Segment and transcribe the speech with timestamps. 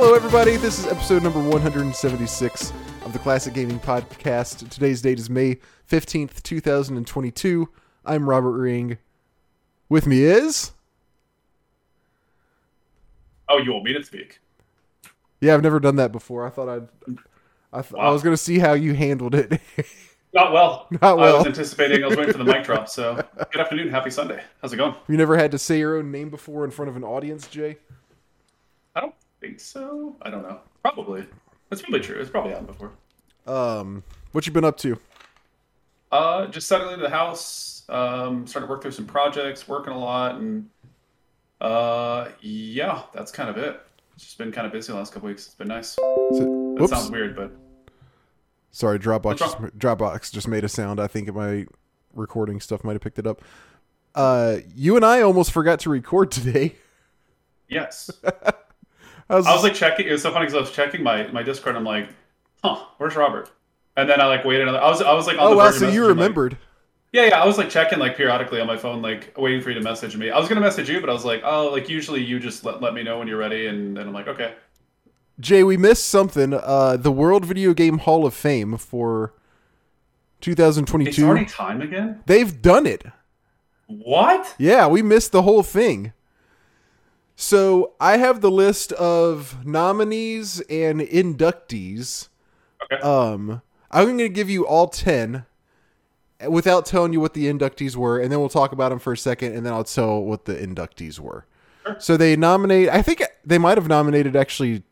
[0.00, 0.56] Hello, everybody.
[0.56, 2.72] This is episode number 176
[3.04, 4.68] of the Classic Gaming Podcast.
[4.70, 5.56] Today's date is May
[5.90, 7.68] 15th, 2022.
[8.06, 8.98] I'm Robert Ring.
[9.88, 10.70] With me is.
[13.48, 14.38] Oh, you want me to speak?
[15.40, 16.46] Yeah, I've never done that before.
[16.46, 16.88] I thought I'd.
[17.72, 19.60] I, th- I was going to see how you handled it.
[20.32, 20.86] Not well.
[20.92, 21.38] Not I well.
[21.38, 22.04] was anticipating.
[22.04, 22.88] I was waiting for the mic drop.
[22.88, 23.90] So, good afternoon.
[23.90, 24.44] Happy Sunday.
[24.62, 24.94] How's it going?
[25.08, 27.78] you never had to say your own name before in front of an audience, Jay?
[28.94, 30.16] I don't think so.
[30.22, 30.60] I don't know.
[30.82, 31.24] Probably.
[31.70, 32.20] That's probably true.
[32.20, 32.92] It's probably happened before.
[33.46, 34.98] Um, what you been up to?
[36.10, 37.82] Uh, just settling into the house.
[37.88, 39.68] Um, starting to work through some projects.
[39.68, 40.68] Working a lot, and
[41.60, 43.80] uh, yeah, that's kind of it.
[44.14, 45.46] It's just been kind of busy the last couple weeks.
[45.46, 45.90] It's been nice.
[45.92, 47.52] So- That sounds weird, but
[48.70, 49.38] Sorry, Dropbox.
[49.38, 51.00] Just, Dropbox just made a sound.
[51.00, 51.66] I think my
[52.14, 53.42] recording stuff might have picked it up.
[54.14, 56.74] Uh, you and I almost forgot to record today.
[57.68, 58.10] yes.
[59.30, 60.06] I was, I was like checking.
[60.06, 61.76] It was so funny because I was checking my my Discord.
[61.76, 62.08] And I'm like,
[62.64, 63.50] huh, where's Robert?
[63.96, 64.62] And then I like waited.
[64.68, 66.56] Another, I was I was like, on oh the wow, so you messaging, like- remembered?
[67.12, 67.42] Yeah, yeah.
[67.42, 70.14] I was like checking like periodically on my phone, like waiting for you to message
[70.16, 70.30] me.
[70.30, 72.82] I was gonna message you, but I was like, oh, like usually you just let,
[72.82, 74.54] let me know when you're ready, and then I'm like, okay.
[75.40, 76.52] Jay, we missed something.
[76.52, 79.32] Uh, the World Video Game Hall of Fame for
[80.38, 81.24] It's 2022.
[81.26, 82.22] already time again.
[82.26, 83.04] They've done it.
[83.86, 84.54] What?
[84.58, 86.12] Yeah, we missed the whole thing.
[87.40, 92.30] So I have the list of nominees and inductees.
[92.82, 93.00] Okay.
[93.00, 93.62] Um,
[93.92, 95.46] I'm going to give you all 10
[96.48, 99.16] without telling you what the inductees were, and then we'll talk about them for a
[99.16, 101.46] second, and then I'll tell what the inductees were.
[101.86, 101.96] Sure.
[102.00, 104.82] So they nominate, I think they might have nominated actually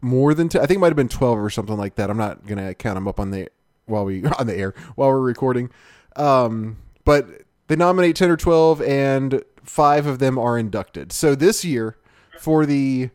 [0.00, 0.62] more than 10.
[0.62, 2.08] I think it might have been 12 or something like that.
[2.08, 3.48] I'm not going to count them up on the
[3.86, 5.70] while we on the air while we're recording.
[6.14, 7.26] Um, but
[7.66, 11.12] they nominate 10 or 12 and 5 of them are inducted.
[11.12, 11.96] So this year
[12.38, 13.10] for the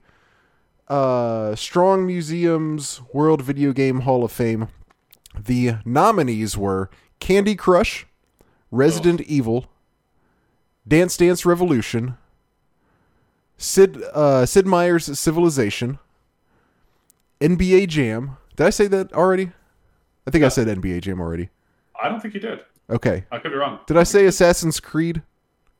[0.87, 4.69] uh, Strong Museums World Video Game Hall of Fame,
[5.37, 8.05] the nominees were Candy Crush,
[8.71, 9.67] Resident Evil,
[10.87, 12.17] Dance Dance Revolution,
[13.57, 15.99] Sid uh, Sid Meier's Civilization,
[17.41, 18.37] NBA Jam.
[18.55, 19.51] Did I say that already?
[20.25, 21.49] I think I said NBA Jam already.
[22.01, 22.61] I don't think you did.
[22.89, 23.25] Okay.
[23.31, 23.79] I could be wrong.
[23.87, 25.21] Did I say Assassin's Creed?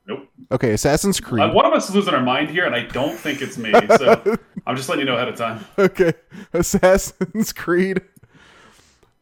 [0.08, 0.26] Nope.
[0.50, 1.42] Okay, Assassin's Creed.
[1.42, 3.72] Uh, one of us is losing our mind here, and I don't think it's me.
[3.98, 5.64] So I'm just letting you know ahead of time.
[5.78, 6.14] Okay.
[6.54, 8.00] Assassin's Creed.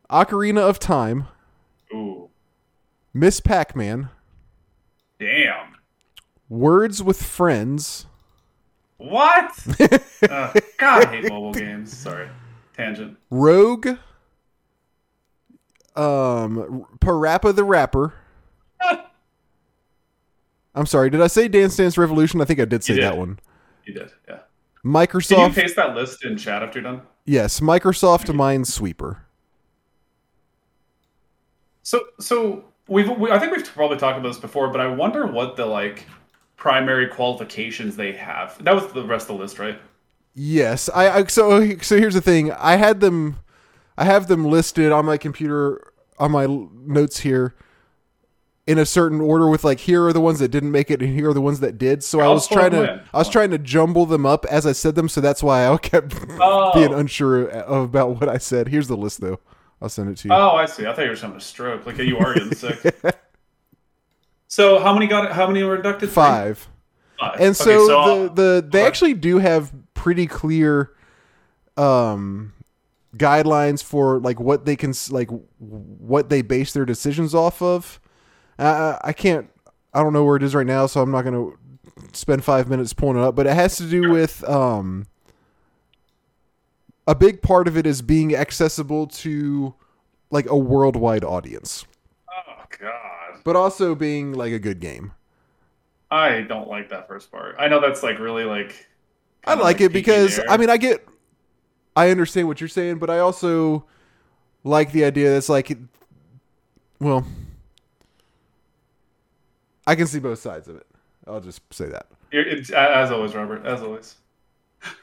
[0.08, 1.26] Ocarina of Time.
[1.92, 2.30] Ooh,
[3.12, 4.10] Miss Pac-Man.
[5.18, 5.74] damn.
[6.48, 8.06] Words with Friends.
[8.98, 9.50] What?
[10.30, 11.96] uh, God, I hate mobile games.
[11.96, 12.28] Sorry.
[12.76, 13.16] Tangent.
[13.30, 13.88] Rogue.
[15.96, 18.14] Um Parappa the Rapper.
[20.76, 22.40] I'm sorry, did I say Dance Dance Revolution?
[22.40, 23.02] I think I did say did.
[23.02, 23.38] that one.
[23.84, 24.12] You did.
[24.28, 24.40] Yeah.
[24.84, 25.36] Microsoft.
[25.36, 27.02] Can you paste that list in chat after you're done?
[27.24, 29.18] yes, Microsoft Minesweeper.
[31.82, 35.26] So, so we've we, I think we've probably talked about this before, but I wonder
[35.26, 36.04] what the like
[36.56, 38.62] primary qualifications they have.
[38.64, 39.78] That was the rest of the list, right?
[40.34, 42.52] Yes, I, I so so here's the thing.
[42.52, 43.38] I had them,
[43.96, 47.54] I have them listed on my computer on my notes here,
[48.66, 49.48] in a certain order.
[49.48, 51.60] With like here are the ones that didn't make it, and here are the ones
[51.60, 52.02] that did.
[52.04, 53.00] So I was trying to, in.
[53.14, 55.08] I was trying to jumble them up as I said them.
[55.08, 56.72] So that's why I kept Oh.
[56.74, 58.68] being unsure about what I said.
[58.68, 59.38] Here's the list though.
[59.80, 60.34] I'll send it to you.
[60.34, 60.86] Oh, I see.
[60.86, 61.84] I thought you were having a stroke.
[61.86, 62.78] Like you are getting sick.
[64.48, 65.32] So how many got?
[65.32, 66.08] How many were inducted?
[66.08, 66.68] Five.
[67.18, 67.34] Five.
[67.40, 68.86] and Okay, so, the the they okay.
[68.86, 70.92] actually do have pretty clear
[71.76, 72.52] um
[73.16, 75.28] guidelines for like what they can s- like
[75.58, 78.00] what they base their decisions off of.
[78.58, 79.50] Uh, I can't.
[79.92, 81.58] I don't know where it is right now, so I'm not going to
[82.12, 83.34] spend five minutes pulling it up.
[83.34, 85.06] But it has to do with um,
[87.06, 89.74] a big part of it is being accessible to
[90.30, 91.86] like a worldwide audience,
[92.28, 95.12] Oh God, but also being like a good game.
[96.10, 97.56] I don't like that first part.
[97.58, 98.86] I know that's like really like.
[99.44, 100.50] I kinda, like it because there.
[100.50, 101.06] I mean I get
[101.94, 103.86] I understand what you're saying, but I also
[104.64, 105.76] like the idea that's like
[106.98, 107.24] well
[109.86, 110.86] I can see both sides of it.
[111.26, 112.06] I'll just say that.
[112.72, 113.64] As always, Robert.
[113.64, 114.16] As always,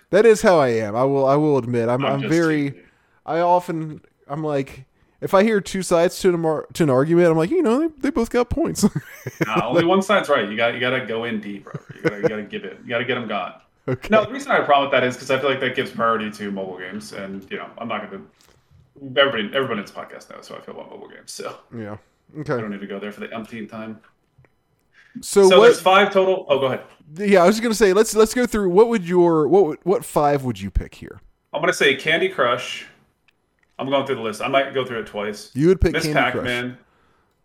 [0.09, 0.95] That is how I am.
[0.95, 1.89] I will I will admit.
[1.89, 2.83] I'm I'm, just very.
[3.25, 4.85] I often I'm like
[5.24, 7.88] if I hear two sides to an, to an argument, I'm like, you know, they,
[8.00, 8.85] they both got points.
[9.47, 10.50] Nah, only one side's right.
[10.50, 11.95] You got you got to go in deep, Robert.
[11.95, 12.77] You got you to give it.
[12.83, 13.53] You got to get them gone.
[13.88, 14.09] okay.
[14.09, 15.75] No, the reason I have a problem with that is because I feel like that
[15.75, 19.19] gives priority to mobile games, and you know, I'm not going to.
[19.19, 21.97] Everybody, everybody in this podcast knows how I feel about mobile games, so Yeah.
[22.39, 22.53] Okay.
[22.53, 24.01] I don't need to go there for the umpteenth time.
[25.21, 26.45] So, So there's five total.
[26.50, 26.81] Oh, go ahead.
[27.18, 29.86] yeah, I was just going to say let's let's go through what would your what
[29.86, 31.21] what 5 would you pick here?
[31.54, 32.88] I'm going to say Candy Crush.
[33.77, 34.42] I'm going through the list.
[34.42, 35.51] I might go through it twice.
[35.54, 36.77] You would pick Miss Candy Pac-Man.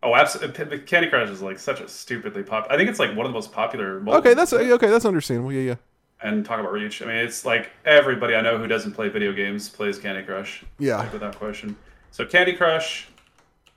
[0.03, 0.79] Oh, absolutely.
[0.79, 2.73] Uh, Candy Crush is like such a stupidly popular.
[2.73, 4.03] I think it's like one of the most popular.
[4.09, 4.88] Okay, that's okay.
[4.88, 5.53] That's understandable.
[5.53, 5.75] Yeah, yeah.
[6.23, 7.03] and talk about reach.
[7.03, 10.65] I mean, it's like everybody I know who doesn't play video games plays Candy Crush.
[10.79, 10.99] Yeah.
[10.99, 11.76] like, without question.
[12.12, 13.09] So Candy Crush,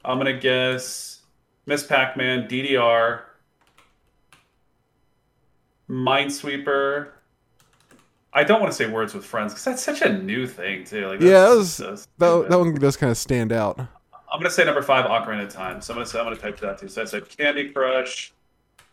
[0.06, 1.22] I'm gonna guess
[1.66, 3.22] Miss Pac-Man, DDR,
[5.92, 7.10] Minesweeper.
[8.34, 11.08] I don't want to say Words with Friends because that's such a new thing too.
[11.08, 13.78] Like, Yeah, that was so that, that one does kind of stand out.
[13.80, 15.82] I'm gonna say number five, Ocarina of Time.
[15.82, 16.88] So I'm gonna say I'm gonna type that too.
[16.88, 18.32] So I said Candy Crush,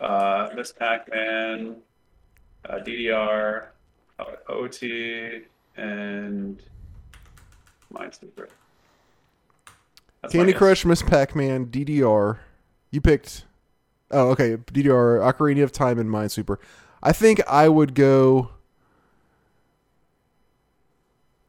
[0.01, 1.77] uh, Miss Pac-Man,
[2.69, 3.67] uh, DDR,
[4.19, 5.43] uh, OT,
[5.77, 6.61] and
[7.95, 8.49] Minesweeper.
[10.23, 10.53] That's Candy.
[10.53, 12.39] Crush, Miss Pac-Man, DDR.
[12.91, 13.45] You picked.
[14.11, 14.57] Oh, okay.
[14.57, 16.57] DDR, Ocarina of Time, and Minesweeper.
[17.03, 18.51] I think I would go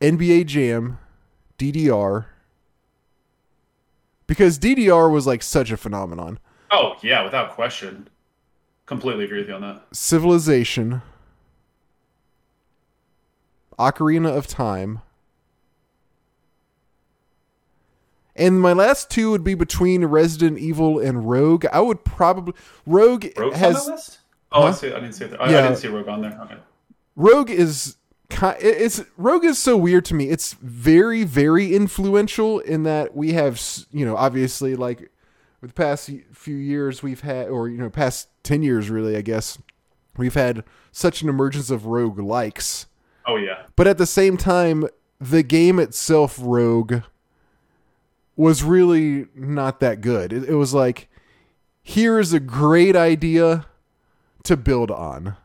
[0.01, 0.99] NBA Jam,
[1.57, 2.25] DDR,
[4.27, 6.39] because DDR was like such a phenomenon.
[6.71, 8.07] Oh yeah, without question.
[8.85, 9.83] Completely agree with you on that.
[9.91, 11.01] Civilization,
[13.77, 15.01] Ocarina of Time.
[18.35, 21.65] And my last two would be between Resident Evil and Rogue.
[21.73, 22.53] I would probably
[22.85, 24.18] Rogue Rogue's has
[24.51, 24.83] on that list?
[24.83, 24.95] Oh, I see.
[24.95, 25.31] I didn't see it.
[25.31, 25.41] There.
[25.41, 25.59] I, Yeah.
[25.59, 26.39] I didn't see Rogue on there.
[26.43, 26.57] Okay.
[27.15, 27.97] Rogue is
[28.31, 30.29] it's Rogue is so weird to me.
[30.29, 33.61] It's very very influential in that we have
[33.91, 35.11] you know obviously like
[35.61, 39.21] with the past few years we've had or you know past 10 years really I
[39.21, 39.57] guess
[40.15, 42.85] we've had such an emergence of rogue likes.
[43.25, 43.63] Oh yeah.
[43.75, 44.85] But at the same time
[45.19, 47.01] the game itself Rogue
[48.37, 50.31] was really not that good.
[50.31, 51.09] It, it was like
[51.81, 53.65] here is a great idea
[54.43, 55.35] to build on.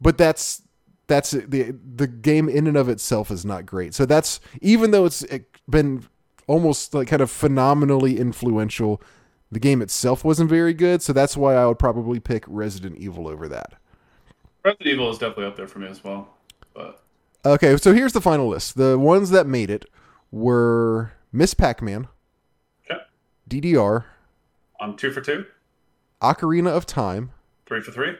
[0.00, 0.62] But that's
[1.06, 3.94] that's the the game in and of itself is not great.
[3.94, 5.24] So that's even though it's
[5.68, 6.04] been
[6.46, 9.02] almost like kind of phenomenally influential,
[9.50, 11.02] the game itself wasn't very good.
[11.02, 13.74] So that's why I would probably pick Resident Evil over that.
[14.64, 16.28] Resident Evil is definitely up there for me as well.
[16.74, 17.02] But
[17.44, 18.76] Okay, so here's the final list.
[18.76, 19.86] The ones that made it
[20.30, 22.08] were Miss Pac-Man,
[22.84, 23.00] okay.
[23.48, 24.04] DDR,
[24.78, 25.46] I'm two for two,
[26.20, 27.30] Ocarina of Time,
[27.70, 28.16] three for three.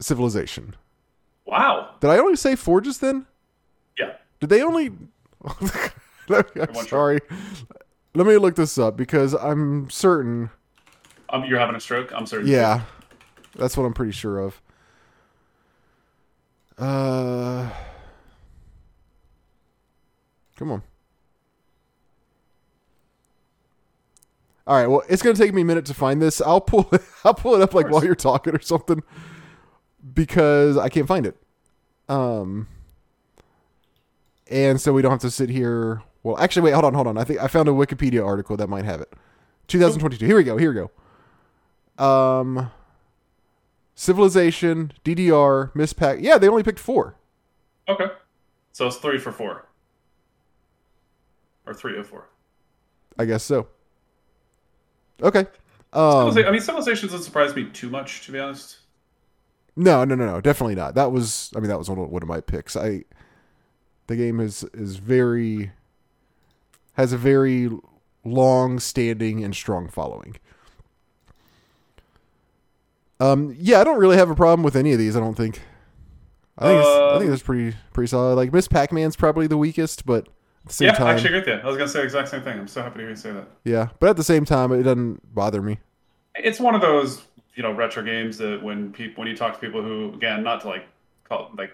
[0.00, 0.74] Civilization.
[1.46, 1.94] Wow.
[2.00, 3.24] Did I only say four just then?
[3.96, 4.14] Yeah.
[4.40, 4.90] Did they only?
[6.28, 7.20] I'm sorry.
[8.14, 10.50] Let me look this up because I'm certain.
[11.30, 12.12] Um, you're having a stroke.
[12.12, 12.48] I'm certain.
[12.48, 12.82] Yeah,
[13.54, 14.60] that's what I'm pretty sure of.
[16.76, 17.70] Uh,
[20.56, 20.82] come on.
[24.66, 24.86] All right.
[24.86, 26.40] Well, it's gonna take me a minute to find this.
[26.40, 26.88] I'll pull.
[26.92, 29.02] It, I'll pull it up like while you're talking or something,
[30.14, 31.36] because I can't find it.
[32.08, 32.68] Um.
[34.50, 36.02] And so we don't have to sit here.
[36.22, 36.72] Well, actually, wait.
[36.72, 36.94] Hold on.
[36.94, 37.18] Hold on.
[37.18, 39.12] I think I found a Wikipedia article that might have it.
[39.68, 40.26] 2022.
[40.26, 40.56] Here we go.
[40.56, 40.88] Here we
[41.96, 42.04] go.
[42.04, 42.70] Um.
[43.94, 46.18] Civilization, DDR, Miss Pac.
[46.20, 47.16] Yeah, they only picked four.
[47.88, 48.06] Okay.
[48.72, 49.68] So it's three for four.
[51.66, 52.28] Or three of four.
[53.18, 53.68] I guess so.
[55.22, 55.46] Okay.
[55.92, 58.78] Um, I mean, Civilization doesn't surprise me too much, to be honest.
[59.76, 60.94] no, no, no, no, definitely not.
[60.94, 62.76] That was, I mean, that was one of, one of my picks.
[62.76, 63.04] I,
[64.06, 65.72] the game is is very,
[66.94, 67.70] has a very
[68.24, 70.36] long standing and strong following.
[73.20, 75.16] Um, yeah, I don't really have a problem with any of these.
[75.16, 75.60] I don't think.
[76.58, 78.34] I think it's, I Um, think it's pretty pretty solid.
[78.34, 80.28] Like Miss Pac Man's probably the weakest, but
[80.68, 81.54] same yeah, time, I actually agree with you.
[81.54, 82.58] I was gonna say the exact same thing.
[82.58, 83.48] I'm so happy to hear you say that.
[83.64, 83.88] yeah.
[83.98, 85.78] But at the same time, it doesn't bother me.
[86.36, 87.22] It's one of those
[87.54, 90.62] you know retro games that when people when you talk to people who again not
[90.62, 90.86] to like
[91.28, 91.72] call like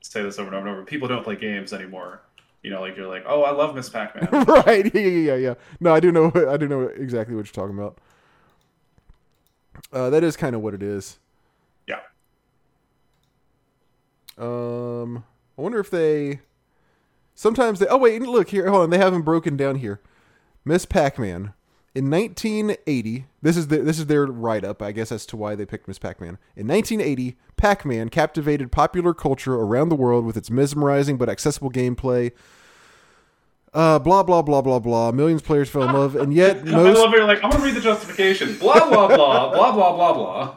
[0.00, 2.22] say this over and over and over, people don't play games anymore.
[2.62, 4.44] You know, like you're like, oh, I love Miss Pac-Man.
[4.44, 4.84] right?
[4.94, 5.54] Yeah, yeah, yeah, yeah.
[5.80, 6.32] No, I do know.
[6.48, 7.98] I do know exactly what you're talking about.
[9.92, 11.18] Uh, that is kind of what it is.
[11.86, 12.00] yeah.
[14.36, 15.24] Um,
[15.56, 16.40] I wonder if they.
[17.38, 17.86] Sometimes they.
[17.86, 18.68] Oh wait, look here.
[18.68, 18.90] Hold on.
[18.90, 20.00] They have them broken down here.
[20.64, 21.52] Miss Pac-Man
[21.94, 23.26] in 1980.
[23.40, 25.86] This is the this is their write up, I guess, as to why they picked
[25.86, 26.36] Miss Pac-Man.
[26.56, 32.32] In 1980, Pac-Man captivated popular culture around the world with its mesmerizing but accessible gameplay.
[33.72, 35.12] Uh, blah blah blah blah blah.
[35.12, 37.18] Millions of players fell in love, and yet I most love it.
[37.18, 38.56] You're like, I'm gonna read the justification.
[38.56, 40.54] Blah blah blah blah blah blah blah.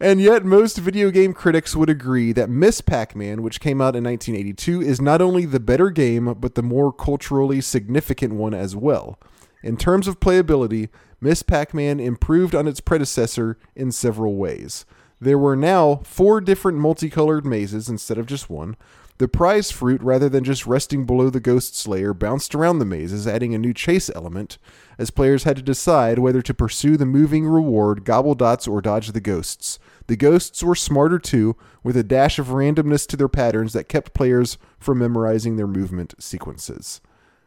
[0.00, 3.96] And yet, most video game critics would agree that Miss Pac Man, which came out
[3.96, 8.74] in 1982, is not only the better game, but the more culturally significant one as
[8.74, 9.18] well.
[9.62, 10.88] In terms of playability,
[11.20, 14.84] Miss Pac Man improved on its predecessor in several ways.
[15.20, 18.76] There were now four different multicolored mazes instead of just one.
[19.18, 23.26] The prize fruit, rather than just resting below the ghost's lair, bounced around the mazes,
[23.26, 24.58] adding a new chase element,
[24.98, 29.12] as players had to decide whether to pursue the moving reward, gobble dots, or dodge
[29.12, 29.78] the ghosts.
[30.06, 34.12] The ghosts were smarter too, with a dash of randomness to their patterns that kept
[34.12, 37.00] players from memorizing their movement sequences.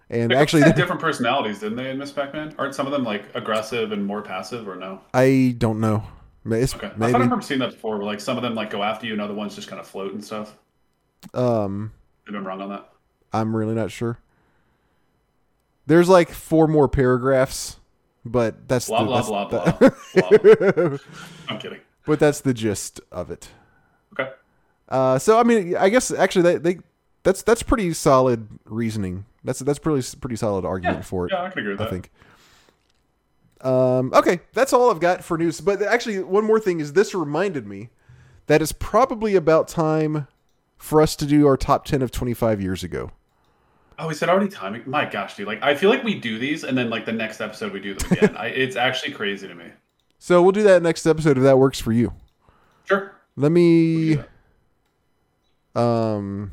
[0.09, 2.55] And They actually, had different personalities, didn't they, in Miss Pac-Man?
[2.57, 5.01] Aren't some of them like aggressive and more passive, or no?
[5.13, 6.03] I don't know.
[6.45, 7.13] It's- Okay, I thought Maybe.
[7.13, 7.97] I remember seeing that before.
[7.97, 9.85] Where like some of them like go after you, and other ones just kind of
[9.85, 10.57] float and stuff.
[11.33, 11.91] Um,
[12.27, 12.89] I've been wrong on that.
[13.33, 14.19] I'm really not sure.
[15.85, 17.77] There's like four more paragraphs,
[18.25, 20.87] but that's Blah the, blah that's blah the- blah.
[20.89, 20.97] blah.
[21.47, 21.79] I'm kidding.
[22.05, 23.49] but that's the gist of it.
[24.13, 24.31] Okay.
[24.87, 26.79] Uh, so I mean, I guess actually they, they
[27.23, 29.25] that's that's pretty solid reasoning.
[29.43, 31.31] That's that's pretty pretty solid argument Yeah, for it.
[31.33, 31.89] yeah, I can agree with I that.
[31.91, 32.11] think.
[33.61, 35.59] Um, okay, that's all I've got for news.
[35.59, 37.89] But actually, one more thing is this reminded me
[38.47, 40.27] that it's probably about time
[40.79, 43.11] for us to do our top ten of twenty five years ago.
[43.99, 44.83] Oh, is it already timing?
[44.85, 45.45] My gosh, dude!
[45.45, 47.93] Like, I feel like we do these, and then like the next episode we do
[47.93, 48.37] them again.
[48.37, 49.65] I, it's actually crazy to me.
[50.17, 52.13] So we'll do that next episode if that works for you.
[52.85, 53.13] Sure.
[53.35, 54.17] Let me.
[55.75, 56.51] Um,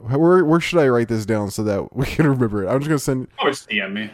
[0.00, 2.68] where where should I write this down so that we can remember it?
[2.68, 3.28] I'm just gonna send.
[3.40, 4.10] Oh, just DM me.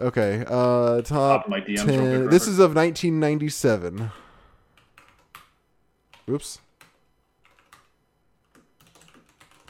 [0.00, 0.44] Okay.
[0.46, 2.28] Uh, top Top of my DMs 10.
[2.28, 4.10] This is of 1997.
[6.28, 6.58] Oops.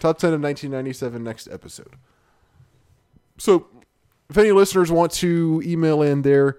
[0.02, 1.94] Top 10 of 1997 next episode.
[3.38, 3.68] So,
[4.28, 6.58] if any listeners want to email in there,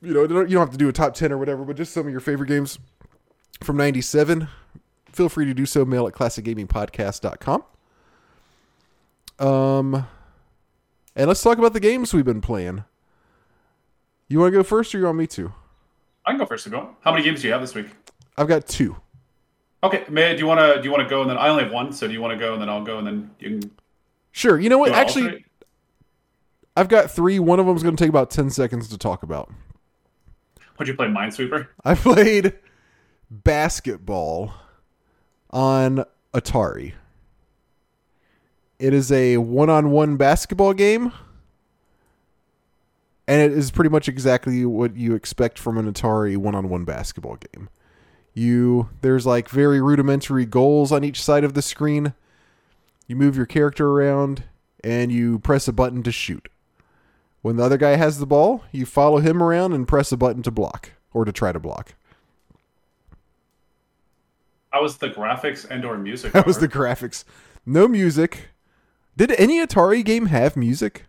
[0.00, 2.06] you know, you don't have to do a top 10 or whatever, but just some
[2.06, 2.78] of your favorite games
[3.62, 4.48] from 97,
[5.12, 5.84] feel free to do so.
[5.84, 7.64] Mail at classicgamingpodcast.com.
[9.38, 10.06] Um,
[11.14, 12.84] and let's talk about the games we've been playing.
[14.26, 15.52] You want to go first, or you want me to?
[16.24, 16.66] I can go first.
[16.66, 16.96] If you want.
[17.02, 17.88] How many games do you have this week?
[18.38, 18.96] I've got two.
[19.82, 21.64] Okay, May, do you want to do you want to go and then I only
[21.64, 23.60] have one, so do you want to go and then I'll go and then you
[23.60, 23.70] can
[24.32, 24.58] Sure.
[24.58, 24.92] You know what?
[24.92, 25.44] Actually, alternate?
[26.76, 27.38] I've got three.
[27.38, 29.50] One of them is going to take about ten seconds to talk about.
[30.76, 31.66] What'd you play Minesweeper?
[31.84, 32.54] I played
[33.30, 34.54] basketball
[35.50, 36.94] on Atari.
[38.78, 41.12] It is a one-on-one basketball game,
[43.28, 47.68] and it is pretty much exactly what you expect from an Atari one-on-one basketball game.
[48.34, 52.14] You there's like very rudimentary goals on each side of the screen.
[53.06, 54.44] You move your character around
[54.84, 56.48] and you press a button to shoot.
[57.42, 60.42] When the other guy has the ball, you follow him around and press a button
[60.42, 61.94] to block or to try to block.
[64.70, 66.32] How was the graphics and or music?
[66.32, 67.24] That was the graphics.
[67.66, 68.50] No music.
[69.16, 71.04] Did any Atari game have music?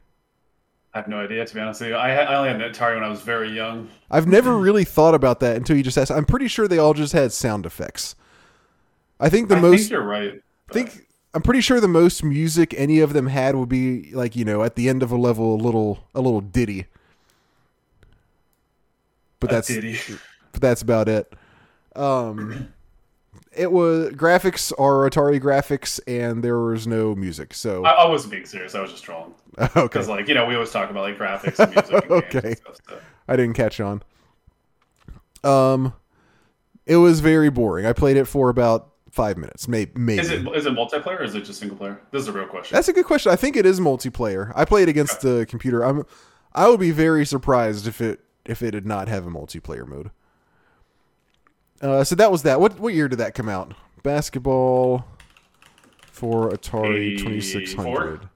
[0.93, 1.95] I have no idea to be honest with you.
[1.95, 3.89] I, I only had an Atari when I was very young.
[4.09, 6.11] I've never really thought about that until you just asked.
[6.11, 8.15] I'm pretty sure they all just had sound effects.
[9.19, 10.41] I think the I most think you're right.
[10.69, 14.35] I think I'm pretty sure the most music any of them had would be like
[14.35, 16.87] you know at the end of a level a little a little ditty.
[19.39, 19.97] But that's ditty.
[20.51, 21.33] but that's about it.
[21.95, 22.73] Um,
[23.55, 27.53] it was graphics are Atari graphics, and there was no music.
[27.53, 28.75] So I, I wasn't being serious.
[28.75, 31.59] I was just trolling okay, because, like, you know, we always talk about like graphics
[31.59, 31.91] and music.
[31.93, 32.47] And games Okay.
[32.49, 32.99] and stuff, so.
[33.27, 34.03] I didn't catch on.
[35.43, 35.93] Um,
[36.85, 37.85] it was very boring.
[37.85, 39.91] I played it for about five minutes, maybe.
[39.95, 40.21] maybe.
[40.21, 42.01] Is it is it multiplayer or is it just single player?
[42.11, 42.75] This is a real question.
[42.75, 43.31] That's a good question.
[43.31, 44.51] I think it is multiplayer.
[44.55, 45.83] I played against the computer.
[45.83, 46.05] I'm.
[46.53, 50.11] I would be very surprised if it if it did not have a multiplayer mode.
[51.81, 52.59] Uh, so that was that.
[52.61, 53.73] What what year did that come out?
[54.03, 55.05] basketball
[56.11, 58.27] for Atari twenty six hundred.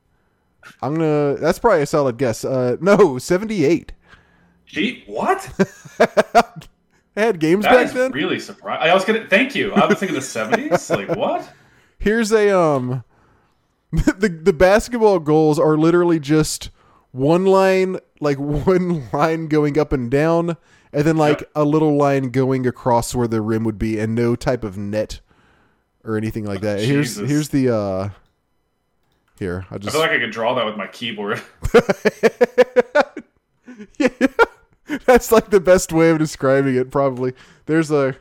[0.82, 1.36] I'm gonna.
[1.36, 2.44] That's probably a solid guess.
[2.46, 3.94] Uh, no, seventy eight.
[4.66, 5.50] Gee, what?
[7.18, 8.12] I had games That back then.
[8.12, 8.82] really surprised.
[8.84, 9.28] I was gonna.
[9.28, 9.74] Thank you.
[9.74, 10.90] I was thinking the seventies.
[10.90, 11.48] Like what?
[12.00, 13.04] Here's a um,
[13.92, 16.72] the the basketball goals are literally just
[17.12, 20.58] one line, like one line going up and down,
[20.96, 21.50] and then like Yep.
[21.56, 25.20] a little line going across where the rim would be, and no type of net
[26.04, 26.80] or anything like that.
[26.80, 27.30] here's Jesus.
[27.30, 28.10] here's the uh,
[29.38, 31.42] here I I just feel like I could draw that with my keyboard.
[34.00, 34.08] yeah,
[35.06, 36.92] that's like the best way of describing it.
[36.92, 37.34] Probably
[37.66, 38.16] there's a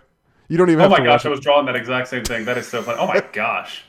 [0.49, 2.45] you don't even Oh my gosh, I was drawing that exact same thing.
[2.45, 2.99] That is so funny.
[3.01, 3.83] Oh my gosh,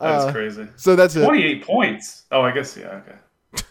[0.00, 0.68] that's Uh, crazy.
[0.76, 1.24] So that's it.
[1.24, 2.24] Twenty-eight points.
[2.30, 3.00] Oh, I guess yeah.
[3.02, 3.62] Okay.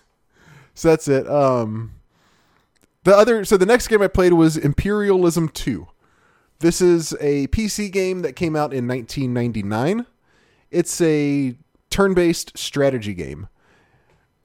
[0.73, 1.27] So that's it.
[1.27, 1.91] Um,
[3.07, 5.87] the other, so the next game I played was Imperialism Two.
[6.59, 10.05] This is a PC game that came out in 1999.
[10.71, 11.55] It's a
[11.89, 13.47] turn-based strategy game.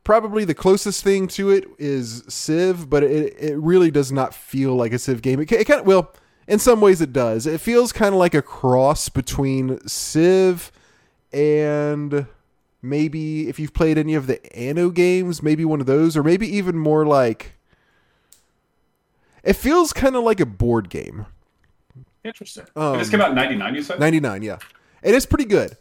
[0.04, 4.76] Probably the closest thing to it is Civ, but it it really does not feel
[4.76, 5.40] like a Civ game.
[5.40, 6.14] It, it kind of well,
[6.46, 7.48] in some ways it does.
[7.48, 10.70] It feels kind of like a cross between Civ
[11.32, 12.26] and
[12.80, 16.46] maybe if you've played any of the Anno games, maybe one of those, or maybe
[16.46, 17.54] even more like.
[19.42, 21.26] It feels kind of like a board game.
[22.24, 22.64] Interesting.
[22.76, 23.74] Um, it just came out in '99.
[23.74, 23.98] You said.
[23.98, 24.58] 99 yeah
[25.02, 25.76] it is pretty good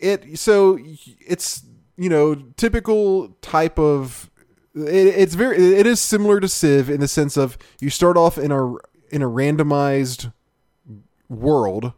[0.00, 0.78] it so
[1.26, 1.64] it's
[1.96, 4.30] you know typical type of
[4.74, 8.38] it, it's very it is similar to civ in the sense of you start off
[8.38, 8.72] in a
[9.10, 10.32] in a randomized
[11.28, 11.92] world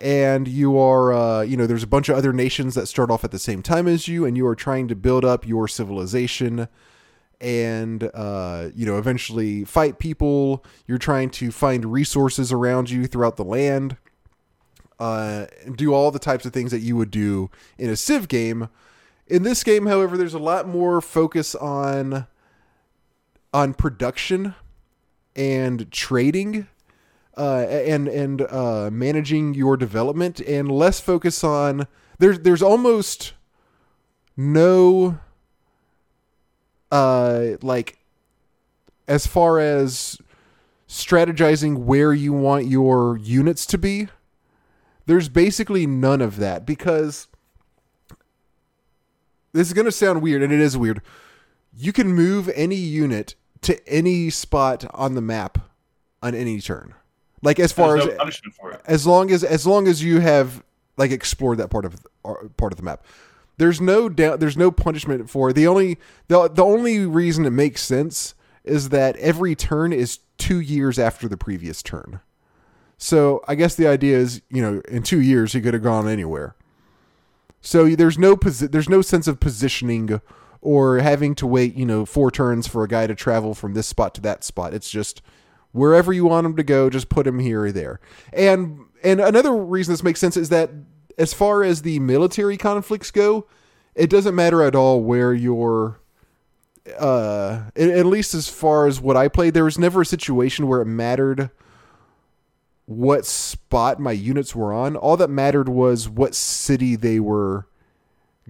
[0.00, 3.24] and you are uh, you know there's a bunch of other nations that start off
[3.24, 6.68] at the same time as you and you are trying to build up your civilization
[7.42, 10.64] and uh, you know eventually fight people.
[10.86, 13.98] You're trying to find resources around you throughout the land
[15.02, 18.68] uh, do all the types of things that you would do in a civ game.
[19.26, 22.28] In this game however there's a lot more focus on
[23.52, 24.54] on production
[25.34, 26.68] and trading
[27.36, 31.88] uh, and and uh, managing your development and less focus on
[32.18, 33.32] there's there's almost
[34.36, 35.18] no
[36.92, 37.98] uh like
[39.08, 40.18] as far as
[40.88, 44.08] strategizing where you want your units to be
[45.06, 47.26] there's basically none of that because
[49.52, 51.02] this is going to sound weird and it is weird.
[51.76, 55.58] You can move any unit to any spot on the map
[56.22, 56.94] on any turn.
[57.42, 58.80] Like as far There's as no for it.
[58.86, 60.62] as long as as long as you have
[60.96, 63.04] like explored that part of or part of the map
[63.58, 65.54] there's no doubt there's no punishment for it.
[65.54, 68.34] The only the, the only reason it makes sense
[68.64, 72.20] is that every turn is two years after the previous turn.
[72.98, 76.08] So i guess the idea is you know in two years he could have gone
[76.08, 76.56] anywhere.
[77.60, 80.20] So there's no posi- there's no sense of positioning
[80.60, 83.86] or having to wait you know four turns for a guy to travel from this
[83.86, 84.74] spot to that spot.
[84.74, 85.22] It's just
[85.72, 88.00] wherever you want him to go just put him here or there.
[88.32, 90.70] And and another reason this makes sense is that
[91.18, 93.46] as far as the military conflicts go
[93.94, 96.00] it doesn't matter at all where your
[96.98, 100.66] uh at, at least as far as what i played there was never a situation
[100.66, 101.50] where it mattered
[102.86, 104.96] what spot my units were on.
[104.96, 107.66] All that mattered was what city they were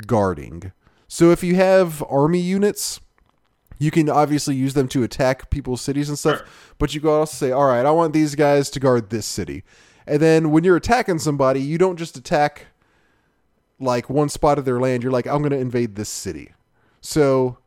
[0.06, 0.72] guarding.
[1.06, 2.98] So if you have army units
[3.78, 6.46] you can obviously use them to attack people's cities and stuff Sure.
[6.78, 9.64] but you can also say all right i want these guys to guard this city
[10.06, 12.66] and then when you're attacking somebody you don't just attack
[13.82, 15.02] like one spot of their land.
[15.02, 16.52] You're like i'm going to invade this city.
[17.00, 17.58] So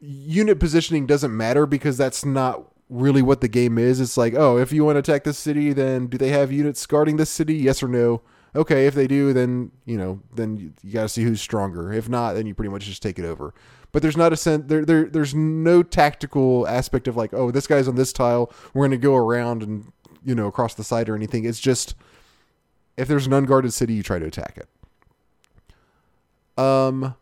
[0.00, 4.00] unit positioning doesn't matter because that's not really what the game is.
[4.00, 6.86] It's like oh if you want to attack this city then do they have units
[6.86, 7.56] guarding this city?
[7.56, 8.22] Yes or no?
[8.54, 11.92] Okay if they do then you know then you, you got to see who's stronger.
[11.92, 13.52] If not then you pretty much just take it over.
[13.90, 17.66] But there's not a sense there, there there's no tactical aspect of like oh this
[17.66, 18.52] guy's on this tile.
[18.72, 19.92] We're going to go around and
[20.24, 21.44] you know across the side or anything.
[21.44, 21.94] It's just
[22.96, 24.68] if there's an unguarded city you try to attack it.
[26.62, 27.14] Um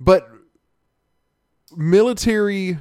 [0.00, 0.30] but
[1.76, 2.78] military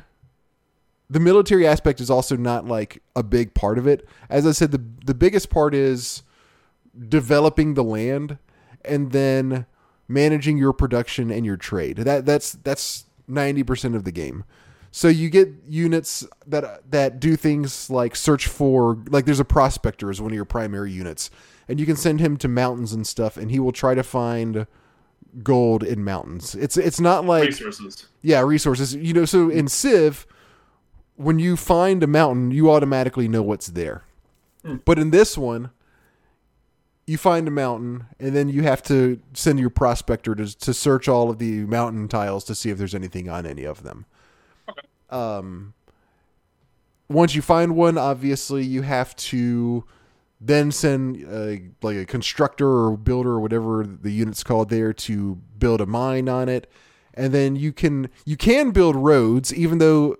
[1.09, 4.07] the military aspect is also not like a big part of it.
[4.29, 6.23] As i said the the biggest part is
[7.07, 8.37] developing the land
[8.83, 9.65] and then
[10.07, 11.97] managing your production and your trade.
[11.97, 14.45] That that's that's 90% of the game
[14.91, 20.09] so you get units that that do things like search for like there's a prospector
[20.09, 21.29] as one of your primary units
[21.67, 24.65] and you can send him to mountains and stuff and he will try to find
[25.43, 28.07] gold in mountains it's it's not like Resources.
[28.21, 28.95] yeah, resources.
[28.95, 30.25] You know, so in Civ,
[31.15, 34.03] when you find a mountain, you automatically know what's there.
[34.63, 34.77] Hmm.
[34.85, 35.71] But in this one,
[37.05, 41.07] you find a mountain, and then you have to send your prospector to to search
[41.07, 44.05] all of the mountain tiles to see if there's anything on any of them.
[45.09, 45.73] Um,
[47.09, 49.85] once you find one, obviously you have to
[50.39, 55.35] then send uh, like a constructor or builder or whatever the unit's called there to
[55.57, 56.69] build a mine on it,
[57.13, 60.15] and then you can you can build roads even though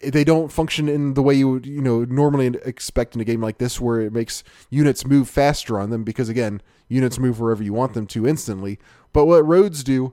[0.00, 3.40] they don't function in the way you would you know normally expect in a game
[3.40, 7.62] like this where it makes units move faster on them because again units move wherever
[7.62, 8.78] you want them to instantly.
[9.12, 10.12] But what roads do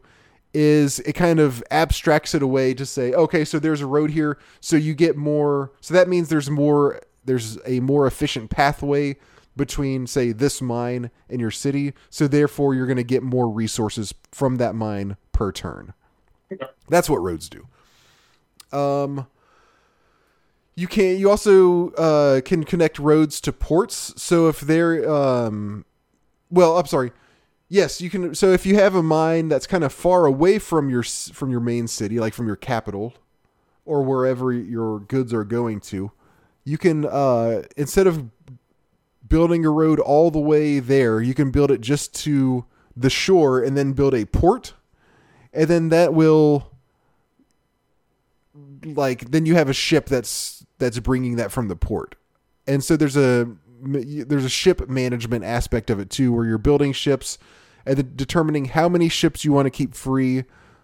[0.53, 4.37] is it kind of abstracts it away to say okay so there's a road here
[4.59, 9.15] so you get more so that means there's more there's a more efficient pathway
[9.55, 14.13] between say this mine and your city so therefore you're going to get more resources
[14.31, 15.93] from that mine per turn
[16.89, 17.67] that's what roads do
[18.77, 19.27] um
[20.77, 24.13] you can you also uh, can connect roads to ports.
[24.21, 25.85] So if they're um,
[26.51, 27.11] well, I'm sorry.
[27.69, 28.33] Yes, you can.
[28.33, 31.59] So if you have a mine that's kind of far away from your from your
[31.59, 33.13] main city, like from your capital,
[33.85, 36.11] or wherever your goods are going to,
[36.63, 38.29] you can uh, instead of
[39.27, 43.61] building a road all the way there, you can build it just to the shore
[43.61, 44.73] and then build a port,
[45.51, 46.71] and then that will
[48.85, 52.15] like then you have a ship that's that's bringing that from the port.
[52.65, 53.49] And so there's a
[53.81, 57.37] there's a ship management aspect of it too, where you're building ships
[57.85, 60.43] and determining how many ships you want to keep free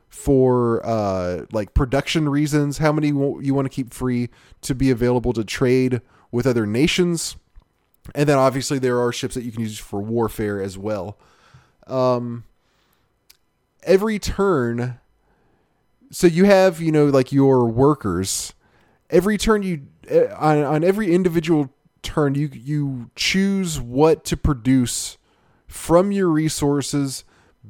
[0.10, 4.30] for uh, like production reasons, how many you want to keep free
[4.62, 6.02] to be available to trade
[6.32, 7.36] with other nations,
[8.14, 11.18] and then obviously there are ships that you can use for warfare as well.
[11.88, 12.44] Um,
[13.84, 15.00] every turn,
[16.12, 18.54] so you have you know like your workers
[19.14, 21.70] every turn you eh, on, on every individual
[22.04, 25.18] turn you you choose what to produce
[25.68, 27.24] from your resources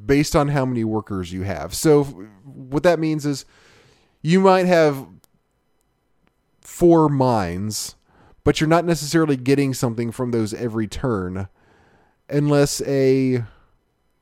[0.06, 1.74] based on how many workers you have.
[1.74, 2.04] So
[2.44, 3.46] what that means is
[4.22, 5.08] you might have
[6.62, 7.96] four mines,
[8.44, 11.48] but you're not necessarily getting something from those every turn
[12.28, 13.46] unless a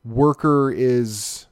[0.04, 1.47] worker is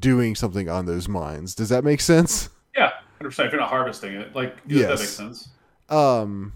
[0.00, 1.54] doing something on those mines.
[1.54, 2.50] Does that make sense?
[3.24, 3.46] Yeah, hundred percent.
[3.46, 4.88] If you're not harvesting it, like yes.
[4.88, 5.48] that makes sense.
[5.88, 6.52] Um,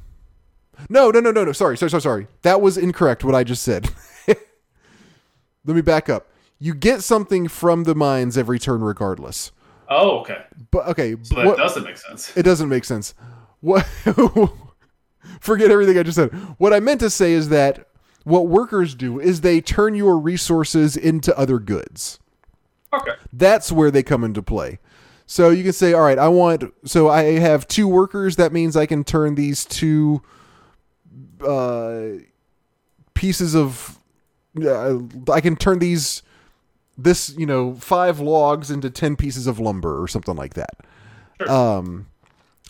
[0.88, 1.52] no, no, no, no, no.
[1.52, 2.26] Sorry, sorry, sorry, sorry.
[2.42, 3.24] That was incorrect.
[3.24, 3.88] What I just said.
[4.26, 6.28] Let me back up.
[6.58, 9.52] You get something from the mines every turn, regardless.
[9.88, 10.44] Oh, okay.
[10.70, 12.36] But okay, so that what, doesn't make sense.
[12.36, 13.14] It doesn't make sense.
[13.60, 13.84] What?
[15.40, 16.32] Forget everything I just said.
[16.58, 17.88] What I meant to say is that
[18.24, 22.18] what workers do is they turn your resources into other goods.
[22.92, 23.12] Okay.
[23.32, 24.78] That's where they come into play.
[25.30, 28.36] So you can say, all right, I want, so I have two workers.
[28.36, 30.22] That means I can turn these two
[31.46, 32.22] uh,
[33.12, 33.98] pieces of,
[34.64, 34.96] uh,
[35.30, 36.22] I can turn these,
[36.96, 40.70] this, you know, five logs into 10 pieces of lumber or something like that.
[41.42, 41.50] Sure.
[41.50, 42.06] Um,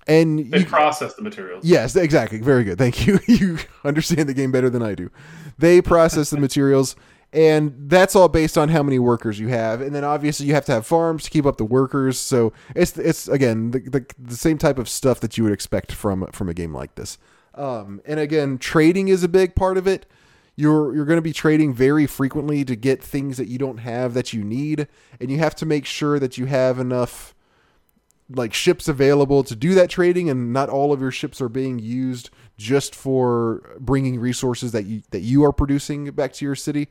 [0.09, 1.65] and they you, process the materials.
[1.65, 2.41] Yes, exactly.
[2.41, 2.77] Very good.
[2.77, 3.21] Thank you.
[3.29, 5.13] You understand the game better than I do.
[5.59, 6.97] They process the materials
[7.33, 9.81] and that's all based on how many workers you have.
[9.81, 12.19] And then obviously you have to have farms to keep up the workers.
[12.19, 15.93] So it's it's again the, the, the same type of stuff that you would expect
[15.93, 17.19] from from a game like this.
[17.55, 20.07] Um, and again trading is a big part of it.
[20.57, 24.15] You're you're going to be trading very frequently to get things that you don't have
[24.15, 24.89] that you need.
[25.21, 27.35] And you have to make sure that you have enough
[28.31, 30.31] like ships available to do that trading.
[30.31, 35.03] And not all of your ships are being used just for bringing resources that you
[35.11, 36.89] that you are producing back to your city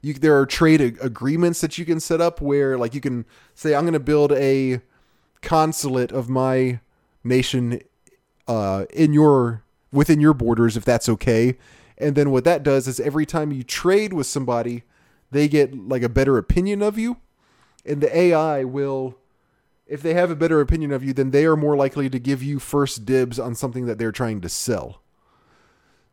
[0.00, 3.74] you there are trade agreements that you can set up where like you can say
[3.74, 4.80] I'm going to build a
[5.42, 6.80] consulate of my
[7.24, 7.80] nation
[8.46, 11.56] uh, in your within your borders if that's okay.
[11.96, 14.84] And then what that does is every time you trade with somebody,
[15.32, 17.16] they get like a better opinion of you,
[17.84, 19.18] and the AI will
[19.88, 22.42] if they have a better opinion of you, then they are more likely to give
[22.42, 25.00] you first dibs on something that they're trying to sell.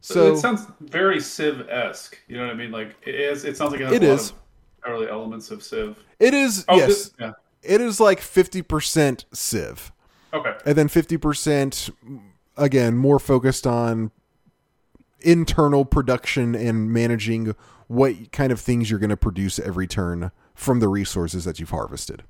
[0.05, 2.19] So it sounds very Civ esque.
[2.27, 2.69] You know what I mean?
[2.69, 3.43] Like it is.
[3.43, 4.31] It sounds like it, has it a is.
[4.31, 4.39] lot
[4.85, 5.97] of early elements of Civ.
[6.19, 6.63] It is.
[6.67, 6.87] Oh, yes.
[6.87, 7.31] This, yeah.
[7.63, 9.91] It is like fifty percent Civ.
[10.31, 10.53] Okay.
[10.63, 11.89] And then fifty percent,
[12.55, 14.11] again, more focused on
[15.21, 17.55] internal production and managing
[17.87, 21.71] what kind of things you're going to produce every turn from the resources that you've
[21.71, 22.23] harvested.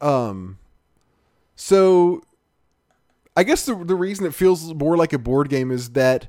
[0.00, 0.58] Um.
[1.54, 2.22] So
[3.38, 6.26] I guess the the reason it feels more like a board game is that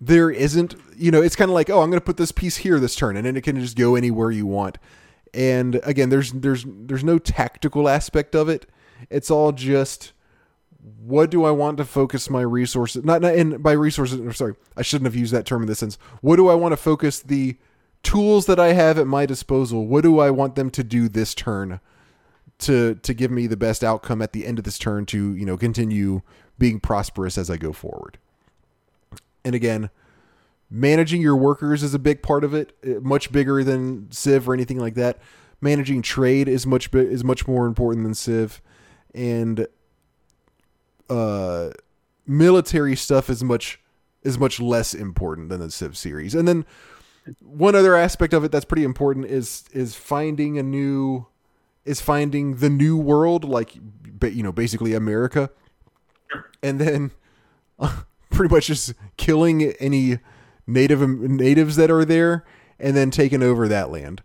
[0.00, 2.58] there isn't, you know, it's kind of like, oh, I'm going to put this piece
[2.58, 4.78] here this turn, and then it can just go anywhere you want.
[5.34, 8.66] And again, there's there's there's no tactical aspect of it.
[9.10, 10.12] It's all just
[11.04, 13.04] what do I want to focus my resources?
[13.04, 14.36] Not, not in by resources.
[14.36, 15.98] Sorry, I shouldn't have used that term in this sense.
[16.20, 17.56] What do I want to focus the
[18.04, 19.88] tools that I have at my disposal?
[19.88, 21.80] What do I want them to do this turn
[22.58, 25.46] to to give me the best outcome at the end of this turn to you
[25.46, 26.22] know continue
[26.58, 28.18] being prosperous as I go forward?
[29.44, 29.90] And again,
[30.70, 34.54] managing your workers is a big part of it, eh, much bigger than Civ or
[34.54, 35.18] anything like that.
[35.60, 38.60] Managing trade is much is much more important than Civ,
[39.14, 39.66] and
[41.10, 41.70] uh,
[42.26, 43.80] military stuff is much
[44.22, 46.34] is much less important than the Civ series.
[46.34, 46.64] And then
[47.40, 51.26] one other aspect of it that's pretty important is is finding a new
[51.88, 55.50] is finding the new world, like you know, basically America,
[56.62, 57.10] and then
[57.78, 60.18] uh, pretty much just killing any
[60.66, 62.44] native natives that are there,
[62.78, 64.22] and then taking over that land.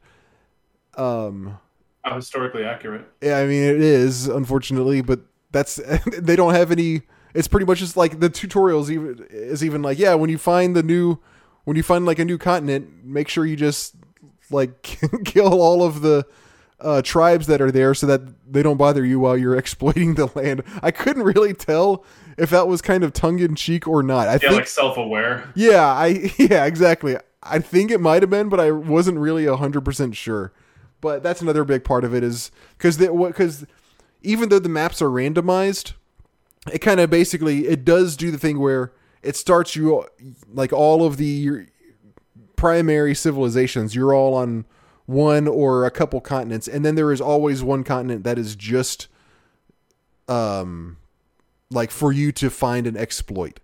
[0.96, 1.58] Um,
[2.04, 3.08] How historically accurate.
[3.22, 5.22] yeah, I mean it is unfortunately, but
[5.52, 5.80] that's
[6.18, 7.04] they don't have any.
[7.34, 8.90] It's pretty much just like the tutorials.
[8.92, 11.18] Even is even like yeah, when you find the new,
[11.64, 13.96] when you find like a new continent, make sure you just
[14.52, 16.26] like kill all of the
[16.84, 20.28] uh, tribes that are there so that they don't bother you while you're exploiting the
[20.36, 20.64] land.
[20.82, 22.04] I couldn't really tell
[22.38, 24.28] if that was kind of tongue in cheek or not.
[24.28, 25.50] I Yeah, think like self-aware.
[25.56, 27.18] yeah, I yeah, exactly.
[27.42, 30.52] I think it might have been, but I wasn't really hundred percent sure.
[31.02, 33.66] But that's another big part of it is because because
[34.22, 35.94] even though the maps are randomized,
[36.72, 40.06] it kind of basically it does do the thing where it starts you
[40.54, 41.66] like all of the
[42.56, 43.96] primary civilizations.
[43.96, 44.66] You're all on
[45.06, 49.08] one or a couple continents, and then there is always one continent that is just
[50.28, 50.98] um
[51.70, 53.60] like for you to find and exploit.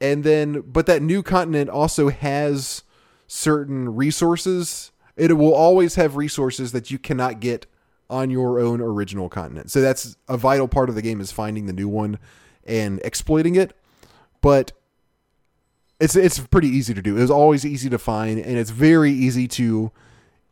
[0.00, 2.82] And then but that new continent also has
[3.26, 4.90] certain resources.
[5.16, 7.66] It will always have resources that you cannot get
[8.08, 9.70] on your own original continent.
[9.70, 12.18] So that's a vital part of the game is finding the new one
[12.64, 13.76] and exploiting it.
[14.40, 14.72] But
[16.00, 17.16] it's it's pretty easy to do.
[17.16, 19.92] It's always easy to find and it's very easy to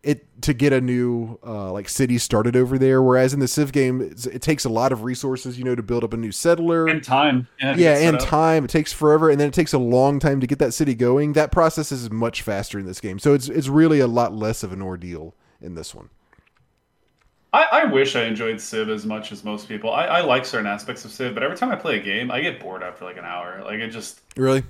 [0.02, 3.70] it to get a new uh, like city started over there whereas in the civ
[3.70, 6.32] game it's, it takes a lot of resources you know to build up a new
[6.32, 7.46] settler And time.
[7.60, 8.22] Yeah, yeah, and up.
[8.22, 8.64] time.
[8.64, 11.34] It takes forever, and then it takes a long time to get that city going.
[11.34, 14.62] That process is much faster in this game, so it's it's really a lot less
[14.62, 16.08] of an ordeal in this one.
[17.52, 19.92] I, I wish I enjoyed Civ as much as most people.
[19.92, 22.40] I, I like certain aspects of Civ, but every time I play a game, I
[22.40, 23.62] get bored after like an hour.
[23.64, 24.62] Like it just, Really?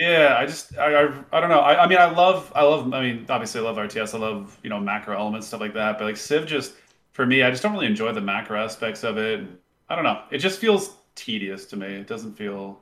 [0.00, 1.60] Yeah, I just, I, I, I don't know.
[1.60, 2.92] I, I mean, I love, I love.
[2.94, 4.14] I mean, obviously, I love RTS.
[4.14, 5.98] I love, you know, macro elements, stuff like that.
[5.98, 6.72] But like Civ, just
[7.12, 9.46] for me, I just don't really enjoy the macro aspects of it.
[9.90, 10.22] I don't know.
[10.30, 11.86] It just feels tedious to me.
[11.86, 12.80] It doesn't feel.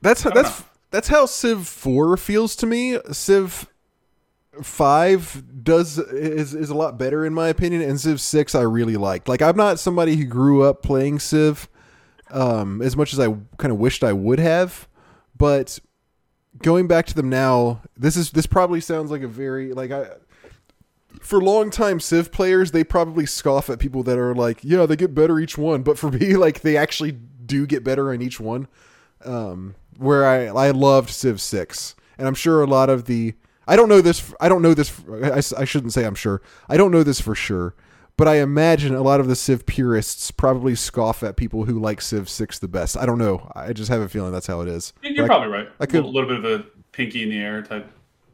[0.00, 0.66] That's don't that's know.
[0.90, 2.98] that's how Civ Four feels to me.
[3.12, 3.68] Civ
[4.62, 8.96] Five does is is a lot better in my opinion, and Civ Six I really
[8.96, 9.28] liked.
[9.28, 11.68] Like I'm not somebody who grew up playing Civ
[12.30, 13.26] um, as much as I
[13.58, 14.88] kind of wished I would have,
[15.36, 15.78] but
[16.62, 20.08] going back to them now, this is this probably sounds like a very like I
[21.20, 25.14] for longtime Civ players, they probably scoff at people that are like, yeah, they get
[25.14, 25.82] better each one.
[25.82, 28.68] But for me, like they actually do get better in each one.
[29.24, 33.34] Um, where I I loved Civ Six, and I'm sure a lot of the
[33.66, 36.76] I don't know this I don't know this I, I shouldn't say I'm sure I
[36.76, 37.74] don't know this for sure,
[38.16, 42.00] but I imagine a lot of the Civ purists probably scoff at people who like
[42.00, 42.96] Civ Six the best.
[42.96, 43.50] I don't know.
[43.54, 44.92] I just have a feeling that's how it is.
[45.02, 45.68] You're But I- probably right.
[45.80, 47.90] I could- a little bit of a pinky in the air type.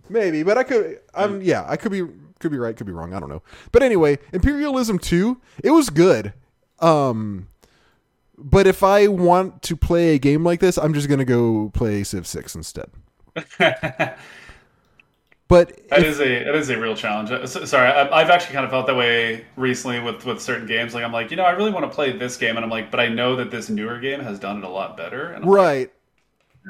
[0.08, 1.00] Maybe, but I could.
[1.14, 1.64] I'm yeah.
[1.68, 2.02] I could be
[2.40, 2.76] could be right.
[2.76, 3.14] Could be wrong.
[3.14, 3.42] I don't know.
[3.70, 5.40] But anyway, Imperialism two.
[5.62, 6.32] It was good.
[6.80, 7.46] Um,
[8.36, 12.02] but if I want to play a game like this, I'm just gonna go play
[12.02, 12.90] Civ six instead.
[15.50, 17.32] But That if- is a that is a real challenge.
[17.32, 20.94] Uh, Sorry, I, I've actually kind of felt that way recently with with certain games.
[20.94, 22.90] Like I'm like, you know, I really want to play this game, and I'm like,
[22.92, 25.32] but I know that this newer game has done it a lot better.
[25.32, 25.92] And I'm like, right.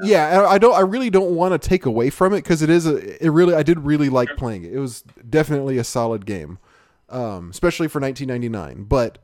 [0.02, 0.74] Yeah, I don't.
[0.74, 3.22] I really don't want to take away from it because it is a.
[3.22, 3.54] It really.
[3.54, 4.72] I did really like playing it.
[4.72, 6.58] It was definitely a solid game,
[7.10, 8.84] um, especially for 1999.
[8.84, 9.18] But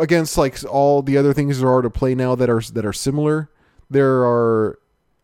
[0.00, 2.92] against like all the other things there are to play now that are that are
[2.94, 3.50] similar,
[3.88, 4.78] there are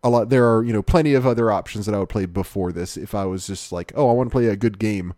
[0.04, 0.28] a lot.
[0.28, 3.14] There are you know plenty of other options that I would play before this if
[3.14, 5.14] I was just like, oh, I want to play a good game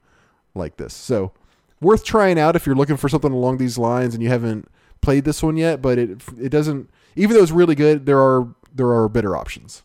[0.55, 0.95] like this.
[0.95, 1.33] So
[1.81, 4.71] worth trying out if you're looking for something along these lines and you haven't
[5.03, 5.83] played this one yet.
[5.83, 6.89] But it it doesn't.
[7.17, 9.83] Even though it's really good, there are there are better options.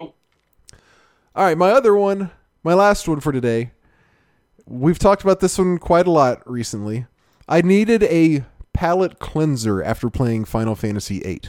[0.00, 2.32] All right, my other one,
[2.64, 3.70] my last one for today.
[4.66, 7.06] We've talked about this one quite a lot recently.
[7.48, 11.42] I needed a palate cleanser after playing Final Fantasy VIII.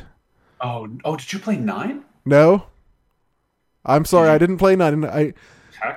[0.61, 2.03] Oh, oh, did you play nine?
[2.25, 2.65] No,
[3.85, 4.39] I'm sorry, I mm.
[4.39, 5.05] didn't play nine.
[5.05, 5.33] I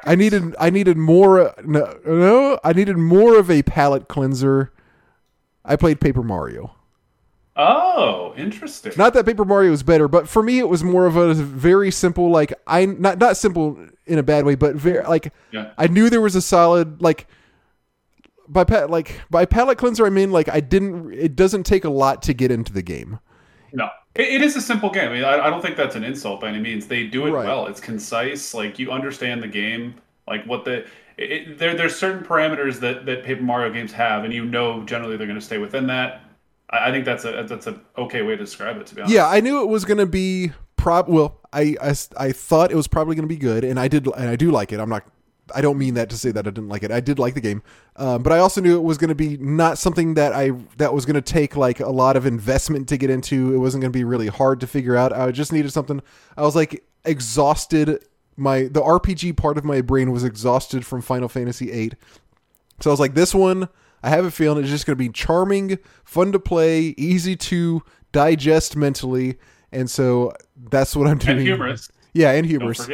[0.04, 1.54] I needed I needed more.
[1.64, 4.72] No, no, I needed more of a palate cleanser.
[5.64, 6.74] I played Paper Mario.
[7.56, 8.92] Oh, interesting.
[8.96, 11.90] Not that Paper Mario is better, but for me, it was more of a very
[11.90, 15.70] simple, like I not not simple in a bad way, but very like Yeah.
[15.78, 17.26] I knew there was a solid like
[18.48, 20.04] by pa- like by palate cleanser.
[20.04, 21.12] I mean like I didn't.
[21.12, 23.20] It doesn't take a lot to get into the game.
[23.74, 25.10] No, it, it is a simple game.
[25.10, 26.86] I mean, I, I don't think that's an insult by any means.
[26.86, 27.44] They do it Right.
[27.46, 27.66] well.
[27.66, 28.54] It's concise.
[28.54, 29.96] Like you understand the game.
[30.28, 30.86] Like what the
[31.18, 35.16] it, there there's certain parameters that that Paper Mario games have, and you know generally
[35.16, 36.22] they're going to stay within that.
[36.70, 38.86] I, I think that's a that's a okay way to describe it.
[38.86, 39.14] To be honest.
[39.14, 41.08] Yeah, I knew it was going to be prob.
[41.08, 44.06] Well, I, I I thought it was probably going to be good, and I did,
[44.06, 44.80] and I do like it.
[44.80, 45.04] I'm not.
[45.54, 46.90] I don't mean that to say that I didn't like it.
[46.90, 47.62] I did like the game,
[47.96, 50.94] um, but I also knew it was going to be not something that I that
[50.94, 53.54] was going to take like a lot of investment to get into.
[53.54, 55.12] It wasn't going to be really hard to figure out.
[55.12, 56.00] I just needed something.
[56.36, 58.04] I was like exhausted.
[58.36, 61.92] My the RPG part of my brain was exhausted from Final Fantasy VIII.
[62.80, 63.68] So I was like, this one,
[64.02, 67.82] I have a feeling it's just going to be charming, fun to play, easy to
[68.12, 69.38] digest mentally,
[69.70, 70.32] and so
[70.70, 71.38] that's what I'm doing.
[71.38, 71.90] and humorous.
[72.14, 72.88] Yeah, and Don't humorous.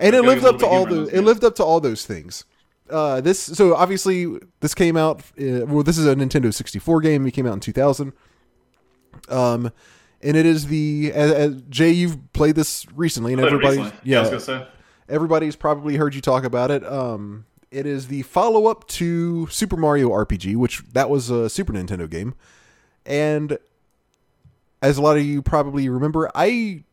[0.00, 1.08] And it lived up to all little bit of humor in those.
[1.08, 1.26] It games.
[1.26, 2.44] lived up to all those things.
[2.88, 4.26] Uh, this so obviously
[4.60, 5.20] this came out.
[5.40, 7.26] Uh, well, this is a Nintendo 64 game.
[7.26, 8.12] It came out in 2000.
[9.28, 9.70] Um,
[10.22, 14.20] and it is the as, as Jay, you've played this recently, and everybody, yeah, I
[14.20, 14.66] was gonna say.
[15.08, 16.84] everybody's probably heard you talk about it.
[16.84, 21.72] Um, it is the follow up to Super Mario RPG, which that was a Super
[21.72, 22.34] Nintendo game,
[23.06, 23.58] and
[24.82, 26.84] as a lot of you probably remember, I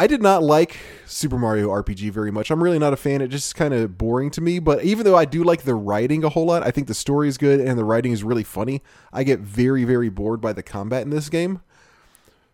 [0.00, 2.50] I did not like Super Mario RPG very much.
[2.50, 3.20] I'm really not a fan.
[3.20, 4.58] It just kind of boring to me.
[4.58, 7.28] But even though I do like the writing a whole lot, I think the story
[7.28, 8.82] is good and the writing is really funny.
[9.12, 11.60] I get very very bored by the combat in this game.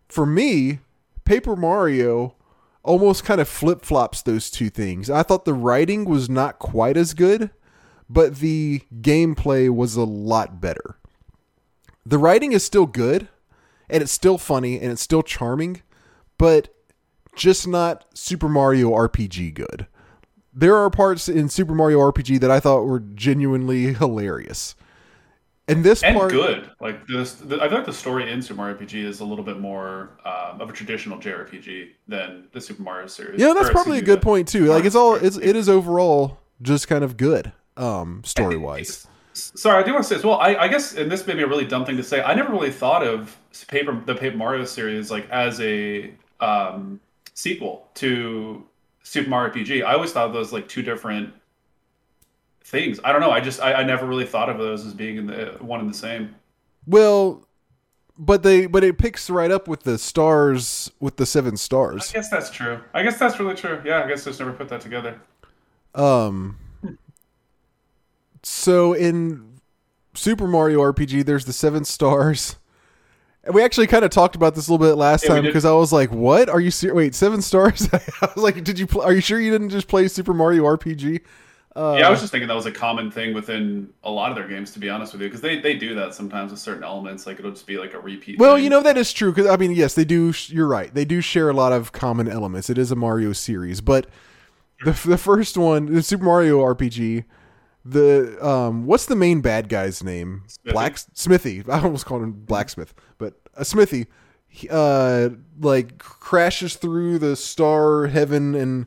[0.09, 0.81] For me,
[1.25, 2.35] Paper Mario
[2.83, 5.09] almost kind of flip flops those two things.
[5.09, 7.51] I thought the writing was not quite as good,
[8.11, 10.97] but the gameplay was a lot better.
[12.05, 13.29] The writing is still good,
[13.89, 15.83] and it's still funny, and it's still charming,
[16.39, 16.76] but
[17.37, 19.87] just not Super Mario RPG good.
[20.53, 24.75] There are parts in Super Mario RPG that I thought were genuinely hilarious.
[25.69, 26.71] And this and part good.
[26.81, 29.45] Like this, the, I feel like the story in Super Mario RPG is a little
[29.45, 33.41] bit more um, of a traditional JRPG than the Super Mario series.
[33.41, 34.67] Yeah, that's probably a good point too.
[34.67, 39.09] Like it's all it's it is overall just kind of good um story wise.
[39.33, 40.39] Sorry, I do want to say as well.
[40.39, 42.23] I, I guess, and this may be a really dumb thing to say.
[42.23, 47.01] I never really thought of Paper the Paper Mario series like as a um,
[47.37, 48.67] sequel to
[49.05, 49.85] Super Mario RPG.
[49.85, 51.33] I always thought of those like two different
[52.65, 52.99] things.
[53.05, 53.31] I don't know.
[53.31, 55.89] I just I, I never really thought of those as being in the one and
[55.89, 56.35] the same.
[56.87, 57.47] Well,
[58.19, 62.11] but they but it picks right up with the stars with the seven stars.
[62.11, 62.81] I guess that's true.
[62.95, 63.81] I guess that's really true.
[63.85, 65.21] Yeah, I guess I just never put that together.
[65.95, 66.59] Um
[68.43, 69.61] so in
[70.15, 72.57] Super Mario RPG there's the seven stars.
[73.47, 75.65] And we actually kind of talked about this a little bit last Yeah, time because
[75.65, 76.49] I was like, "What?
[76.49, 79.41] Are you ser- wait, seven stars?" I was like, "Did you pl- are you sure
[79.41, 81.21] you didn't just play Super Mario RPG?"
[81.77, 84.37] Uh, yeah, I was just thinking that was a common thing within a lot of
[84.37, 86.83] their games, to be honest with you, because they, they do that sometimes with certain
[86.83, 87.27] elements.
[87.27, 88.39] Like it'll just be like a repeat.
[88.39, 88.65] Well, thing.
[88.65, 90.33] you know that is true because I mean, yes, they do.
[90.47, 90.93] You're right.
[90.93, 92.71] They do share a lot of common elements.
[92.71, 94.07] It is a Mario series, but
[94.85, 97.25] the the first one, the Super Mario RPG,
[97.89, 100.43] the um, what's the main bad guy's name?
[100.47, 100.73] Smithy?
[100.73, 101.65] Black Smithy.
[101.71, 104.07] I almost called him Blacksmith, but a Smithy.
[104.49, 108.87] he, Uh, like crashes through the star heaven and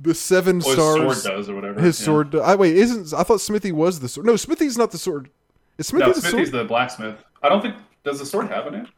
[0.00, 1.22] the seven his stars.
[1.22, 1.80] sword does or whatever.
[1.80, 2.04] His yeah.
[2.04, 2.34] sword.
[2.36, 2.76] I wait.
[2.76, 4.26] Isn't I thought Smithy was the sword?
[4.26, 5.30] No, Smithy's not the sword.
[5.76, 6.32] Is Smithy No, the sword?
[6.32, 7.24] Smithy's the blacksmith.
[7.42, 8.88] I don't think does the sword have a name?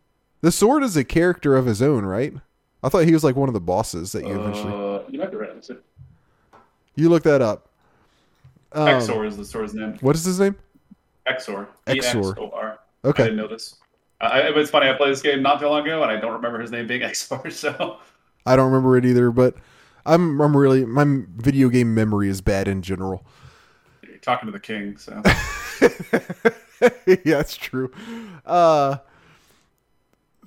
[0.43, 2.35] The sword is a character of his own, right?
[2.83, 4.73] I thought he was like one of the bosses that you eventually.
[4.73, 5.51] Uh, you might be right.
[6.95, 7.70] You look that up.
[8.73, 9.97] Um, Exor is the sword's name.
[10.01, 10.55] What is his name?
[11.27, 11.67] Exor.
[11.87, 11.97] Exor.
[11.97, 12.79] E-X-O-R.
[13.05, 13.25] I Okay.
[13.25, 13.77] didn't know this.
[14.21, 14.89] I, I- it's funny.
[14.89, 17.01] I played this game not too long ago, and I don't remember his name being
[17.03, 17.51] Exor.
[17.53, 17.99] So
[18.47, 19.55] I don't remember it either, but
[20.07, 21.05] I'm I'm really my
[21.37, 23.25] video game memory is bad in general.
[24.03, 24.97] you're talking to the king.
[24.97, 25.21] So
[27.07, 27.93] yeah, that's true.
[28.47, 28.99] Uh,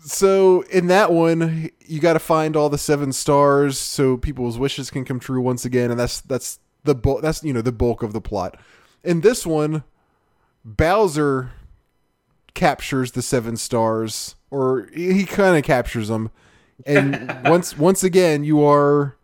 [0.05, 4.89] so in that one, you got to find all the seven stars so people's wishes
[4.89, 8.03] can come true once again, and that's that's the bu- that's you know the bulk
[8.03, 8.59] of the plot.
[9.03, 9.83] In this one,
[10.63, 11.51] Bowser
[12.53, 16.31] captures the seven stars, or he kind of captures them,
[16.85, 19.15] and once once again, you are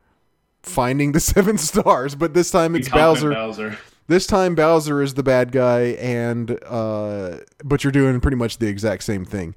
[0.64, 3.32] finding the seven stars, but this time it's Bowser.
[3.32, 3.78] Bowser.
[4.08, 8.68] This time Bowser is the bad guy, and uh, but you're doing pretty much the
[8.68, 9.54] exact same thing.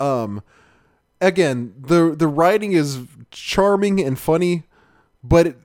[0.00, 0.42] Um,
[1.20, 4.64] again, the the writing is charming and funny,
[5.22, 5.58] but it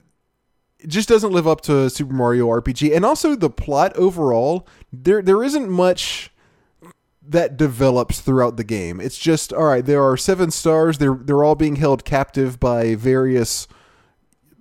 [0.87, 2.95] just doesn't live up to Super Mario RPG.
[2.95, 6.31] And also the plot overall, there there isn't much
[7.23, 8.99] that develops throughout the game.
[8.99, 9.85] It's just all right.
[9.85, 10.97] There are seven stars.
[10.97, 13.67] They're they're all being held captive by various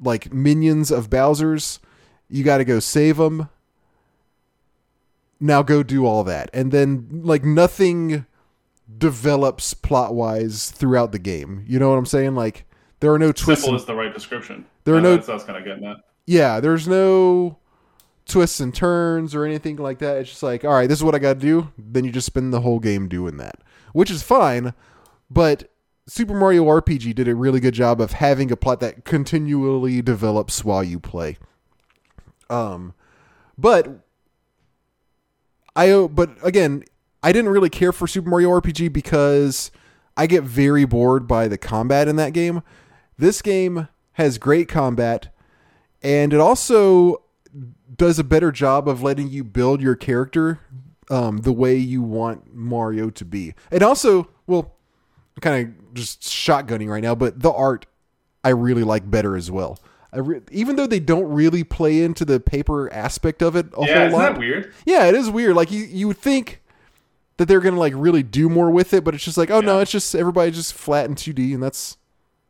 [0.03, 1.81] like minions of Bowser's.
[2.29, 3.49] You got to go save them.
[5.43, 8.27] Now go do all that, and then like nothing
[8.99, 11.65] develops plot wise throughout the game.
[11.67, 12.35] You know what I'm saying?
[12.35, 12.67] Like
[13.01, 13.65] there are no twists.
[13.65, 14.67] Simple and- is the right description.
[14.85, 15.97] There are no- That's, that's kind of getting at.
[16.27, 17.59] Yeah, there's no
[18.27, 20.19] twists and turns or anything like that.
[20.19, 21.73] It's just like, all right, this is what I got to do.
[21.77, 23.57] Then you just spend the whole game doing that,
[23.93, 24.73] which is fine.
[25.31, 25.71] But
[26.07, 30.65] Super Mario RPG did a really good job of having a plot that continually develops
[30.65, 31.39] while you play.
[32.49, 32.95] Um,
[33.57, 34.05] but
[35.77, 36.85] I but again,
[37.23, 39.71] I didn't really care for Super Mario RPG because
[40.17, 42.63] I get very bored by the combat in that game.
[43.17, 45.33] This game has great combat
[46.03, 47.23] and it also
[47.97, 50.61] does a better job of letting you build your character
[51.11, 53.55] um, the way you want Mario to be.
[53.71, 54.75] And also, well,
[55.37, 57.87] I'm kind of just shotgunning right now, but the art
[58.45, 59.79] I really like better as well.
[60.13, 63.85] I re- even though they don't really play into the paper aspect of it a
[63.87, 64.33] Yeah, whole isn't lot.
[64.33, 64.73] that weird?
[64.87, 65.55] Yeah, it is weird.
[65.57, 66.63] Like you, you would think
[67.37, 69.81] that they're gonna like really do more with it, but it's just like, oh no,
[69.81, 71.97] it's just everybody just flat in 2D, and that's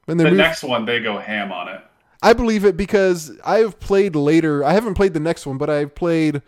[0.07, 0.35] and The move.
[0.35, 1.81] next one, they go ham on it.
[2.23, 4.65] I believe it because I have played later.
[4.65, 6.43] I haven't played the next one, but I've played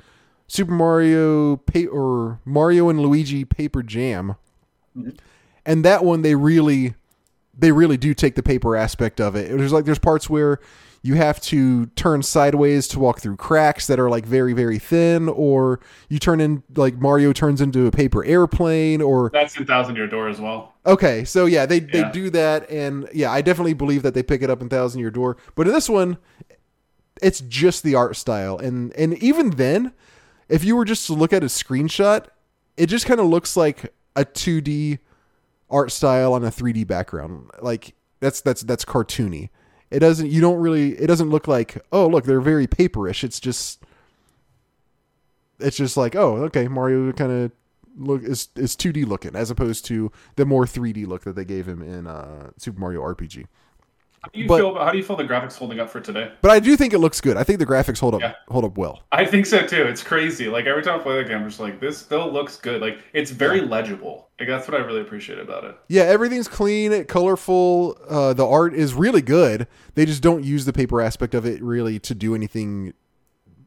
[0.46, 4.36] Super Mario pa- or Mario and Luigi Paper Jam,
[4.96, 5.10] mm-hmm.
[5.64, 6.94] and that one they really,
[7.56, 9.56] they really do take the paper aspect of it.
[9.56, 10.60] There's like there's parts where
[11.04, 15.28] you have to turn sideways to walk through cracks that are like very very thin,
[15.28, 19.96] or you turn in like Mario turns into a paper airplane, or That's in Thousand
[19.96, 20.74] Year Door as well.
[20.86, 22.12] Okay, so yeah, they they Yeah.
[22.12, 25.10] do that, and yeah, I definitely believe that they pick it up in Thousand Year
[25.10, 25.38] Door.
[25.54, 26.18] But in this one,
[27.20, 29.92] it's just the art style, and and even then,
[30.48, 32.26] if you were just to look at a screenshot,
[32.76, 34.98] it just kind of looks like a two D
[35.68, 37.50] art style on a three D background.
[37.60, 39.50] Like that's that's that's cartoony.
[39.92, 40.30] It doesn't.
[40.30, 40.92] You don't really.
[40.98, 41.84] It doesn't look like.
[41.92, 43.22] Oh, look, they're very paperish.
[43.22, 43.84] It's just.
[45.60, 47.52] It's just like oh okay Mario kind of
[47.96, 51.68] look is is 2D looking as opposed to the more 3D look that they gave
[51.68, 53.46] him in uh, Super Mario RPG.
[54.22, 54.70] How do you But- feel?
[54.70, 56.30] About, how do you feel the graphics holding up for today?
[56.42, 57.36] But I do think it looks good.
[57.36, 58.34] I think the graphics hold up Yeah.
[58.48, 59.02] hold up well.
[59.10, 59.82] I think so too.
[59.82, 60.48] It's crazy.
[60.48, 62.80] Like every time I play the game, I'm just like, this still looks good.
[62.80, 64.28] Like it's very legible.
[64.38, 65.76] Like that's what I really appreciate about it.
[65.88, 67.98] Yeah, everything's clean, colorful.
[68.08, 69.66] Uh, the art is really good.
[69.96, 72.94] They just don't use the paper aspect of it really to do anything.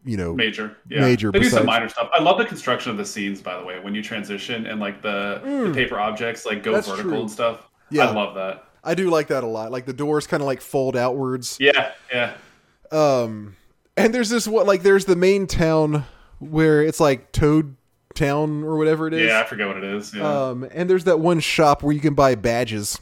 [0.08, 1.02] You know, Major, yeah.
[1.02, 2.10] Major They do besides- some minor stuff.
[2.14, 5.02] I love the construction of the scenes, by the way, when you transition and like
[5.02, 6.76] the, the paper objects like go Mm.
[6.76, 7.20] That's vertical true.
[7.22, 7.68] and stuff.
[7.90, 8.10] Yeah.
[8.10, 8.66] I love that.
[8.86, 9.72] I do like that a lot.
[9.72, 11.58] Like the doors kind of like fold outwards.
[11.60, 12.34] Yeah, yeah.
[12.92, 13.56] Um,
[13.98, 16.06] and there's this what like there's the main town
[16.40, 17.76] where it's like Toad
[18.14, 19.28] Town or whatever it is.
[19.28, 20.14] Yeah, I forget what it is.
[20.14, 20.48] Yeah.
[20.50, 23.00] Um, and there's that one shop where you can buy badges.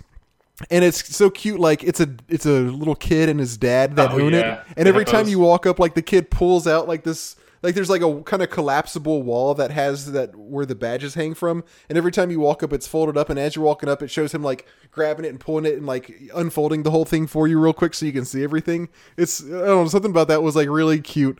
[0.71, 4.11] And it's so cute, like it's a it's a little kid and his dad that
[4.11, 4.61] Oh, own yeah.
[4.61, 4.67] it.
[4.77, 5.31] And They every time those.
[5.31, 8.43] you walk up, like the kid pulls out like this like there's like a kind
[8.43, 11.63] of collapsible wall that has that where the badges hang from.
[11.87, 13.29] And every time you walk up, it's folded up.
[13.29, 15.85] And as you're walking up, it shows him like grabbing it and pulling it and
[15.85, 18.89] like unfolding the whole thing for you real quick so you can see everything.
[19.15, 21.39] It's I don't know something about that was like really cute.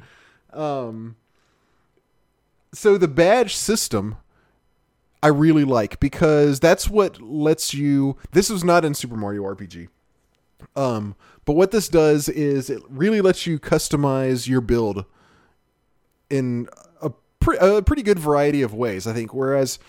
[0.53, 1.17] Um,
[2.73, 4.15] so the badge system
[5.21, 8.17] I really like because that's what lets you.
[8.31, 9.89] This was not in Super Mario RPG.
[10.75, 15.05] Um, but what this does is it really lets you customize your build
[16.33, 16.67] in
[17.01, 19.07] a, pre- a pretty good variety of ways.
[19.07, 19.33] I think.
[19.33, 19.79] Whereas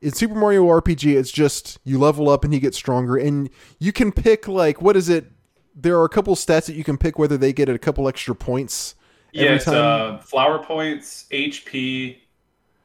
[0.00, 3.48] in Super Mario RPG, it's just you level up and you get stronger, and
[3.78, 5.26] you can pick like what is it?
[5.74, 8.34] There are a couple stats that you can pick whether they get a couple extra
[8.34, 8.94] points
[9.32, 9.74] yeah, it's time.
[10.16, 12.18] uh, flower points, HP,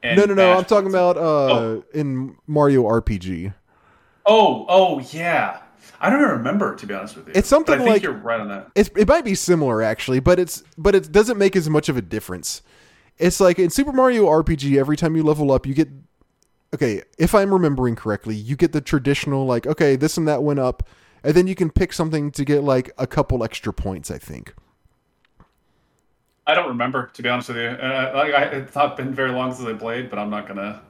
[0.01, 0.57] and no, no, no.
[0.57, 1.83] I'm talking about uh Oh.
[1.93, 3.53] in Mario RPG.
[4.25, 5.59] Oh, oh yeah.
[5.99, 7.33] I don't even remember to be honest with you.
[7.35, 8.69] It's something I think like- you're right on that.
[8.75, 11.97] It's, it might be similar actually, but it's but it doesn't make as much of
[11.97, 12.61] a difference.
[13.17, 15.89] It's like in Super Mario RPG, every time you level up, you get
[16.73, 17.01] okay.
[17.17, 20.87] If I'm remembering correctly, you get the traditional like okay, this and that went up,
[21.23, 24.11] and then you can pick something to get like a couple extra points.
[24.11, 24.53] I think.
[26.45, 27.67] I don't remember to be honest with you.
[27.67, 30.81] Uh, like I, it's not been very long since I played, but I'm not gonna.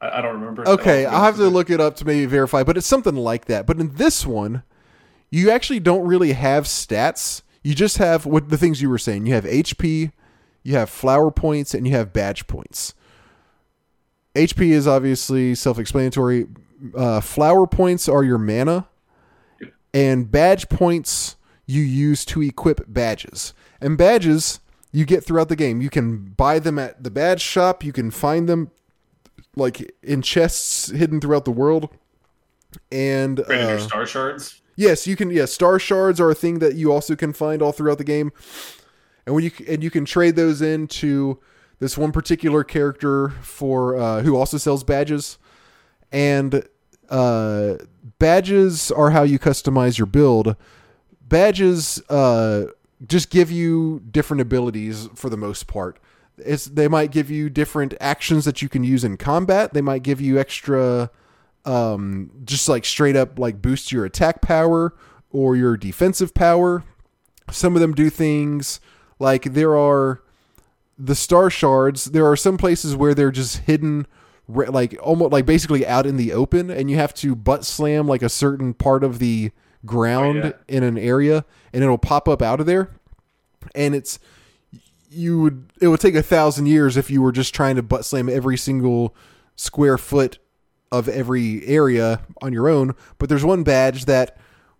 [0.00, 0.68] I, I don't remember.
[0.68, 3.66] Okay, I'll have to look it up to maybe verify, but it's something like that.
[3.66, 4.62] But in this one,
[5.30, 7.42] you actually don't really have stats.
[7.62, 9.26] You just have what the things you were saying.
[9.26, 10.12] You have HP,
[10.66, 12.94] you have flower points, and you have badge points.
[14.34, 16.46] HP is obviously self-explanatory.
[16.94, 18.88] Uh, flower points are your mana,
[19.94, 21.36] and badge points
[21.66, 23.54] you use to equip badges.
[23.80, 24.60] And badges
[24.92, 25.80] you get throughout the game.
[25.80, 27.84] You can buy them at the badge shop.
[27.84, 28.70] You can find them
[29.54, 31.90] like in chests hidden throughout the world.
[32.90, 34.62] And uh, star shards.
[34.76, 35.30] Yes, you can.
[35.30, 38.30] Yes, star shards are a thing that you also can find all throughout the game,
[39.26, 41.38] and when you and you can trade those into
[41.78, 45.38] this one particular character for uh, who also sells badges,
[46.12, 46.66] and
[47.10, 47.74] uh,
[48.18, 50.56] badges are how you customize your build.
[51.20, 52.66] Badges uh,
[53.06, 55.98] just give you different abilities for the most part.
[56.38, 59.72] It's, they might give you different actions that you can use in combat.
[59.72, 61.10] They might give you extra
[61.64, 64.94] um, just like straight up like boost your attack power
[65.30, 66.84] or your defensive power.
[67.50, 68.80] Some of them do things
[69.18, 70.22] like there are
[70.98, 72.06] the star shards.
[72.06, 74.06] There are some places where they're just hidden,
[74.48, 78.22] like almost like basically out in the open, and you have to butt slam like
[78.22, 79.50] a certain part of the
[79.84, 80.52] ground Oh, yeah.
[80.68, 82.90] in an area, and it'll pop up out of there.
[83.74, 84.18] And it's
[85.10, 88.04] you would it would take a thousand years if you were just trying to butt
[88.04, 89.14] slam every single
[89.54, 90.38] square foot
[90.92, 92.94] of every area on your own.
[93.18, 94.38] But there's one badge that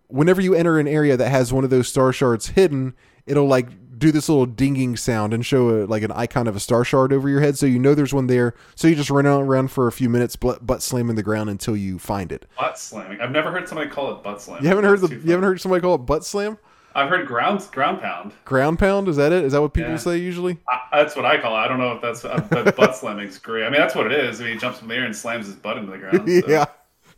[0.09, 2.95] whenever you enter an area that has one of those star shards hidden,
[3.27, 6.61] it'll like do this little dinging sound and show a, like an icon of a
[6.61, 8.55] star shard over your head, so you know there's one there.
[8.75, 11.77] So you just run around for a few minutes, butt, butt slamming the ground until
[11.77, 12.47] you find it.
[12.59, 13.21] Butt slamming.
[13.21, 14.65] I've never heard somebody call it butt slamming.
[14.65, 16.59] You haven't heard the That's you haven't heard somebody call it butt slam,
[16.95, 18.33] I've heard ground ground pound.
[18.45, 19.09] ground pound.
[19.09, 19.45] Is that it?
[19.45, 19.97] Is that what people Yeah.
[19.99, 20.59] say usually?
[20.69, 21.59] I, that's what I call it.
[21.59, 23.65] I don't know if that's uh, but butt slamming's great.
[23.67, 24.41] I mean, that's what it is.
[24.41, 26.27] I mean, he jumps in the air and slams his butt into the ground.
[26.29, 26.49] so.
[26.49, 26.65] yeah,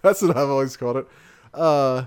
[0.03, 1.09] that's what I've always called it.
[1.55, 2.07] Uh,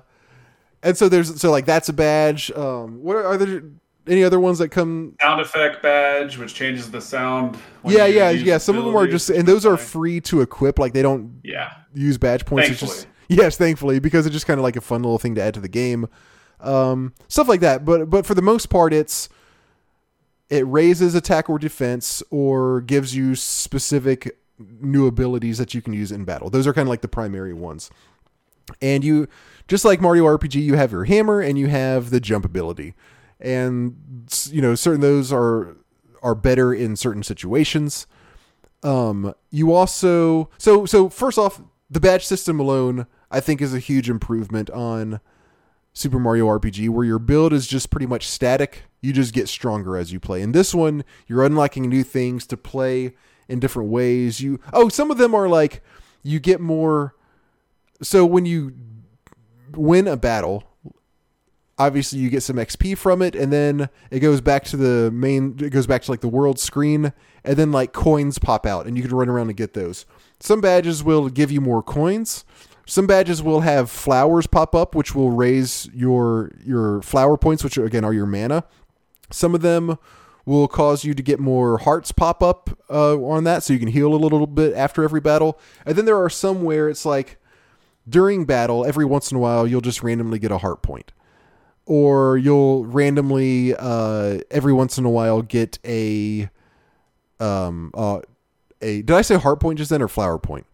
[0.84, 2.52] and so there's so like that's a badge.
[2.52, 3.64] Um, what are, are there
[4.08, 5.16] any other ones that come?
[5.22, 7.58] Sound effect badge, which changes the sound.
[7.86, 8.58] Yeah, yeah, yeah.
[8.58, 10.80] Some of them are just, and those are free to equip.
[10.80, 11.72] Like they don't Yeah.
[11.94, 12.70] use badge points.
[12.70, 15.42] It's just yes, thankfully, because it's just kind of like a fun little thing to
[15.42, 16.08] add to the game.
[16.60, 17.86] Um, stuff like that.
[17.86, 19.30] But but for the most part, it's
[20.50, 26.12] it raises attack or defense or gives you specific new abilities that you can use
[26.12, 26.50] in battle.
[26.50, 27.90] Those are kind of like the primary ones.
[28.82, 29.28] And you
[29.68, 32.94] just like Mario RPG, you have your hammer and you have the jump ability.
[33.42, 35.76] And you know, certain those are
[36.22, 38.08] are better in certain situations.
[38.84, 43.80] Um, you also so so first off, the badge system alone, I think, is a
[43.80, 45.20] huge improvement on
[45.94, 48.84] Super Mario RPG, where your build is just pretty much static.
[49.02, 50.42] You just get stronger as you play.
[50.42, 53.14] In this one, you're unlocking new things to play
[53.50, 54.40] in different ways.
[54.40, 55.84] You oh, some of them are like
[56.24, 57.16] you get more.
[58.02, 58.74] So when you
[59.74, 60.64] win a battle,
[61.86, 65.58] obviously you get some XP from it, and then it goes back to the main.
[65.60, 67.14] It goes back to like the world screen,
[67.44, 70.06] and then like coins pop out, and you can run around and get those.
[70.40, 72.46] Some badges will give you more coins.
[72.86, 77.78] Some badges will have flowers pop up, which will raise your your flower points, which
[77.78, 78.64] again are your mana.
[79.32, 79.98] Some of them
[80.46, 83.88] will cause you to get more hearts pop up uh, on that, so you can
[83.88, 85.60] heal a little bit after every battle.
[85.86, 87.38] And then there are some where it's like
[88.10, 91.12] during battle, every once in a while, you'll just randomly get a heart point,
[91.92, 96.50] or you'll randomly uh, every once in a while get a
[97.42, 98.22] um uh
[98.82, 100.66] a did I say heart point just then or flower point?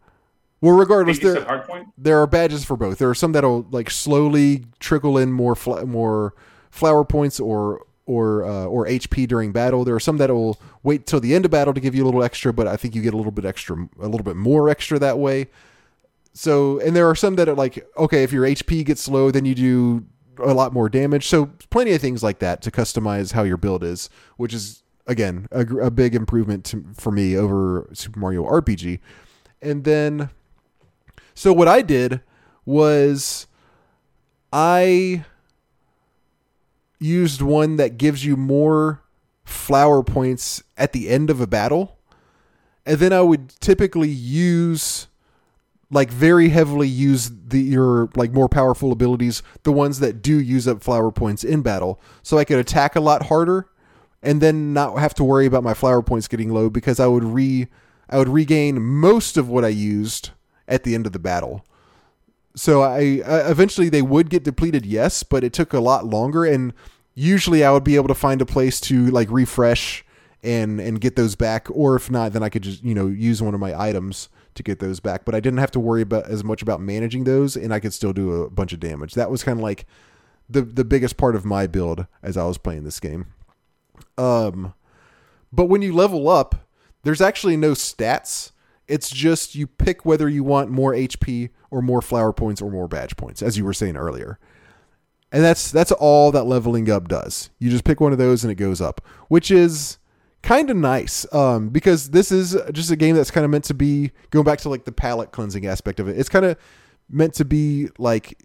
[0.62, 1.88] Well, regardless, there said hard point.
[1.98, 3.00] there are badges for both.
[3.00, 6.36] There are some that'll like slowly trickle in more fl- more
[6.70, 9.84] flower points or or uh, or HP during battle.
[9.84, 12.06] There are some that will wait till the end of battle to give you a
[12.06, 14.70] little extra, but I think you get a little bit extra, a little bit more
[14.70, 15.48] extra that way.
[16.34, 19.46] So, and there are some that are like, okay, if your HP gets low, then
[19.46, 20.06] you do
[20.40, 21.28] a lot more damage.
[21.28, 25.48] So, plenty of things like that to customize how your build is, which is again
[25.52, 29.00] a, a big improvement to, for me over Super Mario RPG.
[29.62, 30.30] And then
[31.38, 32.22] so what I did
[32.66, 33.46] was
[34.52, 35.24] I
[36.98, 39.04] used one that gives you more
[39.46, 42.00] flower points at the end of a battle.
[42.88, 45.10] And then I would typically use
[45.90, 50.68] like very heavily use the your like more powerful abilities, the ones that do use
[50.68, 52.00] up flower points in battle.
[52.24, 53.70] So I could attack a lot harder
[54.22, 57.24] and then not have to worry about my flower points getting low because I would
[57.24, 57.68] re
[58.10, 60.32] I would regain most of what I used
[60.68, 61.66] at the end of the battle.
[62.56, 66.44] So I, I eventually they would get depleted, yes, but it took a lot longer
[66.44, 66.74] and
[67.14, 70.04] usually I would be able to find a place to like refresh
[70.44, 73.42] and and get those back or if not then I could just, you know, use
[73.42, 76.30] one of my items to get those back, but I didn't have to worry about
[76.30, 79.14] as much about managing those and I could still do a bunch of damage.
[79.14, 79.86] That was kind of like
[80.50, 83.28] the the biggest part of my build as I was playing this game.
[84.18, 84.74] Um
[85.52, 86.68] but when you level up,
[87.04, 88.52] there's actually no stats.
[88.88, 92.88] It's just you pick whether you want more HP or more flower points or more
[92.88, 94.40] badge points, as you were saying earlier.
[95.32, 97.50] And that's that's all that leveling up does.
[97.60, 99.98] You just pick one of those and it goes up, which is
[100.44, 103.74] kind of nice um, because this is just a game that's kind of meant to
[103.74, 106.18] be going back to like the palate cleansing aspect of it.
[106.18, 106.58] It's kind of
[107.10, 108.38] meant to be like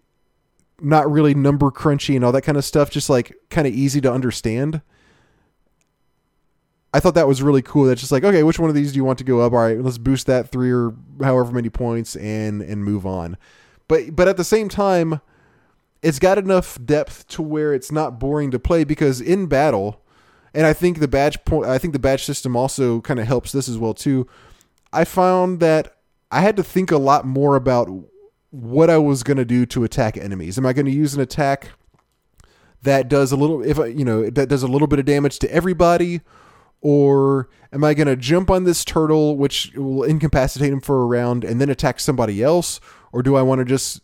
[0.81, 4.01] not really number crunchy and all that kind of stuff, just like kind of easy
[4.01, 4.81] to understand.
[6.93, 7.85] I thought that was really cool.
[7.85, 9.53] That's just like, okay, which one of these do you want to go up?
[9.53, 13.37] All right, let's boost that three or however many points and and move on.
[13.87, 15.21] But but at the same time,
[16.03, 20.02] it's got enough depth to where it's not boring to play because in battle,
[20.53, 23.51] and I think the badge point, I think the badge system also kind of helps
[23.51, 24.27] this as well too.
[24.91, 25.95] I found that
[26.31, 27.89] I had to think a lot more about
[28.51, 30.57] what I was going to do to attack enemies.
[30.57, 31.71] Am I going to use an attack
[32.83, 35.51] that does a little if you know that does a little bit of damage to
[35.51, 36.21] everybody
[36.81, 41.05] or am I going to jump on this turtle which will incapacitate him for a
[41.05, 42.79] round and then attack somebody else
[43.11, 44.01] or do I want to just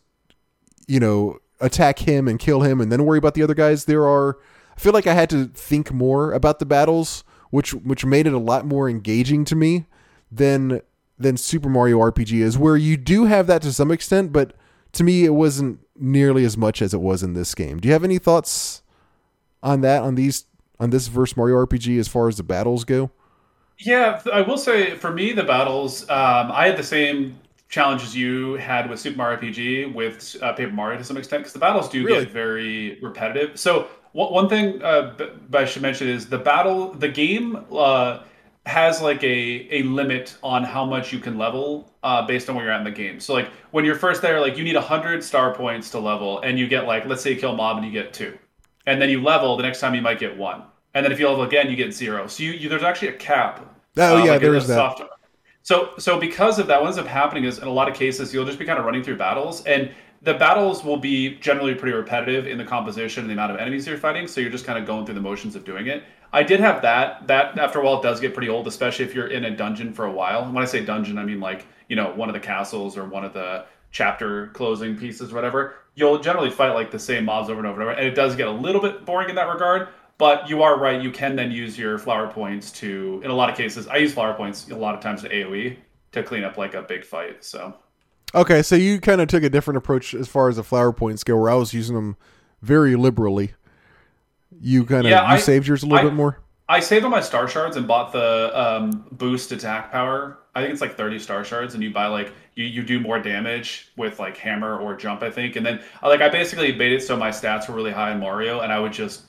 [0.87, 4.07] you know attack him and kill him and then worry about the other guys there
[4.07, 4.37] are
[4.79, 8.39] feel like I had to think more about the battles which which made it a
[8.39, 9.85] lot more engaging to me
[10.31, 10.81] than
[11.17, 14.53] than Super Mario RPG is, where you do have that to some extent, but
[14.93, 17.79] to me it wasn't nearly as much as it was in this game.
[17.79, 18.81] Do you have any thoughts
[19.61, 20.45] on that on these
[20.79, 23.11] on this verse Mario RPG as far as the battles go?
[23.79, 27.39] Yeah, I will say for me the battles, um, I had the same
[27.69, 31.53] challenges you had with Super Mario RPG with uh, Paper Mario to some extent because
[31.53, 32.25] the battles do Really?
[32.25, 33.59] get very repetitive.
[33.59, 38.23] So one one thing uh, b- I should mention is the battle, the game uh,
[38.65, 42.65] has like a a limit on how much you can level uh, based on where
[42.65, 43.19] you're at in the game.
[43.19, 46.57] So like when you're first there, like you need hundred star points to level, and
[46.57, 48.37] you get like let's say you kill a mob and you get two,
[48.87, 49.55] and then you level.
[49.57, 50.63] The next time you might get one,
[50.95, 52.25] and then if you level again, you get zero.
[52.27, 53.59] So you, you there's actually a cap.
[53.97, 54.75] Oh, yeah, like there is that.
[54.75, 55.03] soft-
[55.63, 58.33] so so because of that, what ends up happening is in a lot of cases
[58.33, 59.91] you'll just be kind of running through battles, and
[60.21, 63.87] the battles will be generally pretty repetitive in the composition and the amount of enemies
[63.87, 64.27] you're fighting.
[64.27, 66.03] So you're just kind of going through the motions of doing it.
[66.33, 67.27] I did have that.
[67.27, 70.05] That after a while does get pretty old, especially if you're in a dungeon for
[70.05, 70.43] a while.
[70.43, 73.05] And when I say dungeon, I mean like you know one of the castles or
[73.05, 75.75] one of the chapter closing pieces, whatever.
[75.95, 78.35] You'll generally fight like the same mobs over and over and over, and it does
[78.35, 79.89] get a little bit boring in that regard.
[80.19, 81.01] But you are right.
[81.01, 84.13] You can then use your flower points to, in a lot of cases, I use
[84.13, 85.77] flower points a lot of times to AOE
[86.11, 87.43] to clean up like a big fight.
[87.43, 87.73] So
[88.35, 91.23] Okay, so you kind of took a different approach as far as the flower points
[91.23, 92.15] go, where I was using them
[92.61, 93.53] very liberally.
[94.61, 96.39] You kind of Yeah, you I- saved yours a little I- bit more.
[96.67, 100.37] I saved all my star shards and bought the um, boost attack power.
[100.53, 103.17] I think it's like 30 star shards, and you buy like you, you do more
[103.19, 105.55] damage with like hammer or jump, I think.
[105.55, 108.59] And then like I basically made it so my stats were really high in Mario,
[108.59, 109.28] and I would just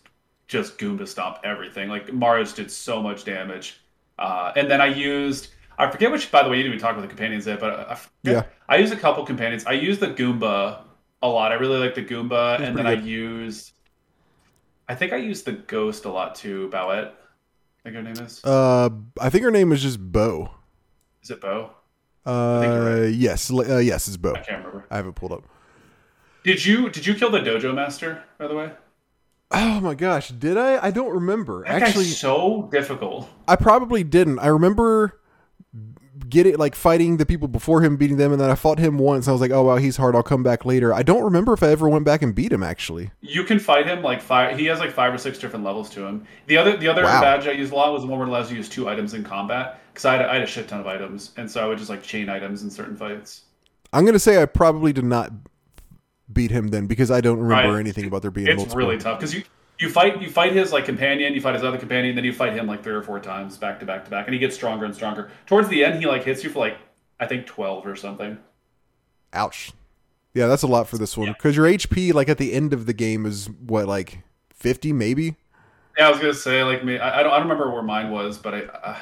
[0.51, 1.89] just goomba stomp everything.
[1.89, 3.81] Like Mario's did so much damage.
[4.19, 5.49] Uh, and then I used
[5.81, 6.31] I forget which.
[6.31, 7.99] By the way, you didn't even talk about the companions yet, but I, I.
[8.23, 8.45] Yeah.
[8.69, 9.65] I used a couple companions.
[9.65, 10.83] I used the Goomba
[11.23, 11.53] a lot.
[11.53, 13.73] I really like the Goomba, and then pretty I used.
[14.89, 16.69] I think I used the Ghost a lot too.
[16.71, 18.45] Bowette, I think her name is.
[18.45, 20.51] Uh, I think her name is just Bow.
[21.23, 21.71] Is it Bow?
[22.27, 24.35] Uh, yes, uh, yes, it's Bow.
[24.35, 24.87] I can't remember.
[24.91, 25.45] I haven't pulled up.
[26.45, 28.23] Did you did you kill the Dojo Master?
[28.37, 28.71] By the way,
[29.53, 30.85] Oh my gosh, did I?
[30.87, 31.65] I don't remember.
[31.65, 33.29] that Actually, so difficult.
[33.49, 34.39] I probably didn't.
[34.39, 35.17] I remember
[36.29, 39.27] getting like fighting the people before him, beating them, and then I fought him once.
[39.27, 40.15] I was like, oh wow, he's hard.
[40.15, 40.95] I'll come back later.
[40.95, 42.63] I don't remember if I ever went back and beat him.
[42.63, 44.57] Actually, You can fight him like five.
[44.57, 46.25] He has like five or six different levels to him.
[46.47, 47.21] The other the other Wow.
[47.21, 48.89] badge I used a lot was the one where it allows you to use two
[48.89, 51.51] items in combat because I, had a- I had a shit ton of items, and
[51.51, 53.43] so I would just like chain items in certain fights.
[53.93, 55.33] I'm gonna say I probably did not
[56.33, 57.81] beat him then because I don't remember Right.
[57.81, 58.79] anything about there being It's multiple.
[58.79, 59.43] really tough because you
[59.79, 62.53] you fight you fight his like companion, you fight his other companion, then you fight
[62.53, 64.85] him like three or four times back to back to back, and he gets stronger
[64.85, 65.31] and stronger.
[65.47, 66.77] Towards the end, he like hits you for like
[67.19, 68.39] I think twelve or something.
[69.33, 69.73] Ouch.
[70.35, 72.87] Yeah, that's a lot for this one because your HP like at the end of
[72.87, 74.21] the game is what like
[74.55, 75.37] 50 maybe.
[75.99, 76.99] Yeah, I was gonna say like me.
[76.99, 78.97] I, I don't I don't remember where mine was, but I uh,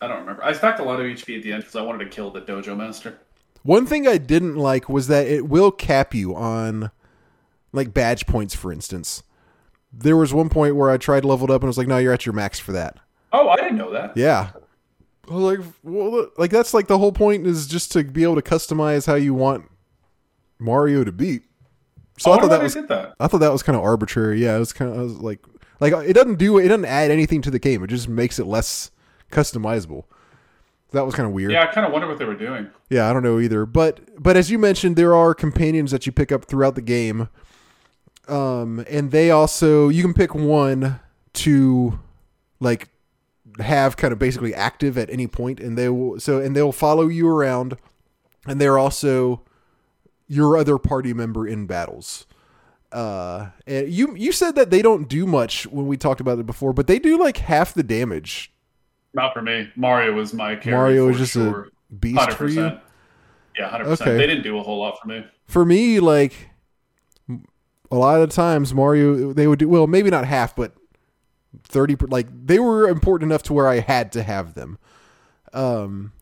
[0.00, 0.42] I don't remember.
[0.44, 2.40] I stacked a lot of HP at the end because I wanted to kill the
[2.40, 3.18] dojo master.
[3.62, 6.90] One thing I didn't like was that it will cap you on
[7.72, 9.22] like badge points, for instance.
[9.92, 12.12] There was one point where I tried leveled up and it was like, no, you're
[12.12, 12.98] at your max for that.
[13.32, 14.16] Oh, I didn't know that.
[14.16, 14.50] Yeah.
[15.28, 19.06] Like, well, like that's like the whole point is just to be able to customize
[19.06, 19.70] how you want
[20.58, 21.42] Mario to beat.
[22.18, 23.14] So Oh, I thought that was that.
[23.20, 24.42] I thought that was kind of arbitrary.
[24.42, 25.40] Yeah, it was kind of I was like
[25.80, 27.82] like it doesn't do it doesn't add anything to the game.
[27.84, 28.90] It just makes it less
[29.30, 30.04] customizable.
[30.92, 31.52] That was kind of weird.
[31.52, 32.70] Yeah, I kind of wonder what they were doing.
[32.90, 33.66] Yeah, I don't know either.
[33.66, 37.28] But but as you mentioned, there are companions that you pick up throughout the game.
[38.28, 41.00] Um, and they also you can pick one
[41.34, 41.98] to
[42.60, 42.88] like
[43.58, 47.08] have kind of basically active at any point, and they will so and they'll follow
[47.08, 47.76] you around,
[48.46, 49.42] and they're also
[50.28, 52.26] your other party member in battles.
[52.92, 56.46] Uh, and you you said that they don't do much when we talked about it
[56.46, 58.52] before, but they do like half the damage
[59.14, 59.70] Not for me.
[59.76, 60.70] Mario was my character.
[60.72, 61.68] Mario was just sure.
[61.90, 62.60] a beast for you.
[62.60, 62.80] 100%.
[63.58, 64.18] Yeah, hundred percent.
[64.18, 65.26] They didn't do a whole lot for me.
[65.46, 66.50] For me, like
[67.90, 70.72] a lot of the times, Mario they would do well, maybe not half, but
[71.62, 71.96] thirty.
[72.00, 74.78] Like they were important enough to where I had to have them.
[75.52, 76.12] Um,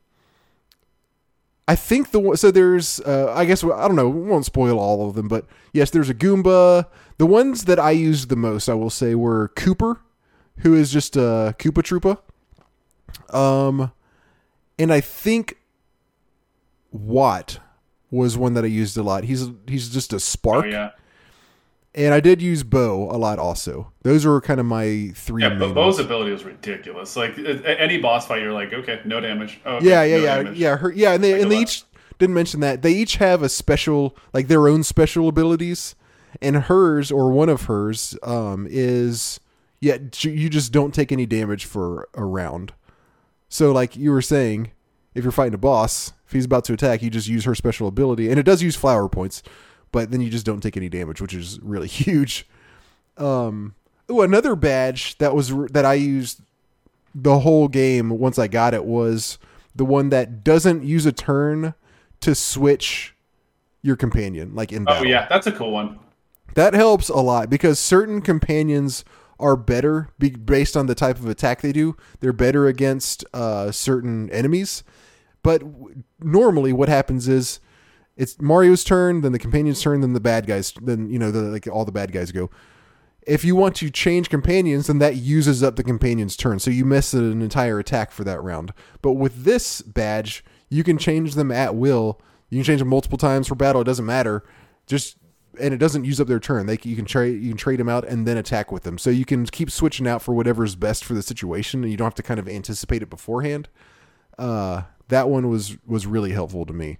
[1.68, 4.08] I think the one- so there's uh, I guess I don't know.
[4.08, 6.86] We won't spoil all of them, but yes, there's a Goomba.
[7.18, 9.98] The ones that I used the most, I will say, were Kooper,
[10.58, 12.18] who is just a Koopa Troopa.
[13.34, 13.92] Um,
[14.78, 15.58] and I think
[16.90, 17.58] Watt
[18.10, 19.24] was one that I used a lot.
[19.24, 20.64] He's he's just a spark.
[20.64, 20.90] Oh yeah,
[21.94, 23.92] and I did use Bow a lot also.
[24.02, 25.42] Those were kind of my three.
[25.42, 25.50] yeah.
[25.50, 26.06] But Bow's ones.
[26.06, 27.16] ability was ridiculous.
[27.16, 29.60] Like any boss fight, you're like, okay, no damage.
[29.64, 30.58] Oh, okay, yeah, yeah, no yeah, damage.
[30.58, 31.84] yeah, her, yeah, and they Like and they each
[32.18, 35.94] didn't mention that they each have a special, like their own special abilities,
[36.40, 39.40] and hers or one of hers um, is
[39.80, 42.72] yeah, you just don't take any damage for a round.
[43.50, 44.70] So like you were saying,
[45.14, 47.88] if you're fighting a boss, if he's about to attack, you just use her special
[47.88, 49.42] ability, and it does use flower points,
[49.92, 52.48] but then you just don't take any damage, which is really huge.
[53.18, 53.74] Um,
[54.08, 56.40] oh, another badge that was that I used
[57.12, 59.38] the whole game once I got it was
[59.74, 61.74] the one that doesn't use a turn
[62.20, 63.16] to switch
[63.82, 65.98] your companion, like in Oh yeah, that's a cool one.
[66.54, 69.04] That helps a lot because certain companions
[69.40, 71.96] are better be- based on the type of attack they do.
[72.20, 74.84] They're better against uh, certain enemies.
[75.42, 77.60] But w- normally, what happens is
[78.16, 81.40] it's Mario's turn, then the companion's turn, then the bad guys, then you know, the,
[81.40, 82.50] like all the bad guys go.
[83.26, 86.84] If you want to change companions, then that uses up the companion's turn, so you
[86.84, 88.72] miss an entire attack for that round.
[89.02, 92.20] But with this badge, you can change them at will.
[92.48, 93.82] You can change them multiple times for battle.
[93.82, 94.42] It doesn't matter.
[94.86, 95.16] Just
[95.58, 96.66] and it doesn't use up their turn.
[96.66, 98.98] They you can trade you can trade them out and then attack with them.
[98.98, 102.06] So you can keep switching out for whatever's best for the situation, and you don't
[102.06, 103.68] have to kind of anticipate it beforehand.
[104.38, 106.98] Uh, that one was was really helpful to me.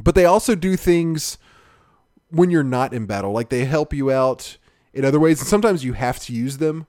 [0.00, 1.38] But they also do things
[2.30, 4.58] when you're not in battle, like they help you out
[4.92, 6.86] in other ways, and sometimes you have to use them.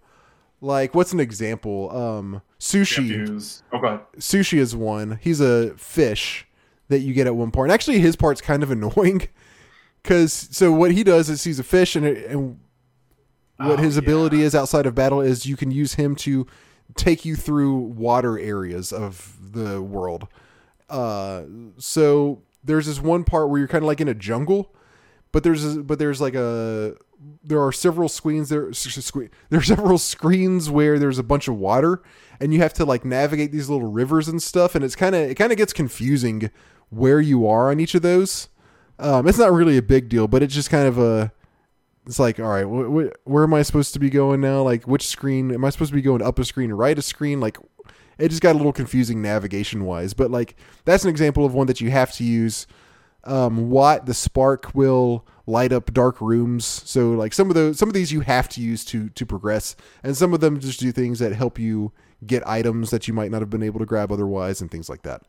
[0.62, 1.90] Like what's an example?
[1.96, 3.08] Um, Sushie.
[3.08, 3.64] Use.
[3.72, 4.02] Oh.
[4.18, 5.20] Sushie is one.
[5.22, 6.46] He's a fish
[6.90, 7.68] that you get at one part.
[7.68, 9.28] And actually, his part's kind of annoying
[10.04, 12.60] because so what he does is he's a fish, and, it, and
[13.58, 14.00] what Oh, his yeah.
[14.04, 16.48] ability is outside of battle is you can use him to
[16.96, 20.28] take you through water areas of the world.
[20.90, 21.44] Uh,
[21.78, 24.74] so there's this one part where you're kind of like in a jungle,
[25.32, 26.96] but there's a, but there's like a
[27.44, 31.24] there are several screens there s- s- screen- there are several screens where there's a
[31.24, 32.02] bunch of water
[32.40, 35.30] and you have to like navigate these little rivers and stuff and it's kind of
[35.30, 36.50] it kind of gets confusing
[36.90, 38.48] where you are on each of those
[39.00, 41.32] um, it's not really a big deal but it's just kind of a
[42.06, 44.88] it's like all right wh- wh- where am i supposed to be going now like
[44.88, 47.58] which screen am i supposed to be going up a screen right a screen like
[48.18, 51.68] it just got a little confusing navigation wise but like that's an example of one
[51.68, 52.68] that you have to use
[53.26, 56.66] um, the spark will light up dark rooms.
[56.66, 59.76] So like some of those, some of these you have to use to to progress,
[60.04, 61.92] and some of them just do things that help you
[62.26, 65.02] get items that you might not have been able to grab otherwise, and things like
[65.02, 65.24] that.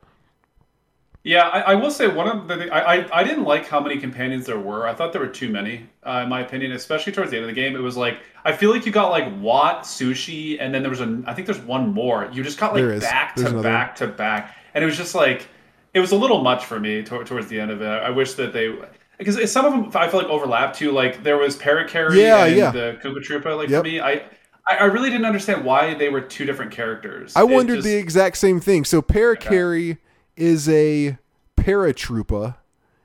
[1.22, 3.98] Yeah, I, I will say one of the I, I I didn't like how many
[3.98, 4.88] companions there were.
[4.88, 6.72] I thought there were too many, uh, in my opinion.
[6.72, 9.10] Especially towards the end of the game, it was like I feel like you got
[9.10, 12.30] like Watt, Sushie, and then there was a I think there's one more.
[12.32, 15.14] You just got like back There's to another back to back, and it was just
[15.14, 15.46] like
[15.92, 17.86] it was a little much for me to, towards the end of it.
[17.86, 18.74] I wish that they
[19.18, 20.90] because some of them I feel like overlap too.
[20.90, 22.70] Like there was Parakarry Yeah, and yeah.
[22.70, 23.56] the Koopa.
[23.58, 23.80] Like Yep.
[23.80, 24.22] for me, I.
[24.66, 27.34] I really didn't understand why they were two different characters.
[27.34, 28.84] I It wondered just- the exact same thing.
[28.84, 29.98] So Parakarry
[30.40, 31.18] is a
[31.56, 32.56] paratroopa,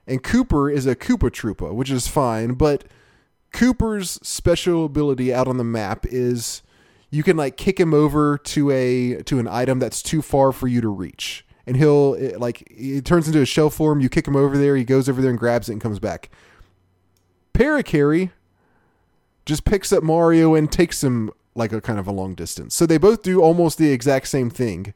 [0.08, 2.54] and Kooper is a Koopa Troopa, which is fine.
[2.54, 2.86] But
[3.54, 6.62] Kooper's special ability out on the map is
[7.10, 10.68] you can like kick him over to a to an item that's too far for
[10.68, 14.00] you to reach, and he'll it, like it turns into a shell form.
[14.00, 16.30] You kick him over there, he goes over there and grabs it and comes back.
[17.54, 18.32] Parakarry
[19.46, 22.76] just picks up Mario and takes him like a kind of a long distance.
[22.76, 24.94] So they both do almost the exact same thing.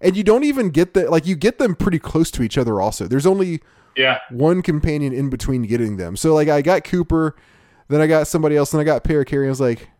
[0.00, 2.80] And you don't even get the like you get them pretty close to each other
[2.80, 3.06] also.
[3.06, 3.60] There's only
[3.96, 4.18] yeah.
[4.30, 6.16] one companion in between getting them.
[6.16, 7.32] So like I got Kooper,
[7.88, 9.46] then I got somebody else, then I got Parakarry.
[9.46, 9.90] I was like,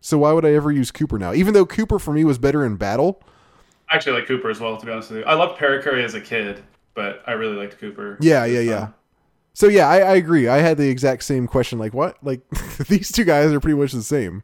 [0.00, 1.32] so why would I ever use Kooper now?
[1.32, 3.22] Even though Kooper for me was better in battle.
[3.88, 5.24] I actually like Kooper as well, to be honest with you.
[5.24, 6.62] I loved Parakarry as a kid,
[6.94, 8.16] but I really liked Kooper.
[8.20, 8.88] Yeah, yeah, yeah.
[9.52, 10.48] So yeah, I, I agree.
[10.48, 11.78] I had the exact same question.
[11.78, 12.16] Like what?
[12.22, 12.48] Like
[12.88, 14.42] these two guys are pretty much the same.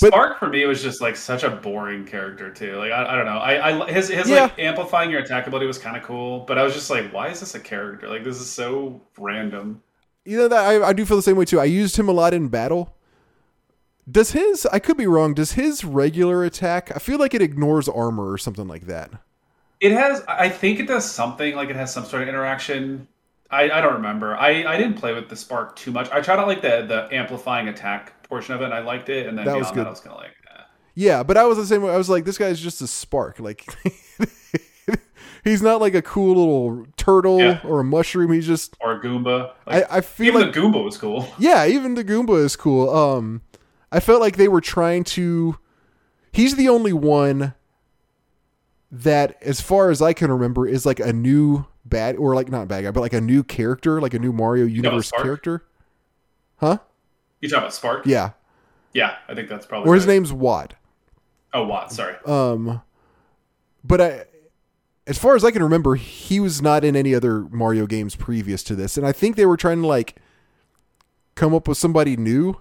[0.00, 2.76] But- Spark for me was just like such a boring character too.
[2.76, 3.38] Like I, I don't know.
[3.38, 4.42] I, I his his Yeah.
[4.42, 7.28] like amplifying your attack ability was kind of cool, but I was just like, why
[7.28, 8.08] is this a character?
[8.08, 9.82] Like this is so random.
[10.24, 11.60] you know that I, I do feel the same way too.
[11.60, 12.94] I used him a lot in battle
[14.10, 14.66] Does his?
[14.66, 15.34] I could be wrong.
[15.34, 16.92] Does his regular attack?
[16.94, 19.10] I feel like it ignores armor or something like that.
[19.80, 20.22] It has.
[20.28, 23.08] I think it does something like it has some sort of interaction.
[23.50, 24.34] I, I don't remember.
[24.36, 26.10] I, I didn't play with the spark too much.
[26.10, 29.26] I tried out like the the amplifying attack portion of it, and I liked it.
[29.26, 29.78] And then That was good.
[29.78, 30.62] that, I was kind of like, eh.
[30.94, 31.92] Yeah, but I was the same way.
[31.92, 33.38] I was like, this guy's just a spark.
[33.40, 33.66] Like,
[35.44, 37.60] he's not like a cool little turtle Yeah.
[37.64, 38.32] or a mushroom.
[38.32, 38.76] He's just.
[38.80, 39.52] or a Goomba.
[39.66, 41.28] Like, I, I feel even like the Goomba was cool.
[41.38, 42.88] Yeah, even the Goomba is cool.
[42.90, 43.42] Um,
[43.92, 45.58] I felt like they were trying to.
[46.32, 47.54] He's the only one
[48.90, 52.68] that, as far as I can remember, is like a new bad or like not
[52.68, 55.64] bad guy, but like a new character, like a new Mario Universe character.
[56.56, 56.78] Huh?
[57.46, 58.06] You talking about Spark?
[58.06, 58.30] Yeah.
[58.92, 59.90] Yeah, I think that's probably.
[59.90, 60.14] Or his right.
[60.14, 60.74] name's Watt.
[61.52, 61.92] Oh, Watt.
[61.92, 62.16] Sorry.
[62.24, 62.80] Um,
[63.84, 64.24] but I,
[65.06, 68.62] as far as I can remember, he was not in any other Mario games previous
[68.64, 70.16] to this, and I think they were trying to like
[71.34, 72.60] come up with somebody new,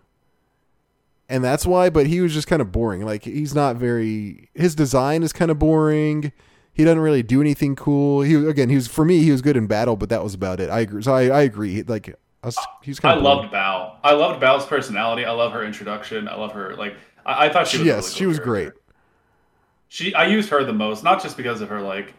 [1.28, 1.90] and that's why.
[1.90, 3.06] But he was just kind of boring.
[3.06, 4.50] Like he's not very.
[4.54, 6.32] His design is kind of boring.
[6.74, 8.22] He doesn't really do anything cool.
[8.22, 9.24] He again, he was for me.
[9.24, 10.70] He was good in battle, but that was about it.
[10.70, 11.02] I agree.
[11.02, 11.82] So I, I agree.
[11.82, 12.16] Like
[12.46, 12.48] I
[12.86, 13.96] was, I loved Bao.
[14.04, 15.26] I loved Bao's personality.
[15.26, 16.28] I love her introduction.
[16.28, 16.76] I love her.
[16.76, 17.88] Like I, I thought she was.
[17.88, 18.50] Yes, really she was character.
[18.52, 18.74] great.
[19.88, 20.14] She.
[20.14, 22.14] I used her the most, not just because of her like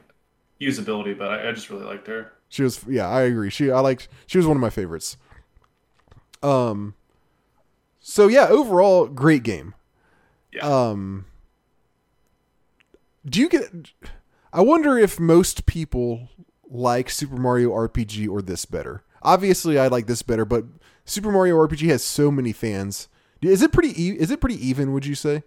[0.60, 2.32] usability, but I, I just really liked her.
[2.48, 3.50] She was yeah, I agree.
[3.50, 5.16] She I liked she was one of my favorites.
[6.42, 6.94] Um
[8.00, 9.74] so yeah, overall great game.
[10.52, 10.66] Yeah.
[10.66, 11.26] Um
[13.28, 13.70] Do you get
[14.52, 16.28] I wonder if most people
[16.68, 19.02] like Super Mario RPG or this better.
[19.26, 20.64] Obviously I like this better, but
[21.04, 23.08] Super Mario RPG has so many fans.
[23.42, 25.42] Is it pretty e- is it pretty even, would you say?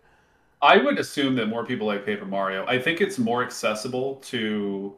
[0.62, 2.66] I would assume that more people like Paper Mario.
[2.68, 4.94] I think it's more accessible to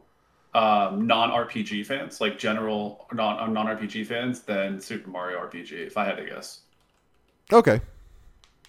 [0.54, 5.72] um, non RPG fans, like general non non RPG fans, than Super Mario RPG.
[5.72, 6.62] If I had to guess,
[7.52, 7.80] Okay.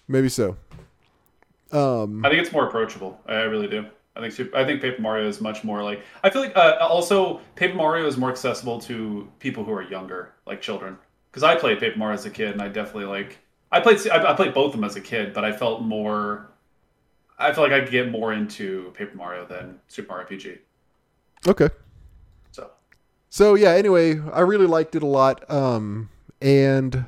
[0.06, 0.56] Maybe so.
[1.72, 3.20] Um I think it's more approachable.
[3.26, 3.86] I I really do.
[4.16, 6.02] I think Super, I think Paper Mario is much more like.
[6.22, 10.32] I feel like uh, also Paper Mario is more accessible to people who are younger,
[10.46, 10.96] like children.
[11.30, 13.38] Because I played Paper Mario as a kid, and I definitely like.
[13.72, 16.48] I played I, I played both of them as a kid, but I felt more.
[17.38, 20.58] I feel like I could get more into Paper Mario than Super Mario RPG.
[21.48, 21.68] okay.
[22.52, 22.70] So
[23.30, 25.50] So yeah, anyway, I really liked it a lot.
[25.50, 26.08] Um,
[26.40, 27.04] and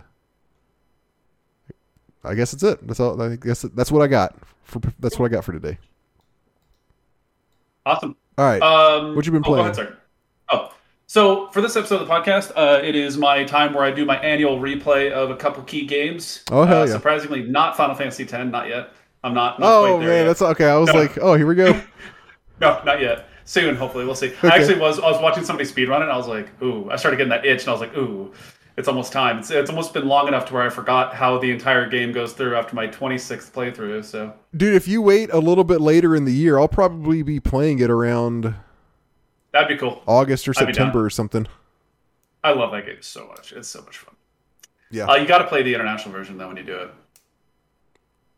[2.25, 2.85] I guess that's it.
[2.85, 3.23] That's all.
[3.23, 4.35] I guess that's what I got
[4.65, 4.83] for.
[4.99, 5.79] That's what I got for today.
[7.87, 8.17] Awesome.
[8.37, 8.61] All right.
[8.61, 9.65] Um, What you been oh, playing?
[9.65, 9.89] ahead, sorry.
[10.51, 10.75] Oh,
[11.07, 14.05] so for this episode of the podcast, uh, it is my time where I do
[14.05, 16.43] my annual replay of a couple key games.
[16.51, 16.93] Oh, hell uh, yeah.
[16.93, 18.91] Surprisingly, not Final Fantasy X, not yet.
[19.25, 19.59] I'm not.
[19.59, 20.25] not oh quite there man, yet.
[20.27, 20.67] that's okay.
[20.69, 21.01] I was No.
[21.01, 21.81] like, oh, here we go.
[22.59, 23.29] No, not yet.
[23.45, 24.29] Soon, hopefully, we'll see.
[24.29, 24.49] Okay.
[24.49, 24.99] I actually was.
[24.99, 26.03] I was watching somebody speedrun it.
[26.05, 26.91] and I was like, ooh.
[26.91, 28.33] I started getting that itch, and I was like, ooh.
[28.77, 29.39] It's almost time.
[29.39, 32.35] It's, it's almost been long enough to where I forgot how the entire game goes
[32.35, 34.05] through after my 26th playthrough.
[34.05, 37.41] So Dude, if you wait a little bit later in the year, I'll probably be
[37.41, 38.55] playing it around
[39.53, 40.03] that'd be cool.
[40.07, 40.75] August or I'd be down.
[40.75, 41.47] September or something.
[42.45, 43.53] I love that game so much.
[43.53, 44.15] It's so much fun.
[44.91, 45.07] Yeah.
[45.07, 46.91] Uh, you got to play the international version though when you do it.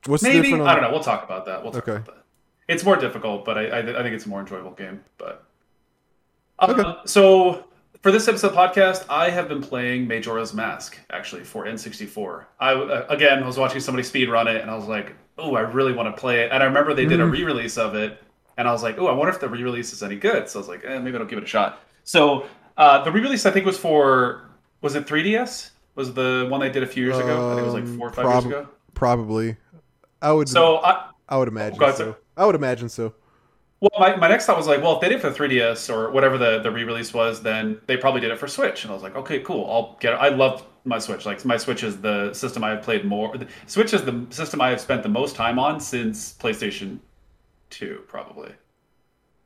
[0.07, 0.91] What's Maybe on- I don't know.
[0.93, 1.62] We'll talk about that.
[1.62, 1.97] We'll talk Okay.
[1.97, 2.24] about that.
[2.68, 5.03] It's more difficult, but I, I, I think it's a more enjoyable game.
[5.18, 5.45] But
[6.61, 7.01] uh, Okay.
[7.07, 7.64] so
[8.03, 12.44] for this episode of podcast, I have been playing Majora's Mask actually for N64.
[12.61, 15.55] I uh, again I was watching somebody speed run it, and I was like, oh,
[15.55, 16.53] I really want to play it.
[16.53, 18.22] And I remember they did a re-release of it,
[18.57, 20.49] and I was like, oh, I wonder if the re-release is any good.
[20.49, 21.80] So I was like, eh, maybe I'll give it a shot.
[22.05, 22.46] So
[22.76, 24.42] uh, the re-release I think was for
[24.80, 25.70] was it 3DS?
[25.96, 27.51] Was the one they did a few years ago?
[27.51, 28.68] I think it was like Um, four or five prob- years ago.
[28.94, 29.57] Probably.
[30.22, 30.49] I would.
[30.49, 32.16] So I, I would imagine go ahead, so.
[32.36, 33.14] I would imagine so.
[33.81, 36.11] Well, my, my next thought was like, well, if they did it for 3DS or
[36.11, 38.83] whatever the, the re-release was, then they probably did it for Switch.
[38.83, 39.70] And I was like, okay, cool.
[39.70, 40.16] I'll get it.
[40.16, 41.24] I love my Switch.
[41.24, 43.37] Like my Switch is the system I've played more.
[43.39, 46.99] the- Switch is the system I have spent the most time on since PlayStation
[47.70, 48.53] 2, probably.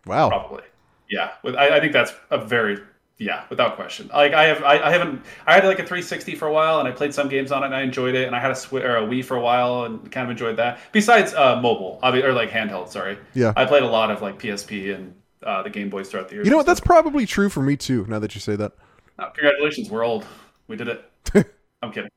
[0.06, 0.28] Wow.
[0.28, 0.62] Probably.
[1.10, 1.32] Yeah.
[1.42, 2.78] With I, I think that's a very
[3.22, 4.10] yeah, without question.
[4.12, 6.88] Like I have I, I haven't I had like a 360 for a while and
[6.88, 8.82] I played some games on it and I enjoyed it and I had a Swi
[8.82, 10.80] or a Wii for a while and kind of enjoyed that.
[10.90, 13.18] Besides uh mobile, or like handheld, sorry.
[13.34, 13.52] Yeah.
[13.56, 15.14] I played a lot of like PSP and
[15.44, 16.46] uh, the Game Boys throughout the years.
[16.46, 16.66] You know what?
[16.66, 18.06] That's probably true for me too.
[18.08, 18.72] Now that you say that.
[19.18, 20.26] Oh, congratulations, we're old.
[20.66, 21.04] We did it.
[21.82, 22.10] I'm kidding.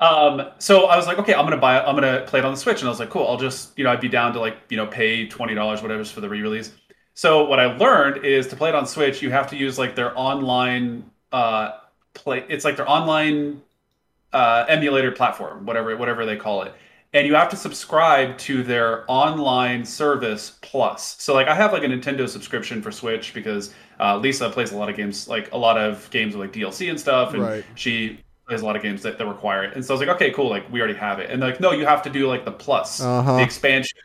[0.00, 1.84] Um, so I was like, okay, I'm gonna buy it.
[1.84, 3.26] I'm gonna play it on the Switch, and I was like, cool.
[3.26, 6.04] I'll just, you know, I'd be down to like, you know, pay twenty dollars, whatever,
[6.04, 6.72] for the re-release.
[7.18, 9.96] So what I learned is to play it on Switch, you have to use like
[9.96, 11.72] their online uh
[12.14, 12.44] play.
[12.48, 13.60] It's like their online
[14.32, 16.74] uh, emulator platform, whatever whatever they call it,
[17.14, 21.16] and you have to subscribe to their online service plus.
[21.20, 24.76] So like I have like a Nintendo subscription for Switch because uh, Lisa plays a
[24.76, 27.64] lot of games, like a lot of games with like DLC and stuff, and Right.
[27.74, 29.74] she plays a lot of games that, that require it.
[29.74, 30.50] And so I was like, okay, cool.
[30.50, 31.30] Like we already have it.
[31.30, 33.36] And they're like, no, you have to do like the plus, Uh-huh.
[33.38, 33.98] the expansion.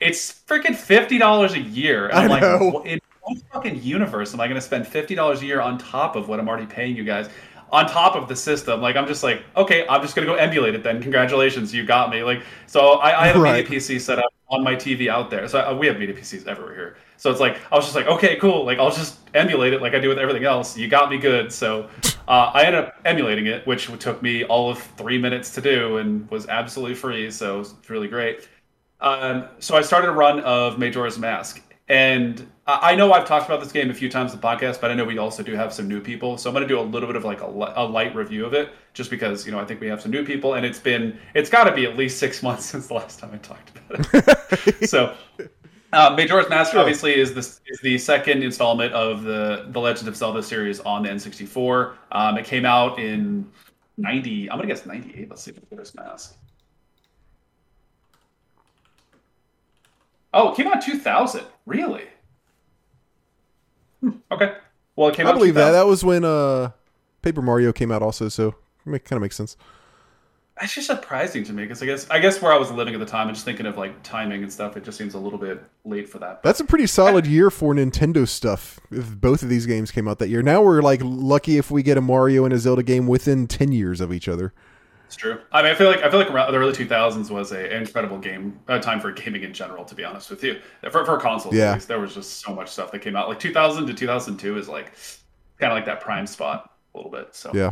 [0.00, 2.08] It's freaking fifty dollars a year.
[2.08, 2.70] And I I'm like, know.
[2.70, 5.78] "What- in what fucking universe am I going to spend fifty dollars a year on
[5.78, 7.28] top of what I'm already paying you guys?
[7.72, 10.76] On top of the system, like I'm just like, okay, I'm just gonna go emulate
[10.76, 11.02] it then.
[11.02, 12.22] Congratulations, you got me.
[12.22, 15.48] Like, so I, I have a media PC set up on my TV out there.
[15.48, 16.96] So uh, we have media PCs everywhere here.
[17.16, 18.64] So it's like I was just like, okay, cool.
[18.64, 20.76] Like I'll just emulate it like I do with everything else.
[20.78, 21.52] You got me good.
[21.52, 21.88] So
[22.28, 25.96] uh, I ended up emulating it, which took me all of three minutes to do
[25.96, 27.30] and was absolutely free.
[27.32, 28.48] So it's really great.
[29.00, 33.60] Um, so I started a run of Majora's Mask, and I know I've talked about
[33.60, 35.72] this game a few times in the podcast, but I know we also do have
[35.72, 36.36] some new people.
[36.36, 38.54] So I'm going to do a little bit of like a, a light review of
[38.54, 41.16] it, just because you know I think we have some new people, and it's been
[41.34, 44.14] it's got to be at least six months since the last time I talked about
[44.14, 44.88] it.
[44.88, 45.14] so.
[45.92, 50.16] Uh, Majora's Mask obviously is the is the second installment of the the Legend of
[50.16, 51.94] Zelda series on the N64.
[52.10, 53.48] Um, it came out in
[53.96, 54.50] ninety.
[54.50, 55.30] I'm gonna guess ninety eight.
[55.30, 56.36] Let's see Majora's Mask.
[60.36, 61.44] Oh, it came out 2000.
[61.64, 62.04] Really?
[64.00, 64.52] Hmm, Okay.
[64.94, 65.34] Well, it came I out.
[65.34, 65.72] I believe that.
[65.72, 66.70] That was when uh,
[67.22, 68.28] Paper Mario came out, also.
[68.28, 68.54] So
[68.86, 69.56] it kind of makes sense.
[70.58, 73.00] That's just surprising to me because I guess I guess where I was living at
[73.00, 75.38] the time and just thinking of like timing and stuff, it just seems a little
[75.38, 76.42] bit late for that.
[76.42, 78.80] That's a pretty solid year for Nintendo stuff.
[78.90, 81.82] If both of these games came out that year, now we're like lucky if we
[81.82, 84.54] get a Mario and a Zelda game within ten years of each other.
[85.06, 85.40] It's true.
[85.52, 87.82] I mean, I feel like I feel like around the early 2000s was a, an
[87.82, 89.84] incredible game uh, time for gaming in general.
[89.84, 91.70] To be honest with you, for for consoles, Yeah.
[91.70, 93.28] at least, there was just so much stuff that came out.
[93.28, 94.92] Like 2000 to 2002 is like
[95.58, 97.34] kind of like that prime spot a little bit.
[97.36, 97.70] So Yeah.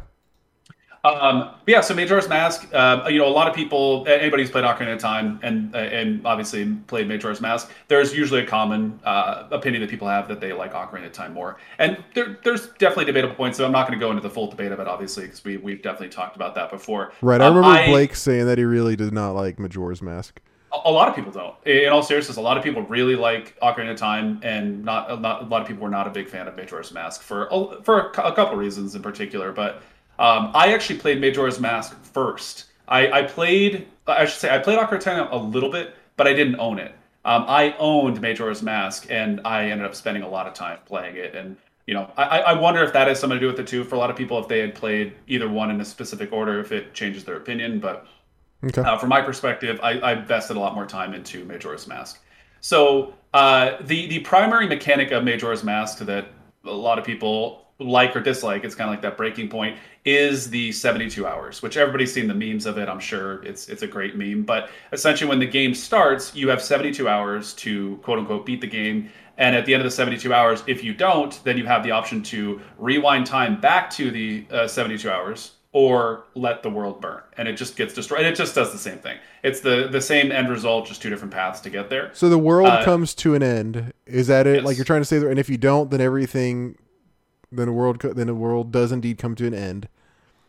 [1.04, 2.72] Um, but yeah, so Majora's Mask.
[2.74, 5.78] Um, you know, a lot of people, anybody who's played Ocarina of Time and uh,
[5.78, 10.40] and obviously played Majora's Mask, there's usually a common uh, opinion that people have that
[10.40, 11.58] they like Ocarina of Time more.
[11.78, 13.58] And there, there's definitely debatable points.
[13.58, 15.58] So I'm not going to go into the full debate of it, obviously, because we
[15.58, 17.12] we've definitely talked about that before.
[17.20, 17.40] Right.
[17.42, 20.40] I Um, remember Blake saying that he really did not like Majora's Mask.
[20.72, 21.54] a a lot of people don't.
[21.66, 25.42] In all seriousness, a lot of people really like Ocarina of Time, and not, not
[25.42, 28.10] a lot of people were not a big fan of Majora's Mask for a- for
[28.10, 29.52] a, a couple reasons in particular.
[29.52, 29.82] But
[30.18, 32.66] um, I actually played Majora's Mask first.
[32.88, 36.26] I, I played, I should say, I played Ocarina of Time a little bit, but
[36.26, 36.94] I didn't own it.
[37.24, 41.16] Um, I owned Majora's Mask, and I ended up spending a lot of time playing
[41.16, 41.34] it.
[41.34, 41.56] And
[41.86, 43.84] you know, I, I wonder if that has something to do with it too.
[43.84, 46.60] For a lot of people, if they had played either one in a specific order,
[46.60, 47.78] if it changes their opinion.
[47.80, 48.06] But
[48.64, 48.80] Okay.
[48.80, 52.20] uh, from my perspective, I, I invested a lot more time into Majora's Mask.
[52.60, 56.28] So uh, the the primary mechanic of Majora's Mask that
[56.64, 60.48] a lot of people like or dislike, it's kind of like that breaking point, is
[60.50, 62.88] the 72 hours, which everybody's seen the memes of it.
[62.88, 64.42] I'm sure it's it's a great meme.
[64.42, 68.66] But essentially, when the game starts, you have 72 hours to quote unquote beat the
[68.66, 69.10] game.
[69.36, 71.90] And at the end of the 72 hours, if you don't, then you have the
[71.90, 77.20] option to rewind time back to the uh, 72 hours or let the world burn
[77.36, 80.00] and it just gets destroyed and it just does the same thing it's the the
[80.00, 83.12] same end result just two different paths to get there So the world Uh, comes
[83.16, 83.92] to an end.
[84.06, 84.54] Is that it?
[84.58, 84.64] yes.
[84.64, 86.76] Like you're trying to say, that, and if you don't, then everything,
[87.56, 89.88] then a world, co- then the world does indeed come to an end.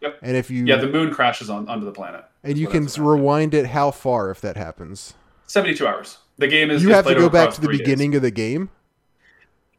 [0.02, 0.20] Yep.
[0.22, 2.76] And if you, yeah the moon crashes on onto the planet and you can what
[2.82, 3.22] ends up happening.
[3.22, 5.14] rewind it how far if that happens.
[5.48, 7.86] 72 hours the game is You is have to go back to the three days.
[7.88, 8.70] beginning of the game.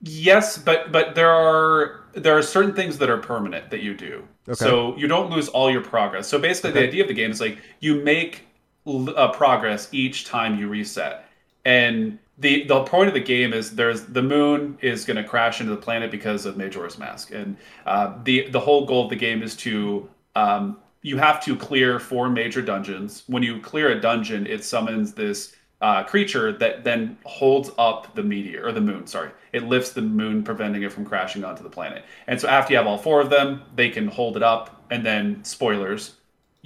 [0.01, 4.27] Yes, but but there are there are certain things that are permanent that you do.
[4.49, 4.55] Okay.
[4.55, 6.29] So you don't lose all your progress.
[6.29, 8.47] So basically, the idea of the game is like you make
[8.87, 11.29] uh, progress each time you reset,
[11.65, 15.61] and the the point of the game is there's the moon is going to crash
[15.61, 17.57] into the planet because of Majora's Mask, and
[17.87, 21.99] uh, the the whole goal of the game is to um, you have to clear
[21.99, 23.23] four major dungeons.
[23.27, 28.23] When you clear a dungeon, it summons this uh, creature that then holds up the
[28.23, 29.07] meteor or the moon.
[29.07, 32.05] Sorry, it lifts the moon, preventing it from crashing onto the planet.
[32.27, 35.05] And so after you have all four of them, they can hold it up, and
[35.05, 36.15] then spoilers.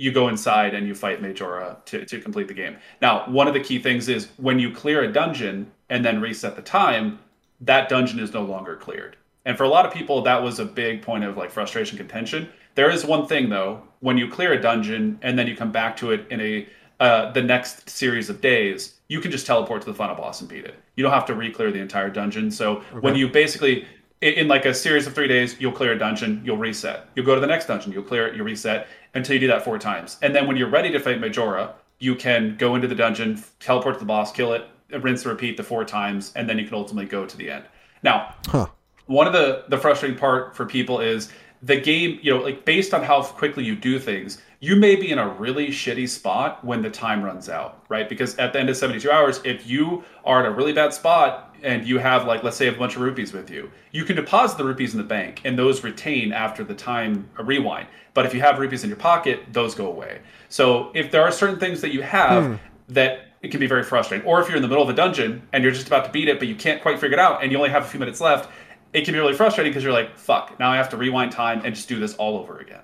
[0.00, 2.76] You go inside and you fight Majora to, to complete the game.
[3.02, 6.56] Now, one of the key things is when you clear a dungeon and then reset
[6.56, 7.18] the time,
[7.60, 9.16] that dungeon is no longer cleared.
[9.44, 12.48] And for a lot of people, that was a big point of like frustration, contention.
[12.74, 15.96] There is one thing though: when you clear a dungeon and then you come back
[15.98, 16.68] to it in a
[17.00, 20.50] uh, the next series of days, you can just teleport to the final boss and
[20.50, 20.74] beat it.
[20.96, 22.50] You don't have to re-clear the entire dungeon.
[22.50, 23.86] So when you basically
[24.20, 27.08] in, in like a series of three days, you'll clear a dungeon, you'll reset.
[27.14, 29.64] You'll go to the next dungeon, you'll clear it, you reset until you do that
[29.64, 30.18] four times.
[30.22, 33.94] And then when you're ready to fight Majora, you can go into the dungeon, teleport
[33.96, 34.66] to the boss, kill it,
[35.00, 37.64] rinse and repeat the four times, and then you can ultimately go to the end.
[38.02, 38.66] Now, Huh.
[39.06, 41.30] one of the the frustrating part for people is
[41.62, 45.10] the game you know like based on how quickly you do things you may be
[45.10, 48.08] in a really shitty spot when the time runs out, right?
[48.10, 51.49] Because at the end of 72 hours, if you are in a really bad spot
[51.62, 54.58] and you have like let's say a bunch of rupees with you, you can deposit
[54.58, 57.86] the rupees in the bank and those retain after the time a rewind.
[58.14, 60.20] But if you have rupees in your pocket, those go away.
[60.48, 62.54] So if there are certain things that you have hmm.
[62.88, 64.26] that it can be very frustrating.
[64.26, 66.28] Or if you're in the middle of a dungeon and you're just about to beat
[66.28, 68.20] it, but you can't quite figure it out and you only have a few minutes
[68.20, 68.50] left,
[68.92, 71.62] it can be really frustrating because you're like, fuck, now I have to rewind time
[71.64, 72.82] and just do this all over again.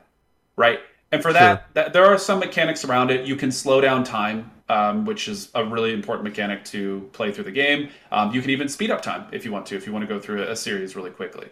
[0.56, 0.80] Right?
[1.16, 1.66] And for that, sure.
[1.74, 3.26] that there are some mechanics around it.
[3.26, 7.44] You can slow down time, um, which is a really important mechanic to play through
[7.44, 7.90] the game.
[8.12, 10.14] Um, you can even speed up time if you want to, if you want to
[10.14, 11.48] go through a series really quickly.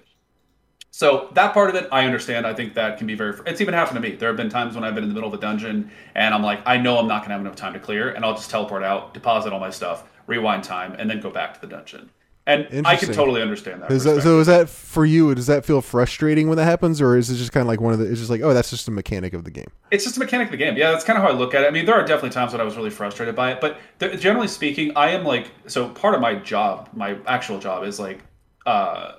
[0.90, 2.46] So that part of it, I understand.
[2.46, 3.36] I think that can be very.
[3.46, 4.14] It's even happened to me.
[4.14, 6.42] There have been times when I've been in the middle of a dungeon and I'm
[6.42, 8.48] like, I know I'm not going to have enough time to clear, and I'll just
[8.48, 12.10] teleport out, deposit all my stuff, rewind time, and then go back to the dungeon.
[12.46, 13.90] And I can totally understand that.
[13.90, 14.22] Is that.
[14.22, 15.34] So is that for you?
[15.34, 17.94] Does that feel frustrating when that happens, or is it just kind of like one
[17.94, 18.04] of the?
[18.10, 19.68] It's just like, oh, that's just a mechanic of the game.
[19.90, 20.76] It's just a mechanic of the game.
[20.76, 21.66] Yeah, that's kind of how I look at it.
[21.66, 24.20] I mean, there are definitely times when I was really frustrated by it, but th-
[24.20, 28.20] generally speaking, I am like, so part of my job, my actual job, is like.
[28.66, 29.12] uh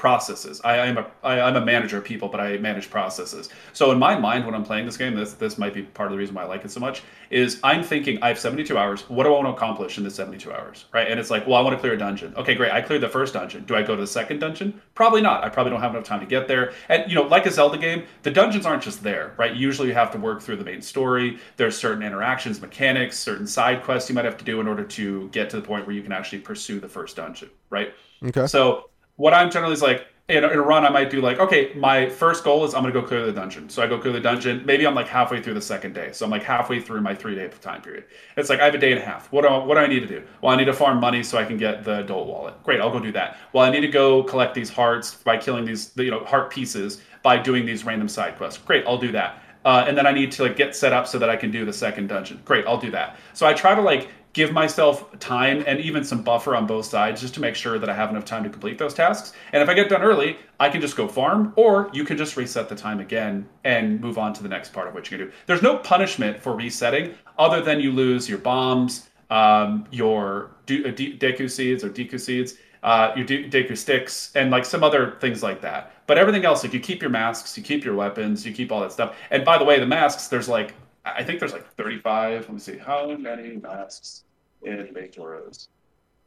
[0.00, 0.62] processes.
[0.64, 3.50] I, am a I, I'm a manager of people, but I manage processes.
[3.74, 6.12] So in my mind, when I'm playing this game, this this might be part of
[6.12, 7.02] the reason why I like it so much.
[7.28, 9.02] Is I'm thinking I have 72 hours.
[9.10, 10.86] What do I want to accomplish in the 72 hours?
[10.94, 11.06] Right?
[11.10, 12.34] And it's like, well, I want to clear a dungeon.
[12.34, 12.72] Okay, great.
[12.72, 13.64] I cleared the first dungeon.
[13.66, 14.80] Do I go to the second dungeon?
[14.94, 15.44] Probably not.
[15.44, 16.72] I probably don't have enough time to get there.
[16.88, 19.54] And you know, like a Zelda game, the dungeons aren't just there, right?
[19.54, 21.38] Usually you have to work through the main story.
[21.58, 25.28] There's certain interactions, mechanics, certain side quests you might have to do in order to
[25.28, 27.92] get to the point where you can actually pursue the first dungeon, right?
[28.24, 28.46] Okay.
[28.46, 28.89] So
[29.20, 32.08] what I'm generally is like, in in a, run, I might do like, okay, my
[32.08, 33.68] first goal is I'm gonna go clear the dungeon.
[33.68, 34.64] So I go clear the dungeon.
[34.64, 36.12] Maybe I'm like halfway through the second day.
[36.12, 38.04] So I'm like halfway through my three day time period.
[38.36, 39.30] It's like I have a day and a half.
[39.32, 40.22] What do I, what do I need to do?
[40.40, 42.54] Well, I need to farm money so I can get the adult wallet.
[42.62, 43.38] Great, I'll go do that.
[43.52, 47.02] Well, I need to go collect these hearts by killing these you know heart pieces
[47.22, 48.62] by doing these random side quests.
[48.64, 49.42] Great, I'll do that.
[49.64, 51.66] Uh, and then I need to like get set up so that I can do
[51.66, 52.40] the second dungeon.
[52.44, 53.16] Great, I'll do that.
[53.34, 57.20] So I try to like give myself time and even some buffer on both sides
[57.20, 59.32] just to make sure that I have enough time to complete those tasks.
[59.52, 62.36] And if I get done early, I can just go farm, or you can just
[62.36, 65.26] reset the time again and move on to the next part of what you can
[65.26, 65.32] do.
[65.46, 70.92] There's no punishment for resetting other than you lose your bombs, um, your de- uh,
[70.92, 75.16] de- Deku seeds or Deku seeds, uh, your de- Deku sticks, and like some other
[75.20, 75.92] things like that.
[76.06, 78.80] But everything else, like you keep your masks, you keep your weapons, you keep all
[78.80, 79.16] that stuff.
[79.30, 80.74] And by the way, the masks, there's like
[81.04, 82.42] I think there's like 35.
[82.42, 82.76] Let me see.
[82.78, 84.24] How many masks
[84.62, 85.68] in Majora's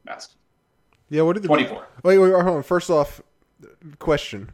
[0.05, 0.32] Mask?
[1.09, 1.88] Yeah, what did the 24?
[2.03, 2.63] Wait, wait, hold on.
[2.63, 3.21] First off,
[3.99, 4.51] question.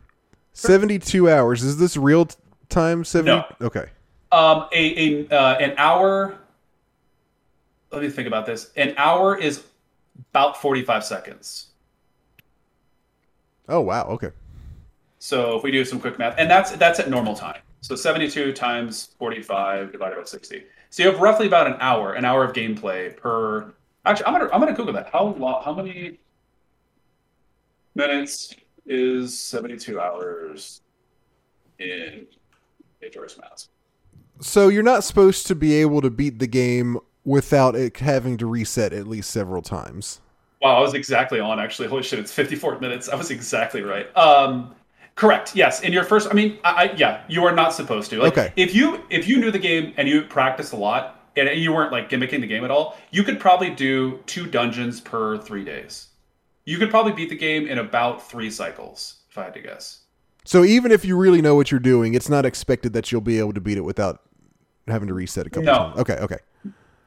[0.53, 1.63] 72 hours.
[1.63, 2.27] Is this real
[2.67, 3.31] time 70?
[3.31, 3.45] No.
[3.65, 3.89] Okay.
[4.31, 6.37] Um a, a uh, an hour
[7.91, 8.71] Let me think about this.
[8.75, 9.63] An hour is
[10.31, 11.67] about 45 seconds.
[13.67, 14.05] Oh, wow.
[14.07, 14.29] Okay.
[15.19, 17.61] So if we do some quick math, and that's that's at normal time.
[17.81, 20.63] So 72 times 45 divided by 60.
[20.89, 23.73] So you have roughly about an hour, an hour of gameplay per.
[24.05, 25.09] Actually, I'm gonna I'm gonna Google that.
[25.11, 25.63] How long?
[25.63, 26.19] How many
[27.95, 28.55] minutes
[28.85, 30.81] is 72 hours
[31.79, 32.25] in
[33.01, 33.69] Majora's Mask?
[34.41, 38.47] So you're not supposed to be able to beat the game without it having to
[38.47, 40.21] reset at least several times.
[40.61, 41.59] Wow, I was exactly on.
[41.59, 43.07] Actually, holy shit, it's 54 minutes.
[43.09, 44.15] I was exactly right.
[44.17, 44.75] Um,
[45.19, 45.53] Correct.
[45.53, 45.81] Yes.
[45.81, 48.19] In your first, I mean, I, I, yeah, you are not supposed to.
[48.19, 48.53] Like, okay.
[48.55, 51.91] If you if you knew the game and you practiced a lot and you weren't
[51.91, 56.07] like gimmicking the game at all, you could probably do two dungeons per three days.
[56.63, 60.03] You could probably beat the game in about three cycles, if I had to guess.
[60.45, 63.39] So even if you really know what you're doing, it's not expected that you'll be
[63.39, 64.21] able to beat it without
[64.87, 65.73] having to reset a couple no.
[65.73, 65.99] times.
[65.99, 66.15] Okay.
[66.15, 66.37] Okay.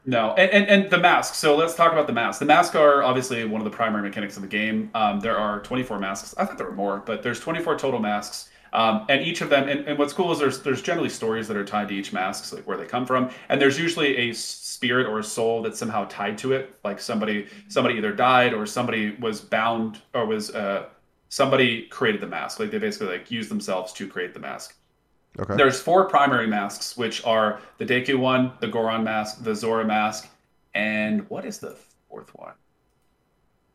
[0.05, 1.39] No, and, and, and the masks.
[1.39, 2.41] So let's talk about the masks.
[2.41, 4.91] The masks are obviously one of the primary mechanics of the game.
[4.95, 6.35] Um, there are 24 masks.
[6.37, 8.49] I thought there were more, but there's 24 total masks.
[8.73, 11.59] Um, and each of them, and, and, what's cool is there's there's generally stories that
[11.59, 14.33] are tied to each mask, so like where they come from, and there's usually a
[14.33, 16.75] spirit or a soul that's somehow tied to it.
[16.83, 20.87] Like somebody somebody either died or somebody was bound or was uh,
[21.29, 22.61] somebody created the mask.
[22.61, 24.75] Like they basically like used themselves to create the mask.
[25.39, 25.57] Okay.
[25.57, 30.29] There's four primary masks, which are the Deku one, the Goron mask, the Zora mask,
[30.75, 31.77] and what is the
[32.09, 32.53] fourth one?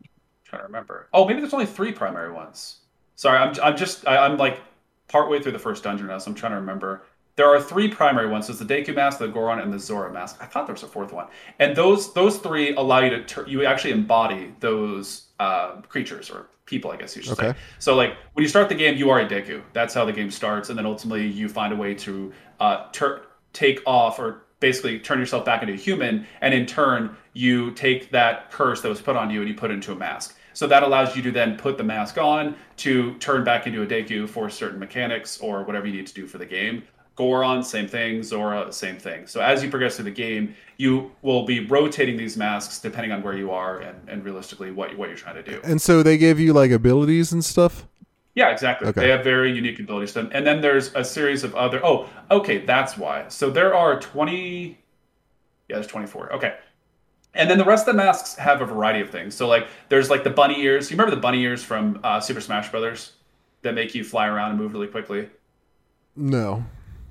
[0.04, 0.10] I'm
[0.46, 1.08] trying to remember.
[1.14, 2.78] Oh, maybe there's only three primary ones.
[3.16, 4.60] Sorry, I'm I'm just I, am like
[5.08, 7.04] partway through the first dungeon now, so I'm trying to remember.
[7.38, 8.48] There are three primary ones.
[8.48, 10.38] There's the Deku mask, the Goron, and the Zora mask.
[10.42, 11.28] I thought there was a fourth one,
[11.60, 16.48] and those those three allow you to tur- you actually embody those uh, creatures or
[16.66, 17.52] people, I guess you should okay.
[17.52, 17.56] say.
[17.78, 19.62] So like when you start the game, you are a Deku.
[19.72, 23.22] That's how the game starts, and then ultimately you find a way to uh, ter-
[23.54, 28.10] take off or basically turn yourself back into a human, and in turn you take
[28.10, 30.36] that curse that was put on you and you put it into a mask.
[30.54, 33.86] So that allows you to then put the mask on to turn back into a
[33.86, 36.82] Deku for certain mechanics or whatever you need to do for the game.
[37.18, 38.22] Goron, same thing.
[38.22, 39.26] Zora, same thing.
[39.26, 43.24] So as you progress through the game, you will be rotating these masks depending on
[43.24, 45.60] where you are and, and realistically what what you're trying to do.
[45.64, 47.88] And so they give you like abilities and stuff.
[48.36, 48.88] Yeah, exactly.
[48.90, 49.02] Okay.
[49.02, 50.14] They have very unique abilities.
[50.14, 50.30] to them.
[50.32, 51.84] And then there's a series of other.
[51.84, 53.28] Oh, okay, that's why.
[53.30, 54.78] So there are 20.
[55.68, 56.34] Yeah, there's 24.
[56.34, 56.56] Okay.
[57.34, 59.34] And then the rest of the masks have a variety of things.
[59.34, 60.92] So like there's like the bunny ears.
[60.92, 63.14] You remember the bunny ears from uh, Super Smash Brothers
[63.64, 65.30] that make you fly around and move really quickly?
[66.16, 66.64] No.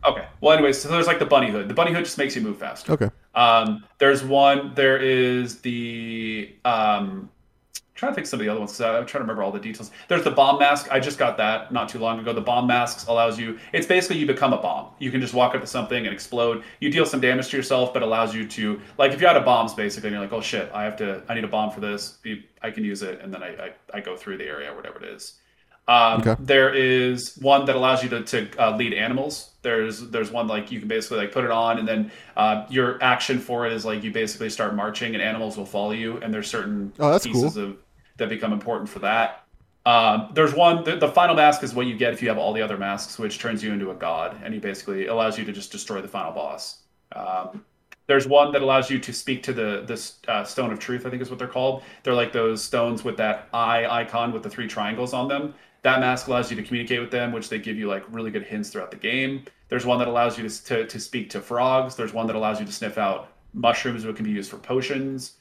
[0.07, 0.27] Okay.
[0.41, 1.69] Well, anyways, so there's like the bunny hood.
[1.69, 2.93] The bunny hood just makes you move faster.
[2.93, 3.11] Okay.
[3.35, 4.73] Um, there's one.
[4.75, 6.55] There is the.
[6.65, 7.31] Um,
[7.75, 8.79] I'm trying to think of some of the other ones.
[8.81, 9.91] I'm trying to remember all the details.
[10.09, 10.93] There's the bomb mask.
[10.93, 12.33] I just got that not too long ago.
[12.33, 13.59] The bomb masks allows you.
[13.73, 14.93] It's basically you become a bomb.
[14.99, 16.63] You can just walk up to something and explode.
[16.81, 19.45] You deal some damage to yourself, but allows you to like if you're out of
[19.45, 21.23] bombs basically, and you're like, oh shit, I have to.
[21.29, 22.19] I need a bomb for this.
[22.63, 25.11] I can use it, and then I I, I go through the area whatever it
[25.11, 25.41] is.
[25.89, 26.35] Um, Okay.
[26.41, 29.53] There is one that allows you to, to uh, lead animals.
[29.63, 33.03] There's there's one like you can basically like put it on, and then uh, your
[33.03, 36.19] action for it is like you basically start marching, and animals will follow you.
[36.19, 37.57] And there's certain Oh, that's pieces cool.
[37.57, 37.77] of
[38.17, 39.45] that become important for that.
[39.85, 40.83] Um, there's one.
[40.85, 43.19] The, the final mask is what you get if you have all the other masks,
[43.19, 46.09] which turns you into a god, and he basically allows you to just destroy the
[46.09, 46.83] final boss.
[47.15, 47.65] Um,
[48.09, 51.07] there's one that allows you to speak to the this uh, stone of truth.
[51.07, 51.83] I think is what they're called.
[52.03, 55.55] They're like those stones with that eye icon with the three triangles on them.
[55.87, 58.43] That mask allows you to communicate with them, which they give you like really good
[58.43, 59.45] hints throughout the game.
[59.69, 61.95] There's one that allows you to to, to speak to frogs.
[61.95, 65.35] There's one that allows you to sniff out mushrooms, which can be used for potions.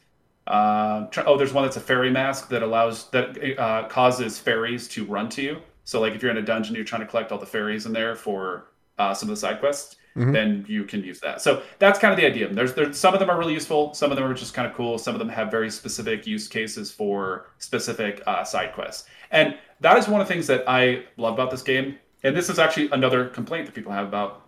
[0.46, 5.04] Uh, oh, there's one that's a fairy mask that allows that uh, causes fairies to
[5.06, 5.62] run to you.
[5.84, 7.92] So like if you're in a dungeon, you're trying to collect all the fairies in
[7.92, 8.68] there for
[9.00, 9.96] uh, some of the side quests,
[10.32, 11.42] then you can use that.
[11.42, 12.54] So that's kind of the idea.
[12.54, 13.96] There's there's some of them are really useful.
[13.96, 15.00] Some of them are just kind of cool.
[15.00, 19.10] Some of them have very specific use cases for specific uh, side quests.
[19.32, 21.98] And that is one of the things that I love about this game.
[22.24, 24.42] And this is actually another complaint that people have about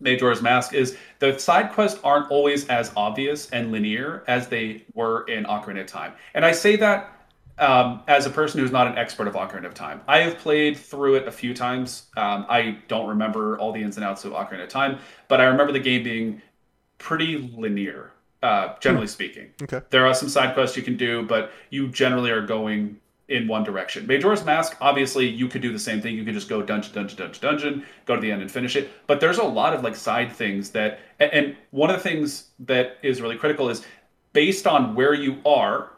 [0.00, 5.24] Majora's Mask is the side quests aren't always as obvious and linear as they were
[5.24, 6.12] in Ocarina of Time.
[6.34, 7.16] And I say that
[7.58, 10.00] um, as a person who's not an expert of Ocarina of Time.
[10.06, 12.06] I have played through it a few times.
[12.16, 14.98] Um, I don't remember all the ins and outs of Ocarina of Time,
[15.28, 16.42] but I remember the game being
[16.98, 18.12] pretty linear,
[18.42, 19.50] uh, generally speaking.
[19.62, 19.80] Okay.
[19.90, 23.64] There are some side quests you can do, but you generally are going in one
[23.64, 24.06] direction.
[24.06, 26.14] Majora's Mask, obviously, you could do the same thing.
[26.14, 28.90] You could just go dungeon, dungeon, dungeon, dungeon, go to the end and finish it.
[29.06, 32.98] But there's a lot of like side things that, and- one of the things that
[33.02, 33.84] is really critical is
[34.32, 35.90] based on where you are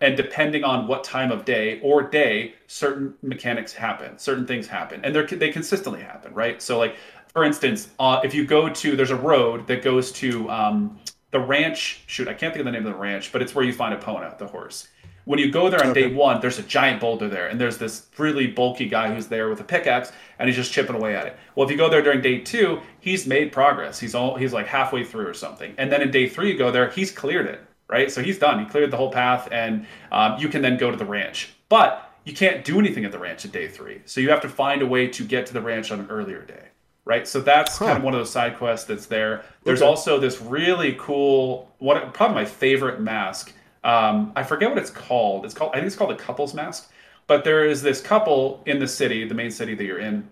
[0.00, 5.00] and depending on what time of day or day certain mechanics happen certain things happen
[5.04, 6.96] and they're they consistently happen right so like
[7.28, 10.98] for instance uh, if you go to there's a road that goes to um,
[11.30, 13.64] the ranch shoot i can't think of the name of the ranch but it's where
[13.64, 14.88] you find a epona the horse
[15.24, 18.06] when you go there on day one there's a giant boulder there and there's this
[18.18, 21.36] really bulky guy who's there with a pickaxe and he's just chipping away at it
[21.54, 24.66] well if you go there during day two he's made progress he's all he's like
[24.66, 27.60] halfway through or something and then in day three you go there he's cleared it
[27.90, 28.10] right?
[28.10, 28.60] So he's done.
[28.60, 31.52] He cleared the whole path, and um, you can then go to the ranch.
[31.68, 34.02] But you can't do anything at the ranch at day three.
[34.06, 36.42] So you have to find a way to get to the ranch on an earlier
[36.42, 36.68] day,
[37.04, 37.26] right?
[37.26, 39.44] So that's kind of one of those side quests that's there.
[39.64, 43.52] There's also this really cool, what probably my favorite mask.
[43.82, 45.44] Um, I forget what it's called.
[45.44, 46.90] It's called I think it's called a couple's mask.
[47.26, 50.28] But there is this couple in the city, the main city that you're in,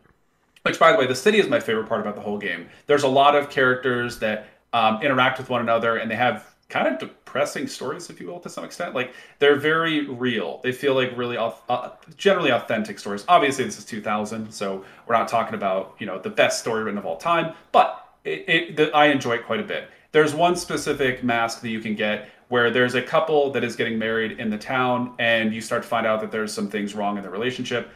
[0.68, 3.02] which by the way the city is my favorite part about the whole game there's
[3.02, 6.98] a lot of characters that um, interact with one another and they have kind of
[6.98, 11.16] depressing stories if you will to some extent like they're very real they feel like
[11.16, 16.06] really uh, generally authentic stories obviously this is 2000 so we're not talking about you
[16.06, 19.46] know the best story written of all time but it, it the, i enjoy it
[19.46, 23.50] quite a bit there's one specific mask that you can get where there's a couple
[23.52, 26.52] that is getting married in the town and you start to find out that there's
[26.52, 27.90] some things wrong in the relationship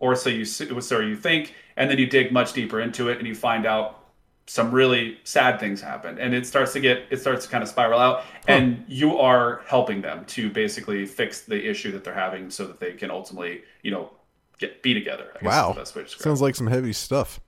[0.00, 3.26] or so you so you think, and then you dig much deeper into it, and
[3.26, 4.04] you find out
[4.46, 7.68] some really sad things happen, and it starts to get it starts to kind of
[7.68, 12.48] spiral out, and you are helping them to basically fix the issue that they're having,
[12.48, 14.10] so that they can ultimately, you know,
[14.58, 15.32] get be together.
[15.42, 15.70] I Wow.
[15.70, 16.08] is the best way to.
[16.08, 17.40] Sounds like some heavy stuff.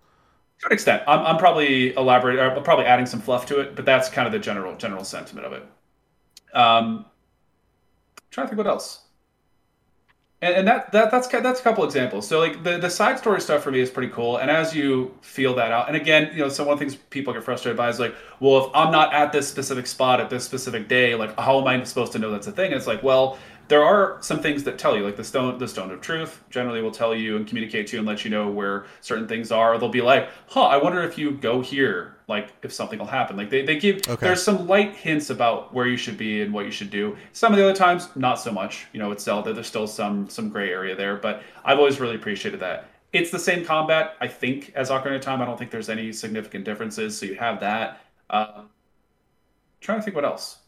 [0.61, 1.05] to an extent.
[1.07, 4.33] I'm, I'm probably elaborating, I'm probably adding some fluff to it, but that's kind of
[4.33, 5.65] the general general sentiment of it.
[6.55, 7.07] Um,
[8.31, 9.01] trying to think what else.
[10.43, 12.27] And, and that, that that's that's a couple examples.
[12.27, 14.39] So like the, the side story stuff for me is pretty cool.
[14.39, 16.97] And as you feel that out, and again, you know, so one of the things
[17.11, 20.31] people get frustrated by is like, well, if I'm not at this specific spot at
[20.31, 22.73] this specific day, like how am I supposed to know that's a thing?
[22.73, 23.39] And it's like, well,
[23.71, 26.83] there are some things that tell you, like the stone, the stone of truth, generally
[26.83, 29.79] will tell you and communicate to you and let you know where certain things are.
[29.79, 33.37] They'll be like, huh, I wonder if you go here, like if something will happen.
[33.37, 34.27] Like they, they give Okay.
[34.27, 37.17] there's some light hints about where you should be and what you should do.
[37.33, 38.87] Some of the other times, not so much.
[38.93, 39.53] You know, it's Zelda.
[39.55, 42.91] There's still some some gray area there, but I've always really appreciated that.
[43.13, 45.41] it's the same combat, I think, as Ocarina of Time.
[45.41, 47.17] I don't think there's any significant differences.
[47.19, 48.01] So you have that.
[48.29, 48.63] Uh,
[49.81, 50.59] trying to think what else.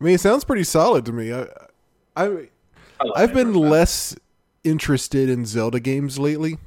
[0.00, 1.32] I mean, it sounds pretty solid to me.
[1.32, 1.46] I,
[2.16, 2.26] I
[3.00, 4.16] I I've been less
[4.64, 6.58] interested in Zelda games lately.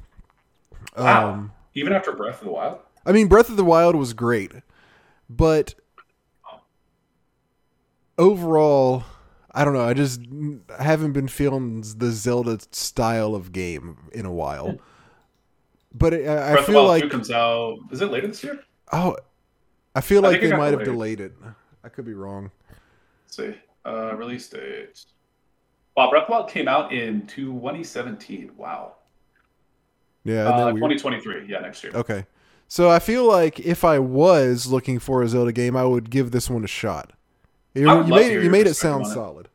[0.96, 1.30] Wow.
[1.32, 2.78] Um, Even after Breath of the Wild.
[3.06, 4.52] I mean, Breath of the Wild was great,
[5.28, 5.74] but
[8.18, 9.04] overall,
[9.52, 9.84] I don't know.
[9.84, 10.20] I just
[10.78, 14.78] haven't been feeling the Zelda style of game in a while.
[15.92, 17.78] But I, I Breath of the feel Wild like comes out.
[17.90, 18.60] Is it later this year?
[18.92, 19.16] oh,
[19.94, 21.32] I feel I like they might have delayed it.
[21.84, 22.50] I could be wrong.
[23.30, 23.60] Let's see.
[23.86, 25.04] Uh, release date.
[25.96, 28.52] Wow, Breath of the Wild came out in 2017.
[28.56, 28.94] Wow.
[30.24, 31.46] Yeah, Uh, 2023.
[31.48, 31.92] Yeah, next year.
[31.94, 32.26] Okay.
[32.68, 36.30] So I feel like if I was looking for a Zelda game, I would give
[36.30, 37.12] this one a shot.
[37.74, 39.48] You, you made you made it sound solid.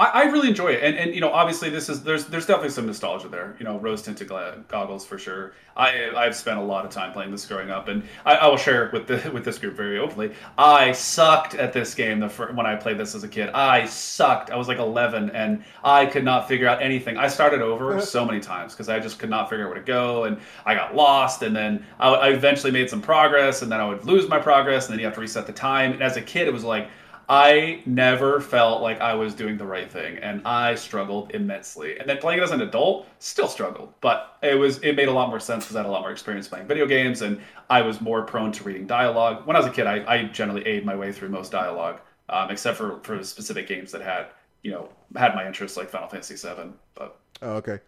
[0.00, 2.70] I, I really enjoy it, and and you know, obviously, this is there's there's definitely
[2.70, 3.54] some nostalgia there.
[3.58, 5.52] You know, rose tinted gla- goggles for sure.
[5.76, 8.56] I I've spent a lot of time playing this growing up, and I, I will
[8.56, 10.32] share with the with this group very openly.
[10.56, 13.50] I sucked at this game the fir- when I played this as a kid.
[13.50, 14.50] I sucked.
[14.50, 17.18] I was like 11, and I could not figure out anything.
[17.18, 18.00] I started over uh-huh.
[18.00, 20.74] so many times because I just could not figure out where to go, and I
[20.74, 21.42] got lost.
[21.42, 24.86] And then I, I eventually made some progress, and then I would lose my progress,
[24.86, 25.92] and then you have to reset the time.
[25.92, 26.88] And as a kid, it was like
[27.30, 31.96] I never felt like I was doing the right thing, and I struggled immensely.
[31.96, 35.12] And then playing it as an adult, still struggled, but it was it made a
[35.12, 37.40] lot more sense because I had a lot more experience playing video games, and
[37.70, 39.46] I was more prone to reading dialogue.
[39.46, 42.50] When I was a kid, I, I generally ate my way through most dialogue, um,
[42.50, 44.26] except for for specific games that had
[44.64, 46.72] you know had my interest, like Final Fantasy VII.
[46.96, 47.78] But Oh, okay.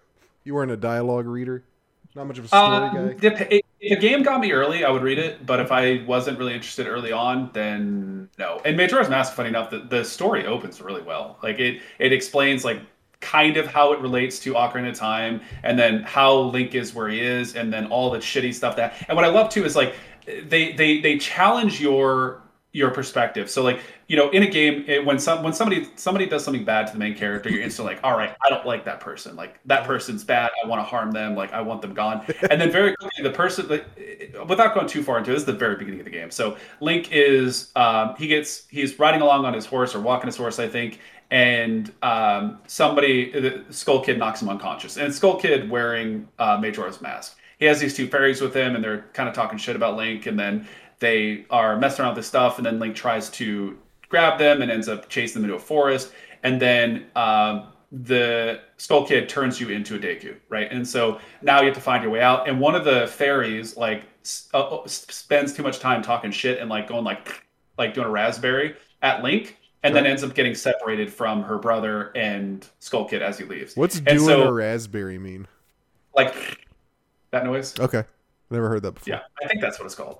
[0.44, 1.64] You weren't a dialogue reader.
[2.14, 3.12] Not much of a story um, guy.
[3.14, 5.44] dep- if a game got me early, I would read it.
[5.44, 8.60] But if I wasn't really interested early on, then no.
[8.64, 11.38] And Majora's Mask, funny enough, the, the story opens really well.
[11.42, 12.80] Like it, it explains like
[13.20, 17.08] kind of how it relates to Ocarina of Time, and then how Link is where
[17.08, 19.04] he is, and then all the shitty stuff that.
[19.08, 19.96] And what I love too is like
[20.26, 22.41] they they they challenge your
[22.72, 23.50] your perspective.
[23.50, 26.64] So like you know, in a game, it, when some when somebody somebody does something
[26.64, 29.36] bad to the main character, you're instantly like, all right, I don't like that person.
[29.36, 30.50] Like that person's bad.
[30.62, 31.34] I want to harm them.
[31.34, 32.22] Like I want them gone.
[32.50, 33.86] And then very quickly, the person, like,
[34.46, 36.30] without going too far into it, this is the very beginning of the game.
[36.30, 40.36] So Link is um, he gets he's riding along on his horse or walking his
[40.36, 40.98] horse, I think.
[41.30, 47.00] And um, somebody, the Skull Kid knocks him unconscious, and Skull Kid wearing uh, Majora's
[47.00, 47.38] mask.
[47.58, 50.26] He has these two fairies with him, and they're kind of talking shit about Link.
[50.26, 50.66] And then
[51.02, 53.76] they are messing around with this stuff, and then Link tries to
[54.08, 56.12] grab them and ends up chasing them into a forest.
[56.44, 60.70] And then um, the Skull Kid turns you into a Deku, right?
[60.70, 62.48] And so now you have to find your way out.
[62.48, 66.70] And one of the fairies like s- uh, spends too much time talking shit and
[66.70, 67.44] like going like
[67.78, 72.12] like doing a raspberry at Link, and then ends up getting separated from her brother
[72.14, 73.76] and Skull Kid as he leaves.
[73.76, 75.48] What's doing so, a raspberry mean?
[76.14, 76.34] like
[77.32, 77.78] that noise?
[77.80, 78.04] Okay.
[78.50, 79.14] Never heard that before.
[79.14, 80.18] Yeah, I think that's what it's called.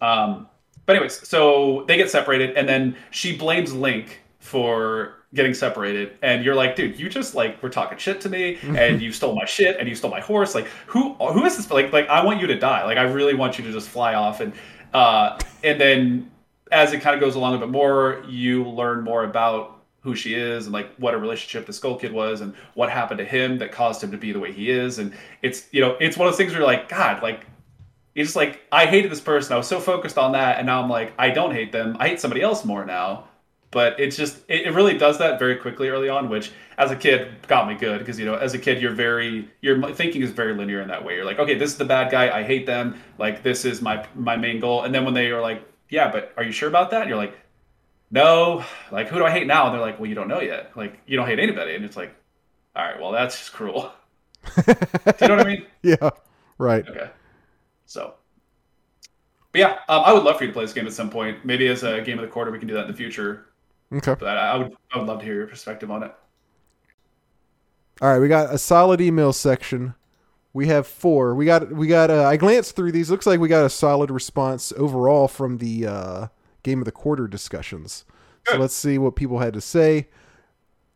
[0.00, 0.48] Um,
[0.86, 6.44] but anyways, so they get separated, and then she blames Link for getting separated, and
[6.44, 9.44] you're like, dude, you just like were talking shit to me, and you stole my
[9.44, 10.54] shit, and you stole my horse.
[10.54, 11.70] Like, who who is this?
[11.70, 12.84] Like, like I want you to die.
[12.84, 14.52] Like, I really want you to just fly off, and
[14.94, 16.30] uh, and then
[16.72, 20.34] as it kind of goes along a bit more, you learn more about who she
[20.34, 23.58] is and like what a relationship the Skull Kid was and what happened to him
[23.58, 24.98] that caused him to be the way he is.
[24.98, 25.12] And
[25.42, 27.46] it's you know it's one of those things where you're like, God, like
[28.14, 29.52] it's just like I hated this person.
[29.52, 31.96] I was so focused on that, and now I'm like, I don't hate them.
[31.98, 33.28] I hate somebody else more now.
[33.70, 36.96] But it's just it, it really does that very quickly early on, which as a
[36.96, 40.30] kid got me good because you know as a kid you're very your thinking is
[40.30, 41.16] very linear in that way.
[41.16, 42.36] You're like, okay, this is the bad guy.
[42.36, 42.98] I hate them.
[43.18, 44.84] Like this is my my main goal.
[44.84, 47.02] And then when they are like, yeah, but are you sure about that?
[47.02, 47.34] And you're like,
[48.10, 48.64] no.
[48.90, 49.66] Like who do I hate now?
[49.66, 50.72] And they're like, well, you don't know yet.
[50.74, 51.74] Like you don't hate anybody.
[51.74, 52.14] And it's like,
[52.74, 53.92] all right, well that's just cruel.
[54.56, 54.62] Do
[55.20, 55.66] you know what I mean?
[55.82, 56.10] Yeah.
[56.56, 56.88] Right.
[56.88, 57.10] Okay.
[57.88, 58.14] So,
[59.50, 61.42] but yeah, um, I would love for you to play this game at some point.
[61.42, 63.46] Maybe as a game of the quarter, we can do that in the future.
[63.90, 64.14] Okay.
[64.18, 66.14] But I, I would, I would love to hear your perspective on it.
[68.02, 69.94] All right, we got a solid email section.
[70.52, 71.34] We have four.
[71.34, 72.10] We got we got.
[72.10, 73.10] Uh, I glanced through these.
[73.10, 76.26] Looks like we got a solid response overall from the uh,
[76.62, 78.04] game of the quarter discussions.
[78.44, 78.52] Good.
[78.52, 80.08] So let's see what people had to say.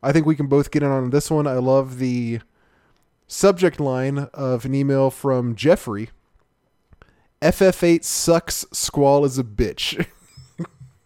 [0.03, 1.47] I think we can both get in on this one.
[1.47, 2.41] I love the
[3.27, 6.11] subject line of an email from Jeffrey.
[7.43, 8.65] FF8 sucks.
[8.73, 10.07] Squall is a bitch.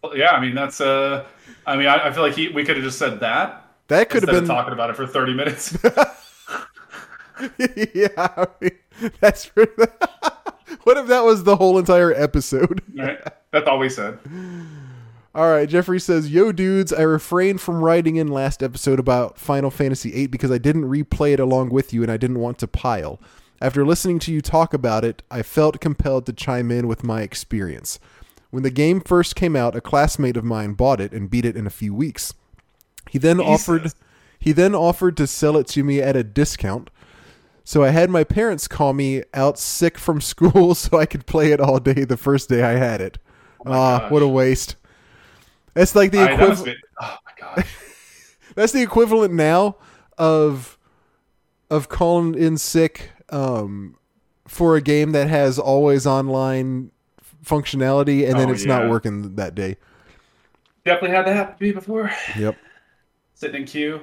[0.03, 0.79] Well, yeah, I mean that's.
[0.79, 1.25] Uh,
[1.65, 4.21] I mean, I, I feel like he, we could have just said that That could
[4.23, 4.45] have been.
[4.45, 5.75] talking about it for thirty minutes.
[7.93, 8.71] yeah, I mean,
[9.19, 12.81] that's what if that was the whole entire episode?
[12.95, 13.19] right?
[13.51, 14.19] That's all we said.
[15.35, 19.71] All right, Jeffrey says, "Yo, dudes, I refrained from writing in last episode about Final
[19.71, 22.67] Fantasy VIII because I didn't replay it along with you, and I didn't want to
[22.67, 23.19] pile.
[23.61, 27.21] After listening to you talk about it, I felt compelled to chime in with my
[27.21, 27.99] experience.
[28.51, 31.55] When the game first came out, a classmate of mine bought it and beat it
[31.57, 32.33] in a few weeks.
[33.09, 33.47] He then Jesus.
[33.69, 33.91] offered
[34.39, 36.89] he then offered to sell it to me at a discount.
[37.63, 41.51] So I had my parents call me out sick from school so I could play
[41.51, 43.17] it all day the first day I had it.
[43.65, 44.11] my Ah, gosh.
[44.11, 44.75] what a waste.
[45.73, 47.75] That's like the I, that must equivalent oh my gosh.
[48.55, 49.75] that's the equivalent now
[50.17, 50.77] of
[51.69, 53.97] of calling in sick um,
[54.47, 56.91] for a game that has always online
[57.45, 59.77] functionality and then Oh, it's not working that day.
[60.85, 62.11] Definitely had that happen to me before.
[62.37, 62.57] Yep.
[63.33, 64.01] Sitting in queue.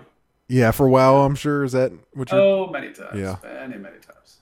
[0.49, 3.19] Yeah, for WoW, I'm sure is that what you're Oh, many times.
[3.19, 3.37] Yeah.
[3.43, 4.39] Many, many times.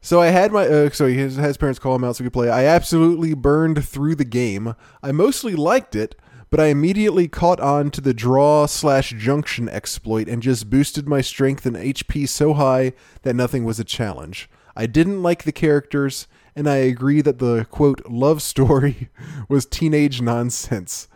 [0.00, 2.26] So I had my uh, so he has, has parents call him out so we
[2.26, 2.50] could play.
[2.50, 4.74] I absolutely burned through the game.
[5.02, 6.16] I mostly liked it,
[6.52, 11.22] but I immediately caught on to the draw slash junction exploit and just boosted my
[11.22, 12.92] strength and HP so high
[13.22, 14.50] that nothing was a challenge.
[14.76, 19.08] I didn't like the characters, and I agree that the quote love story
[19.48, 21.08] was teenage nonsense.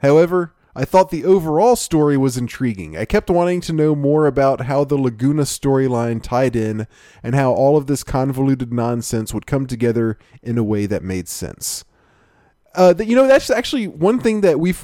[0.00, 2.94] However, I thought the overall story was intriguing.
[2.94, 6.86] I kept wanting to know more about how the Laguna storyline tied in
[7.22, 11.26] and how all of this convoluted nonsense would come together in a way that made
[11.26, 11.86] sense.
[12.74, 14.74] Uh, you know, that's actually one thing that we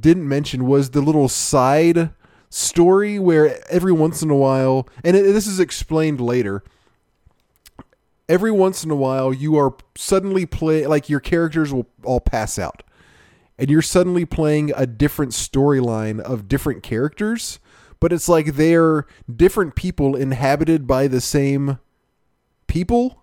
[0.00, 2.10] didn't mention was the little side
[2.50, 6.62] story where every once in a while, and it, this is explained later.
[8.28, 12.58] Every once in a while, you are suddenly play like your characters will all pass
[12.58, 12.82] out
[13.58, 17.60] and you're suddenly playing a different storyline of different characters,
[18.00, 21.78] but it's like they're different people inhabited by the same
[22.66, 23.22] people.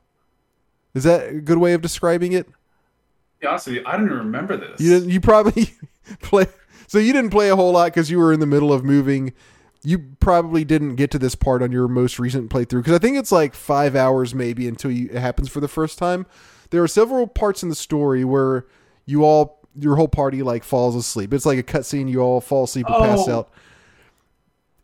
[0.94, 2.48] Is that a good way of describing it?
[3.40, 4.82] Be honest with you, I don't even remember this.
[4.82, 5.74] You didn't, you probably
[6.22, 6.45] play
[6.88, 9.34] so you didn't play a whole lot because you were in the middle of moving.
[9.84, 13.16] You probably didn't get to this part on your most recent playthrough because I think
[13.18, 16.26] it's like five hours maybe until you, it happens for the first time.
[16.72, 18.66] There are several parts in the story where
[19.06, 21.34] you all your whole party like falls asleep.
[21.34, 22.10] It's like a cutscene.
[22.10, 23.40] You all fall asleep and pass Oh.
[23.40, 23.53] out,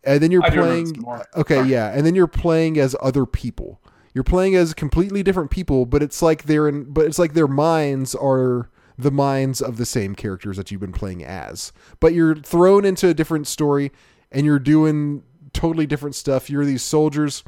[0.04, 1.04] and then you're I playing.
[1.36, 1.68] Okay, Sorry.
[1.70, 3.82] yeah, and then you're playing as other people.
[4.16, 7.50] You're playing as completely different people, but it's like they're in, but it's like their
[7.50, 11.74] minds are the minds of the same characters that you've been playing as.
[12.00, 13.92] But you're thrown into a different story,
[14.32, 16.50] and you're doing totally different stuff.
[16.50, 17.44] You're these soldiers,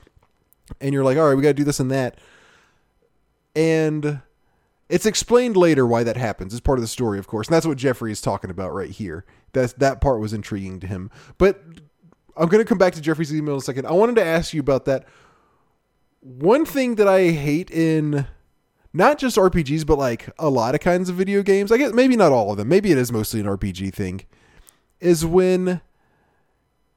[0.82, 2.20] and you're like, all right, we got to do this and that,
[3.56, 4.20] and
[4.90, 6.54] it's explained later why that happens.
[6.54, 8.90] It's part of the story, of course, and that's what Jeffrey is talking about right
[8.90, 9.24] here.
[9.54, 11.64] That that part was intriguing to him, but
[12.36, 13.86] I'm going to come back to Jeffrey's email in a second.
[13.86, 15.08] I wanted to ask you about that.
[16.28, 18.28] One thing that I hate in
[18.92, 22.18] not just RPGs, but like a lot of kinds of video games, I guess maybe
[22.18, 24.26] not all of them, maybe it is mostly an RPG thing,
[25.00, 25.80] is when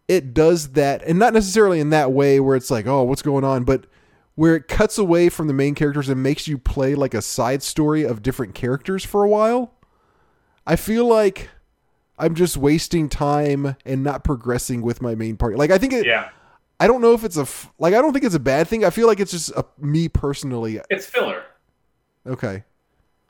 [0.08, 3.44] it does that, and not necessarily in that way where it's like, oh, what's going
[3.44, 3.86] on, but
[4.34, 7.62] where it cuts away from the main characters and makes you play like a side
[7.62, 9.74] story of different characters for a while.
[10.66, 11.50] I feel like
[12.18, 15.56] I'm just wasting time and not progressing with my main party.
[15.56, 16.30] Like I think it, Yeah.
[16.80, 18.86] I don't know if it's a f- like I don't think it's a bad thing.
[18.86, 20.80] I feel like it's just a, me personally.
[20.88, 21.44] It's filler.
[22.26, 22.64] Okay.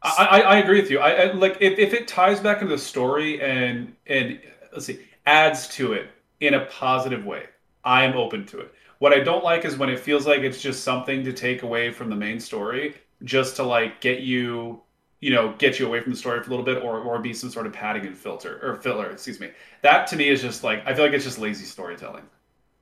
[0.02, 1.00] I, I, I agree with you.
[1.00, 4.40] I, I like if, if it ties back into the story and and
[4.72, 7.44] let's see adds to it in a positive way.
[7.84, 8.72] I am open to it.
[9.00, 11.90] What I don't like is when it feels like it's just something to take away
[11.90, 12.94] from the main story,
[13.24, 14.80] just to like get you,
[15.20, 17.34] you know, get you away from the story for a little bit, or or be
[17.34, 19.10] some sort of padding and filter or filler.
[19.10, 19.50] Excuse me.
[19.82, 22.22] That to me is just like I feel like it's just lazy storytelling.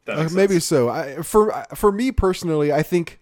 [0.08, 0.64] Uh, maybe sense.
[0.64, 0.88] so.
[0.88, 3.20] I, for for me personally, I think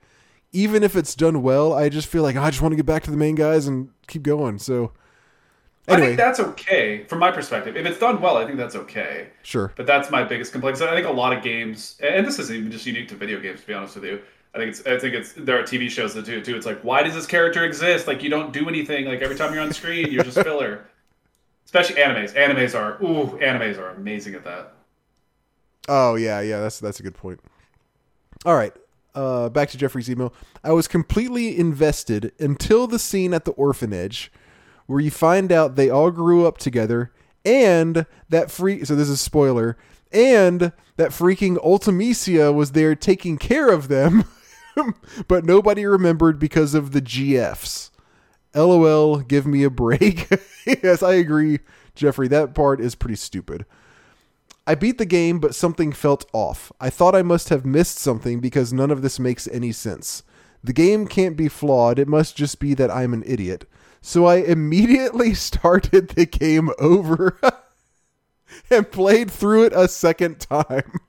[0.52, 3.02] even if it's done well, I just feel like I just want to get back
[3.04, 4.58] to the main guys and keep going.
[4.58, 4.92] So
[5.88, 7.76] I think that's okay from my perspective.
[7.76, 9.28] If it's done well, I think that's okay.
[9.42, 9.72] sure.
[9.76, 10.78] But that's my biggest complaint.
[10.78, 13.40] So I think a lot of games, and this isn't even just unique to video
[13.40, 14.20] games, to be honest with you.
[14.54, 16.56] I think it's, I think it's, there are TV shows that do it too.
[16.56, 18.06] It's like, why does this character exist?
[18.06, 19.04] Like, you don't do anything.
[19.04, 20.86] Like every time you're on screen, you're just filler.
[21.66, 22.34] Especially animes.
[22.34, 24.72] Animes are, ooh, animes are amazing at that.
[25.88, 27.40] Oh yeah, yeah, that's that's a good point.
[28.44, 28.72] All right.
[29.14, 30.34] Uh, back to Jeffrey's email.
[30.62, 34.30] I was completely invested until the scene at the orphanage
[34.86, 37.12] where you find out they all grew up together
[37.44, 39.78] and that free so this is spoiler
[40.12, 44.24] and that freaking Ultimecia was there taking care of them
[45.28, 47.90] but nobody remembered because of the GFs.
[48.54, 50.28] LOL, give me a break.
[50.66, 51.60] yes, I agree,
[51.94, 52.28] Jeffrey.
[52.28, 53.66] That part is pretty stupid.
[54.66, 56.72] I beat the game, but something felt off.
[56.80, 60.24] I thought I must have missed something because none of this makes any sense.
[60.64, 63.68] The game can't be flawed, it must just be that I'm an idiot.
[64.00, 67.38] So I immediately started the game over
[68.70, 71.00] and played through it a second time.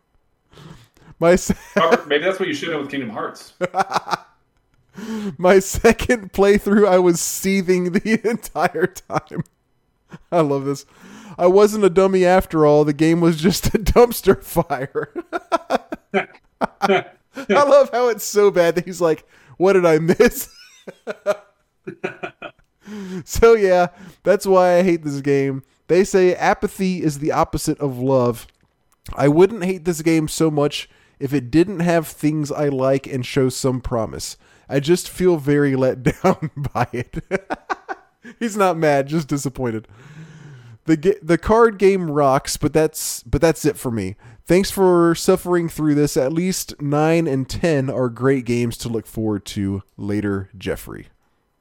[1.20, 3.54] My se- Robert, maybe that's what you should have with Kingdom Hearts.
[5.40, 9.44] my second playthrough, I was seething the entire time.
[10.32, 10.86] I love this.
[11.38, 12.84] I wasn't a dummy after all.
[12.84, 15.14] The game was just a dumpster fire.
[16.12, 19.26] I love how it's so bad that he's like,
[19.58, 20.50] "What did I miss?"
[23.26, 23.88] so yeah,
[24.24, 25.64] that's why I hate this game.
[25.88, 28.48] They say apathy is the opposite of love.
[29.14, 30.90] I wouldn't hate this game so much
[31.20, 34.38] if it didn't have things I like and show some promise.
[34.70, 37.24] I just feel very let down by it.
[38.40, 39.88] He's not mad, just disappointed.
[40.88, 44.16] The the card game rocks, but that's but that's it for me.
[44.46, 46.16] Thanks for suffering through this.
[46.16, 51.08] At least 9 and 10 are great games to look forward to later, Jeffrey.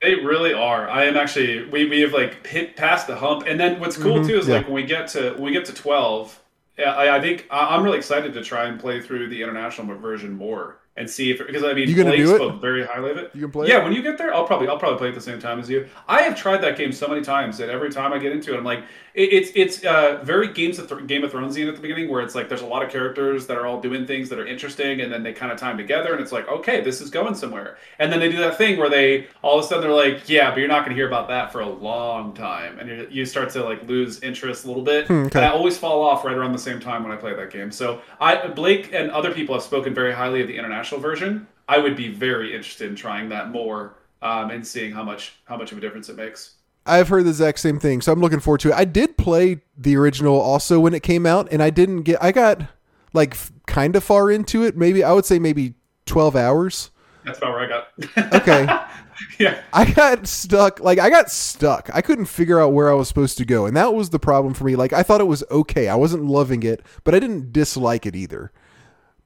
[0.01, 0.89] They really are.
[0.89, 4.25] I am actually we, we have like hit past the hump, and then what's cool
[4.25, 4.51] too is Mm-hmm.
[4.53, 4.57] yeah.
[4.59, 6.41] like when we get to when we get to twelve.
[6.79, 9.97] yeah, I, I think I- I'm really excited to try and play through the international
[9.97, 13.31] version more and see if because I mean You Blake spoke very highly of it.
[13.35, 13.85] You can play Yeah, it?
[13.85, 15.69] when you get there, I'll probably I'll probably play it at the same time as
[15.69, 15.87] you.
[16.09, 18.57] I have tried that game so many times that every time I get into it,
[18.57, 18.81] I'm like,
[19.15, 22.23] it, it's it's uh, very Games of Th- Game of Thronesian at the beginning, where
[22.23, 25.01] it's like there's a lot of characters that are all doing things that are interesting,
[25.03, 27.77] and then they kind of time together, and it's like, okay, this is going somewhere.
[27.99, 30.51] And then they do that thing where they all of a sudden they're like, yeah,
[30.51, 33.25] but you're not going to hear about that for a long time, and you you
[33.27, 35.07] start to like lose interest a little bit.
[35.09, 35.41] Hmm, okay.
[35.41, 37.71] And I always fall off right around the same time when I play that game.
[37.71, 41.47] So I Blake and other people have spoken very highly of the international version.
[41.69, 45.57] I would be very interested in trying that more um, and seeing how much how
[45.57, 46.55] much of a difference it makes.
[46.87, 48.75] I've heard the exact same thing, so I'm looking forward to it.
[48.75, 52.23] I did play the original also when it came out, and I didn't get.
[52.23, 52.63] I got
[53.13, 53.37] like
[53.67, 54.77] kind of far into it.
[54.77, 55.75] Maybe I would say maybe
[56.07, 56.91] 12 hours.
[57.25, 58.35] That's about where I got.
[58.35, 58.67] Okay.
[59.41, 59.61] yeah.
[59.73, 60.79] I got stuck.
[60.79, 61.91] Like I got stuck.
[61.93, 64.55] I couldn't figure out where I was supposed to go, and that was the problem
[64.55, 64.77] for me.
[64.77, 65.89] Like I thought it was okay.
[65.89, 68.53] I wasn't loving it, but I didn't dislike it either.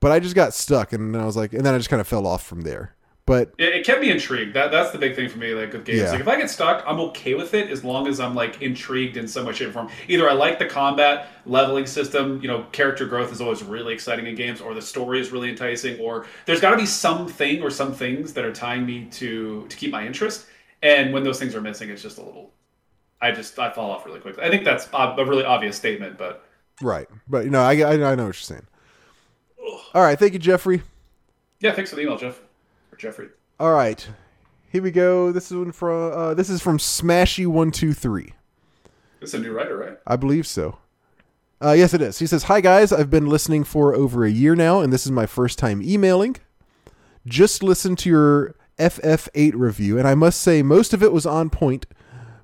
[0.00, 2.00] But I just got stuck, and then I was like, and then I just kind
[2.00, 2.94] of fell off from there.
[3.30, 4.54] But It, it kept me intrigued.
[4.54, 6.00] That that's the big thing for me, like with games.
[6.00, 6.10] Yeah.
[6.10, 9.16] Like if I get stuck, I'm okay with it as long as I'm like intrigued
[9.16, 9.88] in some way, shape, or form.
[10.08, 14.26] Either I like the combat leveling system, you know, character growth is always really exciting
[14.26, 17.70] in games, or the story is really enticing, or there's got to be something or
[17.70, 20.46] some things that are tying me to to keep my interest.
[20.82, 22.52] And when those things are missing, it's just a little.
[23.20, 24.42] I just I fall off really quickly.
[24.42, 26.46] I think that's a, really obvious statement, but
[26.82, 28.66] right, but you know, I I, I know what you're saying.
[29.94, 30.82] All right, thank you, Jeffrey.
[31.60, 31.72] yeah.
[31.72, 32.40] Thanks for the email, Jeff
[32.92, 33.28] or Jeffrey.
[33.58, 34.08] All right,
[34.72, 35.32] here we go.
[35.32, 38.34] This is one from uh, this is from Smashy one two three.
[39.20, 39.98] This is a new writer, right?
[40.06, 40.78] I believe so.
[41.62, 42.18] Uh, yes, it is.
[42.18, 42.90] He says, Hi, guys.
[42.90, 46.36] I've been listening for over a year now, and this is my first time emailing.
[47.26, 51.50] Just listened to your FF8 review, and I must say, most of it was on
[51.50, 51.84] point,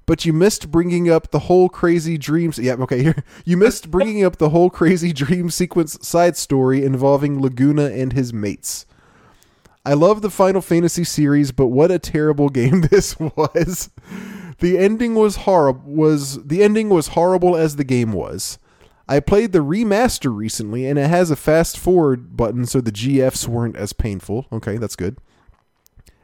[0.06, 2.58] but you missed bringing up the whole crazy dreams.
[2.58, 3.24] Yeah, okay, here.
[3.44, 8.32] You missed bringing up the whole crazy dream sequence side story involving Laguna and his
[8.32, 8.86] mates.
[9.84, 13.90] I love the Final Fantasy series, but what a terrible game this was.
[14.58, 18.58] The ending was horrible was the ending was horrible as the game was.
[19.08, 23.46] I played the remaster recently and it has a fast forward button so the GFs
[23.46, 24.46] weren't as painful.
[24.50, 25.18] Okay, that's good.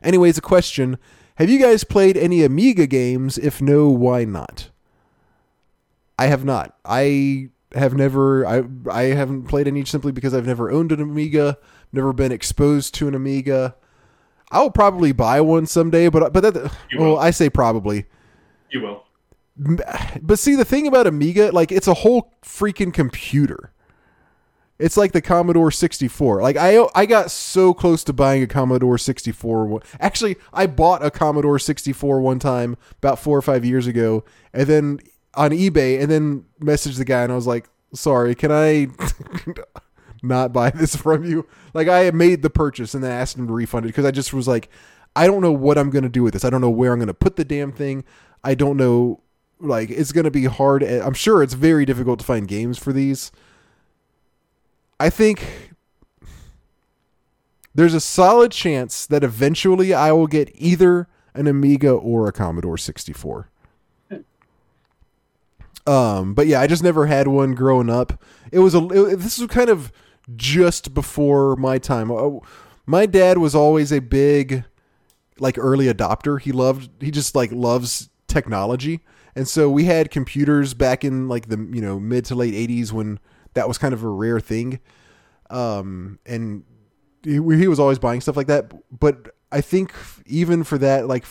[0.02, 0.98] Anyways, a question.
[1.36, 3.38] Have you guys played any Amiga games?
[3.38, 4.70] If no, why not?
[6.18, 6.76] I have not.
[6.84, 11.58] I have never I I haven't played any simply because I've never owned an Amiga,
[11.92, 13.74] never been exposed to an Amiga.
[14.50, 17.18] I will probably buy one someday, but but that well.
[17.18, 18.04] I say probably.
[18.70, 19.04] You will.
[19.56, 23.72] But see, the thing about Amiga, like it's a whole freaking computer.
[24.82, 26.42] It's like the Commodore 64.
[26.42, 29.80] Like I I got so close to buying a Commodore 64.
[30.00, 34.66] Actually, I bought a Commodore 64 one time about 4 or 5 years ago and
[34.66, 34.98] then
[35.34, 38.88] on eBay and then messaged the guy and I was like, "Sorry, can I
[40.22, 43.52] not buy this from you?" Like I made the purchase and then asked him to
[43.52, 44.68] refund it because I just was like,
[45.14, 46.44] "I don't know what I'm going to do with this.
[46.44, 48.04] I don't know where I'm going to put the damn thing.
[48.42, 49.22] I don't know
[49.60, 50.82] like it's going to be hard.
[50.82, 53.30] Eh, I'm sure it's very difficult to find games for these."
[55.02, 55.44] I think
[57.74, 62.78] there's a solid chance that eventually I will get either an Amiga or a Commodore
[62.78, 63.48] 64.
[65.86, 68.22] Um, but yeah, I just never had one growing up.
[68.52, 69.90] It was a it- this was kind of
[70.36, 72.10] just before my time.
[72.12, 72.38] Uh,
[72.86, 74.64] My dad was always a big
[75.40, 76.40] like early adopter.
[76.40, 79.00] He loved he just like loves technology.
[79.34, 82.92] And so we had computers back in like the, you know, mid to late 80s
[82.92, 83.18] when
[83.54, 84.80] that was kind of a rare thing.
[85.50, 86.64] Um and
[87.22, 89.92] he, he was always buying stuff like that, but I think
[90.26, 91.24] even for that like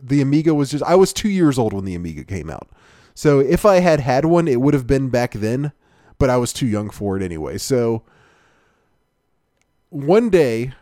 [0.00, 2.68] the Amiga was just I was 2 years old when the Amiga came out.
[3.14, 5.72] So if I had had one, it would have been back then,
[6.18, 7.58] but I was too young for it anyway.
[7.58, 8.04] So
[9.90, 10.72] one day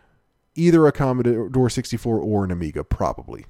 [0.55, 3.47] either a Commodore 64 or an Amiga probably.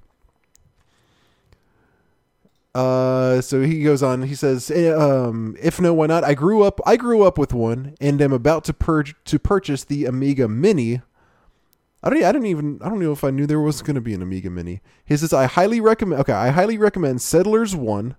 [2.74, 4.22] Uh, so he goes on.
[4.22, 6.22] He says, eh, um, "If no, why not?
[6.22, 6.80] I grew up.
[6.86, 11.02] I grew up with one, and am about to purge to purchase the Amiga Mini.
[12.02, 12.22] I don't.
[12.22, 12.78] I didn't even.
[12.80, 14.82] I don't know if I knew there was going to be an Amiga Mini.
[15.04, 16.20] He says, I highly recommend.
[16.20, 18.14] Okay, I highly recommend Settlers One,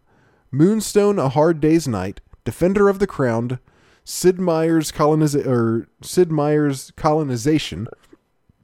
[0.51, 3.57] Moonstone: A Hard Days Knight, Defender of the Crown,
[4.03, 7.87] Sid Meier's coloniza- or Sid Meier's colonization.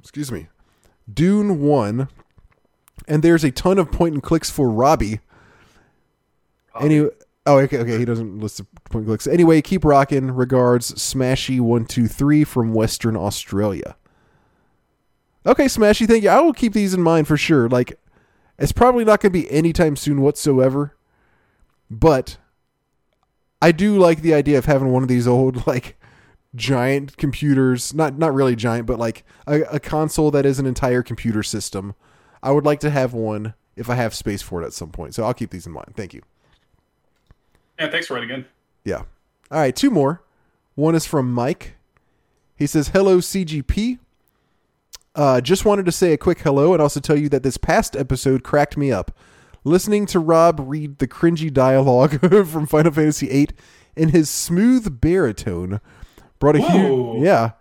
[0.02, 0.50] Excuse me,
[1.12, 2.10] Dune One,
[3.08, 5.22] and there's a ton of point and clicks for Robbie."
[6.82, 7.10] Anyway,
[7.46, 7.98] oh, okay, okay.
[7.98, 9.28] He doesn't list the point clicks.
[9.28, 10.32] Anyway, keep rocking.
[10.32, 13.96] Regards, Smashy one two three from Western Australia.
[15.46, 16.30] Okay, Smashy, thank you.
[16.30, 17.70] I will keep these in mind for sure.
[17.70, 17.98] Like,
[18.60, 20.98] it's probably not going to be anytime soon whatsoever,
[21.90, 22.38] but
[23.62, 25.98] I do like the idea of having one of these old like
[26.56, 27.94] giant computers.
[27.94, 31.96] Not not really giant, but like a, a console that is an entire computer system.
[32.44, 35.16] I would like to have one if I have space for it at some point.
[35.16, 35.94] So I'll keep these in mind.
[35.96, 36.22] Thank you.
[37.80, 38.46] Yeah, thanks for writing in.
[38.84, 39.04] Yeah.
[39.52, 40.24] All right, two more.
[40.76, 41.76] One is from Mike.
[42.56, 44.00] He says, "Hello CGP.
[45.16, 47.96] Uh, just wanted to say a quick hello and also tell you that this past
[47.96, 49.12] episode cracked me up.
[49.64, 53.50] Listening to Rob read the cringy dialogue from Final Fantasy VIII
[53.96, 55.82] in his smooth baritone
[56.40, 57.52] brought a huge yeah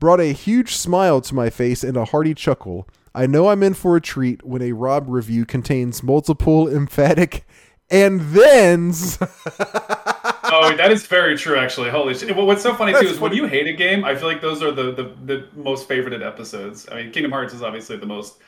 [0.00, 2.88] brought a huge smile to my face and a hearty chuckle.
[3.14, 7.46] I know I'm in for a treat when a Rob review contains multiple emphatic
[7.90, 9.18] and thens.
[9.22, 11.90] oh, that is very true, actually.
[11.90, 12.34] Holy shit!
[12.34, 14.62] What's so funny too That's is when you hate a game, I feel like those
[14.62, 16.88] are the the, the most favorited episodes.
[16.90, 18.38] I mean, Kingdom Hearts is obviously the most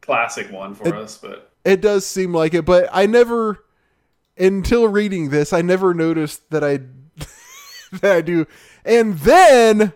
[0.00, 3.64] classic one for us, but It does seem like it, but I never,
[4.38, 6.80] until reading this, I never noticed that I
[8.00, 8.46] that I do.
[8.84, 9.92] And then,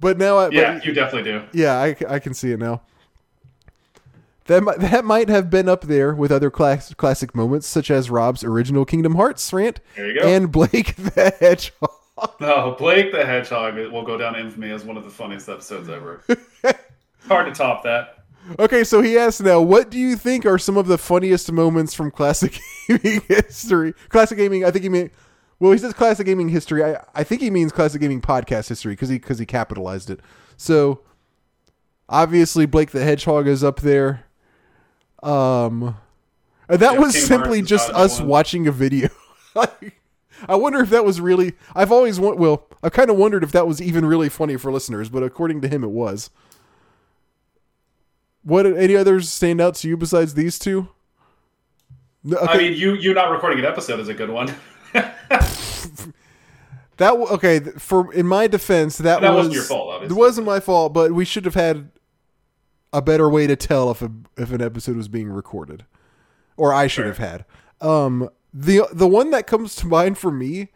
[0.00, 1.44] but now I, yeah, but, you definitely do.
[1.52, 2.82] yeah, I, I can see it now.
[4.46, 8.10] That might, that might have been up there with other class, classic moments, such as
[8.10, 10.26] Rob's original Kingdom Hearts rant There you go.
[10.26, 11.90] and Blake the Hedgehog.
[12.40, 15.88] No, Blake the Hedgehog will go down in infamy as one of the funniest episodes
[15.88, 16.22] ever.
[17.28, 18.18] Hard to top that.
[18.58, 21.94] Okay, so he asks now, what do you think are some of the funniest moments
[21.94, 22.58] from classic
[22.88, 23.94] gaming history?
[24.08, 25.10] Classic gaming, I think he mean,
[25.60, 26.82] well, he says classic gaming history.
[26.84, 30.18] I, I think he means classic gaming podcast history because he because he capitalized it.
[30.56, 31.02] So
[32.08, 34.24] obviously, Blake the Hedgehog is up there.
[35.22, 35.96] Um,
[36.68, 38.28] that Yeah, was simply just us one.
[38.28, 39.08] watching a video.
[40.48, 41.54] I wonder if that was really.
[41.74, 44.72] I've always wa- well, I kind of wondered if that was even really funny for
[44.72, 46.30] listeners, but according to him, it was.
[48.42, 50.88] What any others stand out to you besides these two?
[52.24, 54.52] No, I mean, you you not recording an episode is a good one.
[56.96, 57.60] that okay.
[57.60, 60.16] For in my defense, that, That was wasn't your fault, obviously.
[60.16, 61.90] It wasn't my fault, but we should have had
[62.92, 65.84] a better way to tell if a if an episode was being recorded,
[66.56, 67.06] or I should Sure.
[67.06, 67.44] have had.
[67.80, 70.68] Um, the the one that comes to mind for me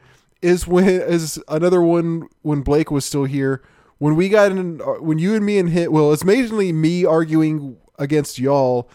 [0.43, 3.63] is when is another one when Blake was still here.
[3.99, 7.05] When we got in, uh, when you and me and hit, well, it's mainly me
[7.07, 8.91] arguing against y'all.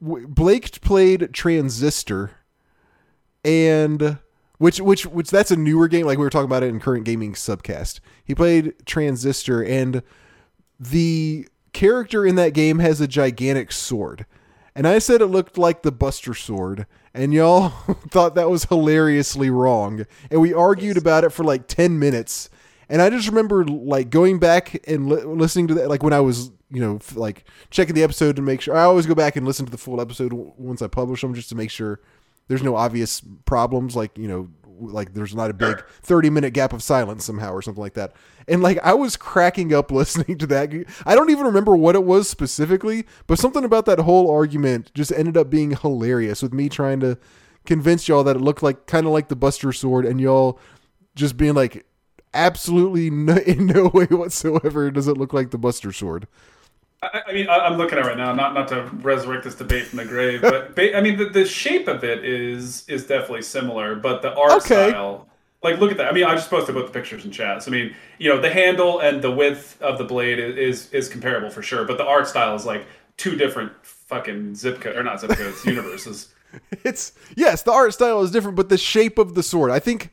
[0.00, 2.30] Blake played Transistor,
[3.44, 4.18] and
[4.58, 6.06] which which which that's a newer game.
[6.06, 8.00] Like we were talking about it in current gaming subcast.
[8.24, 10.02] He played Transistor, and
[10.78, 14.26] the character in that game has a gigantic sword.
[14.74, 17.68] And I said it looked like the Buster Sword, and y'all
[18.10, 20.06] thought that was hilariously wrong.
[20.30, 22.48] And we argued about it for like 10 minutes.
[22.88, 26.20] And I just remember like going back and li- listening to that, like when I
[26.20, 28.76] was, you know, f- like checking the episode to make sure.
[28.76, 31.34] I always go back and listen to the full episode w- once I publish them
[31.34, 32.00] just to make sure
[32.48, 34.48] there's no obvious problems, like, you know,
[34.80, 38.12] like there's not a big 30 minute gap of silence somehow or something like that.
[38.48, 40.72] And like I was cracking up listening to that.
[41.06, 45.12] I don't even remember what it was specifically, but something about that whole argument just
[45.12, 47.18] ended up being hilarious with me trying to
[47.66, 50.58] convince y'all that it looked like kind of like the Buster Sword and y'all
[51.14, 51.86] just being like
[52.34, 56.26] absolutely no, in no way whatsoever does it look like the Buster Sword.
[57.02, 58.34] I, I mean, I, I'm looking at it right now.
[58.34, 61.44] Not not to resurrect this debate from the grave, but ba- I mean, the, the
[61.46, 64.90] shape of it is is definitely similar, but the art Okay.
[64.90, 65.26] style.
[65.62, 66.06] Like, look at that.
[66.10, 67.62] I mean, I just posted both the pictures in chat.
[67.62, 70.90] So, I mean, you know, the handle and the width of the blade is is,
[70.92, 72.86] is comparable for sure, but the art style is like
[73.18, 76.34] two different fucking zip code or not zip codes, universes.
[76.82, 80.10] It's yes, the art style is different, but the shape of the sword, I think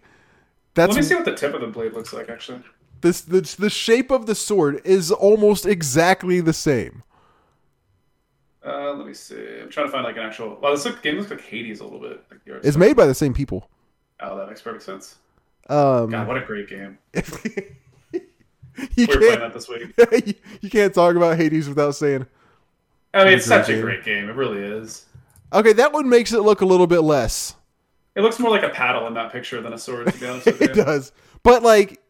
[0.73, 2.30] that's Let me see what the tip of the blade looks like.
[2.30, 2.61] Actually,
[3.02, 7.03] this the, the shape of the sword is almost exactly the same.
[8.65, 9.60] Uh, let me see.
[9.61, 10.57] I'm trying to find like an actual.
[10.61, 12.24] Well, this look, game looks like Hades a little bit.
[12.30, 13.69] Like the It's made by the same people.
[14.19, 15.18] Oh, that makes perfect sense.
[15.69, 16.98] Um, God, what a great game.
[18.95, 20.38] you We were playing can't that this week.
[20.61, 22.28] you can't talk about Hades without saying
[23.14, 23.82] I mean, it's such a game.
[23.82, 24.30] great game.
[24.30, 25.06] It really is.
[25.53, 25.74] okay.
[25.74, 27.56] That one makes it look a little bit less.
[28.15, 30.48] It looks more like a paddle in that picture than a sword, to be honest
[30.52, 30.69] with you.
[30.69, 31.11] It does,
[31.44, 32.02] but like,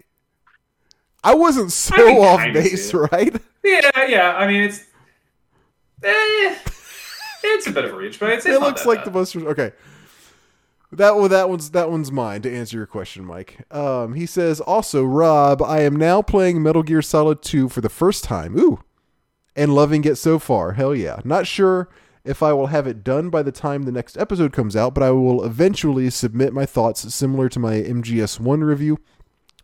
[1.23, 3.35] I wasn't so I mean, off base, right?
[3.63, 4.37] Yeah, yeah.
[4.37, 4.79] I mean, it's
[6.03, 6.55] eh,
[7.43, 9.07] it's a bit of a reach, but it's, it's it looks like bad.
[9.07, 9.71] the most okay.
[10.91, 13.65] That well, that one's that one's mine to answer your question, Mike.
[13.75, 17.89] Um, he says also, Rob, I am now playing Metal Gear Solid 2 for the
[17.89, 18.57] first time.
[18.57, 18.79] Ooh,
[19.53, 20.73] and loving it so far.
[20.73, 21.19] Hell yeah!
[21.25, 21.89] Not sure
[22.23, 25.03] if I will have it done by the time the next episode comes out, but
[25.03, 28.99] I will eventually submit my thoughts similar to my MGS1 review.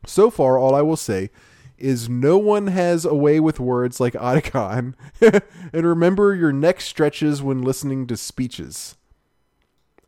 [0.05, 1.29] So far, all I will say
[1.77, 4.93] is no one has a way with words like Otacon.
[5.21, 8.95] and remember your neck stretches when listening to speeches.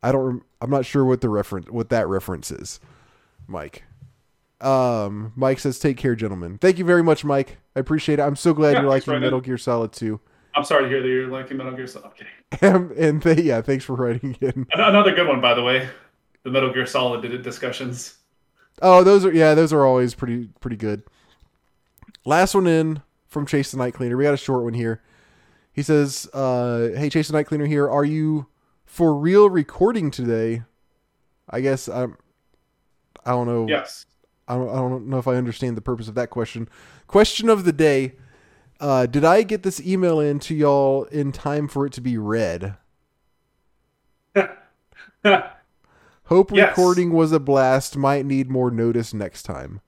[0.03, 0.21] I don't.
[0.25, 2.79] Rem- I'm not sure what the reference, what that reference is,
[3.47, 3.83] Mike.
[4.61, 7.57] Um, Mike says, "Take care, gentlemen." Thank you very much, Mike.
[7.75, 8.21] I appreciate it.
[8.21, 9.19] I'm so glad Yeah, you're liking.
[9.19, 10.19] Metal Gear Solid 2.
[10.55, 12.11] I'm sorry to hear that you're liking Metal Gear Solid.
[12.61, 12.97] I'm kidding.
[12.97, 14.67] and th- yeah, thanks for writing in.
[14.73, 15.89] Another good one, by the way.
[16.43, 18.17] The Metal Gear Solid did- discussions.
[18.81, 21.03] Oh, those are yeah, those are always pretty pretty good.
[22.25, 24.17] Last one in from Chase the Night Cleaner.
[24.17, 25.01] We got a short one here.
[25.71, 27.89] He says, uh, "Hey, Chase the Night Cleaner here.
[27.89, 28.47] Are you
[28.85, 30.63] for real recording today?"
[31.49, 32.17] I guess I'm.
[33.25, 33.67] I don't know.
[33.67, 34.05] Yes.
[34.47, 36.69] I don't, I don't know if I understand the purpose of that question.
[37.07, 38.13] Question of the day:
[38.79, 42.17] uh, Did I get this email in to y'all in time for it to be
[42.17, 42.77] read?
[46.25, 46.69] Hope Yes.
[46.69, 47.95] recording was a blast.
[47.97, 49.81] Might need more notice next time.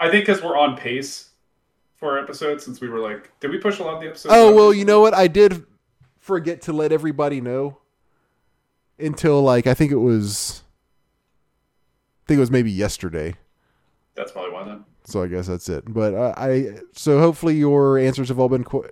[0.00, 1.30] I think because we're on pace
[1.96, 4.34] for our episodes, since we were like, did we push a lot of the episodes?
[4.36, 5.14] Oh well, you know what?
[5.14, 5.64] I did
[6.18, 7.78] forget to let everybody know
[8.98, 10.62] until like I think it was.
[12.24, 13.34] I think it was maybe yesterday.
[14.14, 14.84] That's probably why then.
[15.04, 15.84] So I guess that's it.
[15.92, 18.88] But uh, I so hopefully your answers have all been qu-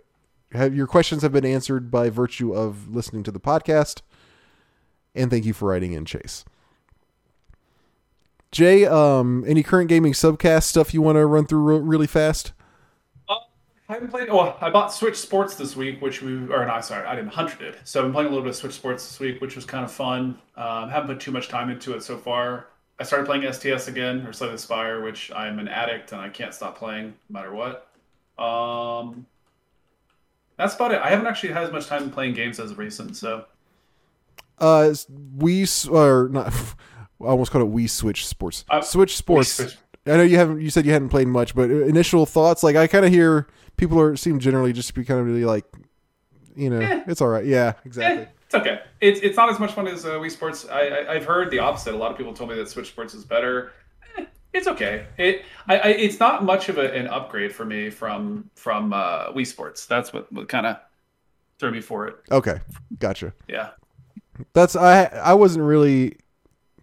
[0.52, 4.00] have your questions have been answered by virtue of listening to the podcast.
[5.14, 6.44] And thank you for writing in, Chase.
[8.50, 12.52] Jay, um, any current gaming subcast stuff you want to run through re- really fast?
[13.28, 13.36] Uh,
[13.88, 14.28] I haven't played.
[14.30, 17.32] Oh, I bought Switch Sports this week, which we or no, sorry, I didn't.
[17.32, 17.76] Hunter did.
[17.84, 19.84] So I've been playing a little bit of Switch Sports this week, which was kind
[19.84, 20.38] of fun.
[20.54, 22.66] Um, haven't put too much time into it so far.
[23.00, 26.20] I started playing STS again, or Slay the Spire, which I am an addict and
[26.20, 27.88] I can't stop playing no matter what.
[28.38, 29.26] Um,
[30.56, 31.00] that's about it.
[31.02, 33.46] I haven't actually had as much time playing games as recent, so
[34.58, 34.94] Uh,
[35.36, 36.52] we or not.
[37.20, 37.70] I almost called it.
[37.70, 38.64] We switch sports.
[38.68, 39.52] Uh, switch sports.
[39.52, 39.76] Switch-
[40.06, 40.60] I know you haven't.
[40.60, 42.62] You said you hadn't played much, but initial thoughts.
[42.64, 43.46] Like I kind of hear
[43.76, 45.64] people are seem generally just to be kind of really like,
[46.56, 47.04] you know, Eh.
[47.06, 47.44] it's all right.
[47.44, 48.26] Yeah, Eh, exactly.
[48.46, 48.80] it's okay.
[49.00, 50.66] It's it's not as much fun as uh, Wii Sports.
[50.68, 51.94] I, I I've heard the opposite.
[51.94, 53.70] A lot of people told me that Switch Sports is better.
[54.18, 55.06] Eh, it's okay.
[55.18, 59.30] It I, I it's not much of a, an upgrade for me from from uh,
[59.32, 59.86] Wii Sports.
[59.86, 60.78] That's what, what kind of
[61.60, 62.16] threw me for it.
[62.32, 62.58] Okay,
[62.98, 63.32] gotcha.
[63.46, 63.70] Yeah.
[64.52, 65.04] That's I.
[65.04, 66.16] I wasn't really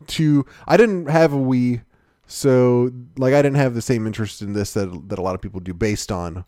[0.08, 0.46] too.
[0.68, 1.82] I didn't have a Wii,
[2.28, 5.42] so like I didn't have the same interest in this that that a lot of
[5.42, 6.46] people do based on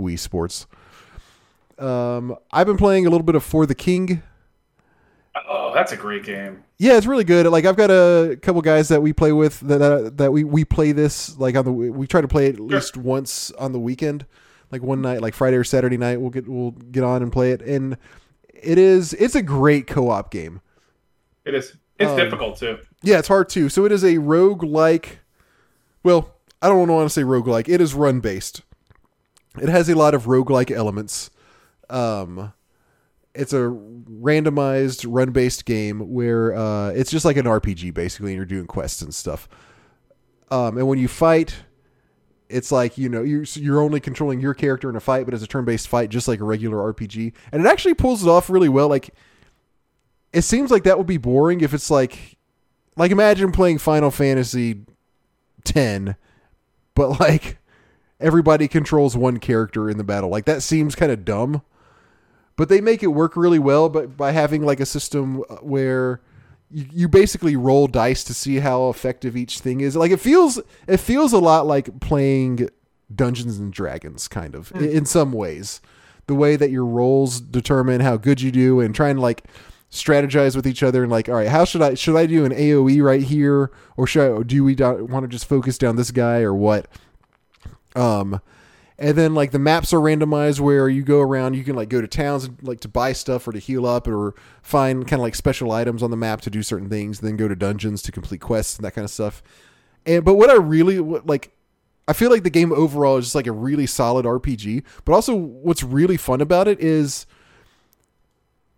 [0.00, 0.66] Wii Sports.
[1.78, 4.22] Um, I've been playing a little bit of For the King.
[5.48, 6.62] Oh, that's a great game.
[6.78, 7.46] Yeah, it's really good.
[7.46, 10.64] Like I've got a couple guys that we play with that that, that we we
[10.64, 13.80] play this like on the we try to play it at least once on the
[13.80, 14.26] weekend,
[14.70, 16.20] like one night, like Friday or Saturday night.
[16.20, 17.96] We'll get we'll get on and play it, and
[18.62, 20.60] it is it's a great co-op game.
[21.44, 21.76] It is.
[21.98, 22.78] It's Um, difficult too.
[23.02, 23.68] Yeah, it's hard too.
[23.68, 25.20] So it is a rogue like.
[26.02, 27.68] Well, I don't want to say rogue like.
[27.68, 28.62] It is run based.
[29.60, 31.30] It has a lot of roguelike elements.
[31.90, 32.52] Um,
[33.34, 38.36] it's a randomized run based game where uh, it's just like an RPG basically, and
[38.36, 39.48] you're doing quests and stuff.
[40.50, 41.54] Um, and when you fight,
[42.52, 45.42] it's like you know you're you're only controlling your character in a fight, but it's
[45.42, 47.32] a turn based fight, just like a regular RPG.
[47.50, 48.88] And it actually pulls it off really well.
[48.88, 49.10] Like
[50.32, 52.36] it seems like that would be boring if it's like
[52.96, 54.84] like imagine playing Final Fantasy
[55.64, 56.16] 10
[56.94, 57.58] but like
[58.20, 60.30] everybody controls one character in the battle.
[60.30, 61.62] Like that seems kind of dumb.
[62.56, 66.20] But they make it work really well but by having like a system uh, where
[66.72, 69.96] you, you basically roll dice to see how effective each thing is.
[69.96, 72.68] Like it feels it feels a lot like playing
[73.14, 75.80] Dungeons and Dragons kind of in, in some ways.
[76.26, 79.44] The way that your rolls determine how good you do and trying to like
[79.90, 82.52] strategize with each other and like all right how should i should i do an
[82.52, 86.10] aoe right here or should i do we do, want to just focus down this
[86.10, 86.88] guy or what
[87.94, 88.40] um
[89.02, 92.00] And then like the maps are randomized where you go around, you can like go
[92.00, 95.34] to towns like to buy stuff or to heal up or find kind of like
[95.34, 98.40] special items on the map to do certain things, then go to dungeons to complete
[98.40, 99.42] quests and that kind of stuff.
[100.06, 101.50] And but what I really what, like
[102.06, 105.34] I feel like the game overall is just like a really solid RPG, but also
[105.34, 107.26] what's really fun about it is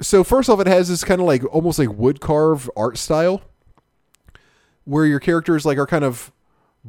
[0.00, 3.42] so first off it has this kind of like almost like wood carved art style
[4.84, 6.32] where your characters like are kind of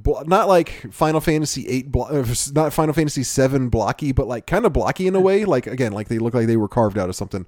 [0.03, 4.65] not like Final Fantasy 8 blo- uh, not Final Fantasy 7 blocky but like kind
[4.65, 5.45] of blocky in a way.
[5.55, 7.45] Like again like they look like they were carved out of something.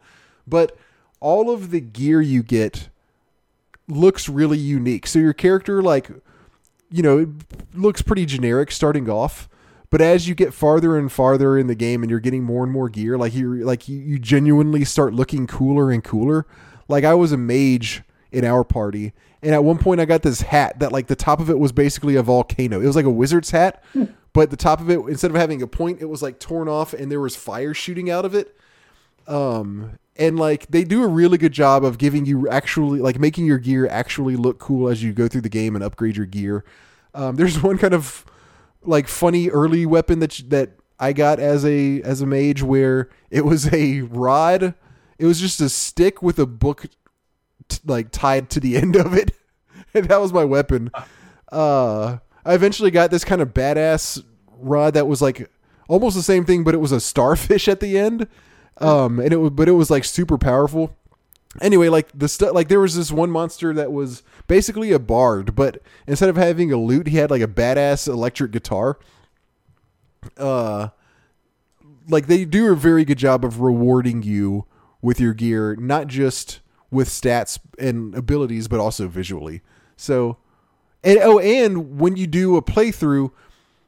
[0.47, 0.77] But
[1.19, 2.89] all of the gear you get
[3.87, 5.07] looks really unique.
[5.07, 6.09] So your character like
[6.89, 7.29] you know it
[7.73, 9.49] looks pretty generic starting off
[9.89, 12.71] but as you get farther and farther in the game and you're getting more and
[12.71, 16.45] more gear like you like you, you genuinely start looking cooler and cooler.
[16.87, 20.41] Like I was a mage in our party and at one point I got this
[20.41, 22.81] hat that like the top of it was basically a volcano.
[22.81, 23.83] It was like a wizard's hat,
[24.33, 26.93] but the top of it instead of having a point, it was like torn off
[26.93, 28.55] and there was fire shooting out of it.
[29.27, 33.45] Um and like they do a really good job of giving you actually like making
[33.45, 36.65] your gear actually look cool as you go through the game and upgrade your gear.
[37.13, 38.25] Um, there's one kind of
[38.81, 43.45] like funny early weapon that that I got as a as a mage where it
[43.45, 44.73] was a rod.
[45.19, 46.85] It was just a stick with a book
[47.85, 49.31] like tied to the end of it,
[49.93, 50.91] and that was my weapon.
[51.51, 54.23] Uh, I eventually got this kind of badass
[54.59, 55.49] rod that was like
[55.87, 58.27] almost the same thing, but it was a starfish at the end.
[58.79, 60.95] Um, and it was, but it was like super powerful.
[61.61, 65.55] Anyway, like the stuff, like there was this one monster that was basically a bard,
[65.55, 68.99] but instead of having a lute, he had like a badass electric guitar.
[70.35, 70.89] Uh,
[72.07, 74.65] like they do a very good job of rewarding you
[75.01, 76.59] with your gear, not just
[76.91, 79.61] with stats and abilities, but also visually.
[79.95, 80.37] So,
[81.03, 83.31] and oh, and when you do a playthrough,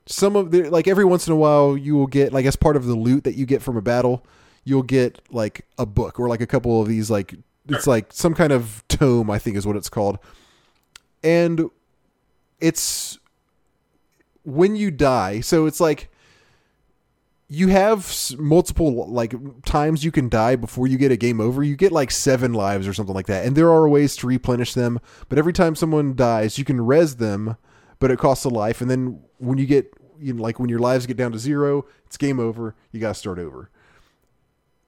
[0.05, 2.76] some of the like every once in a while you will get like as part
[2.76, 4.26] of the loot that you get from a battle,
[4.63, 7.35] you'll get like a book or like a couple of these like
[7.67, 10.17] it's like some kind of tome, I think is what it's called.
[11.23, 11.69] And
[12.59, 13.19] it's
[14.43, 16.09] when you die, so it's like
[17.51, 19.34] you have multiple like
[19.65, 21.63] times you can die before you get a game over.
[21.63, 24.76] You get like seven lives or something like that, and there are ways to replenish
[24.76, 24.99] them.
[25.27, 27.57] But every time someone dies, you can res them,
[27.97, 28.81] but it costs a life.
[28.81, 31.85] And then when you get you know, like when your lives get down to zero,
[32.05, 32.76] it's game over.
[32.91, 33.71] You got to start over.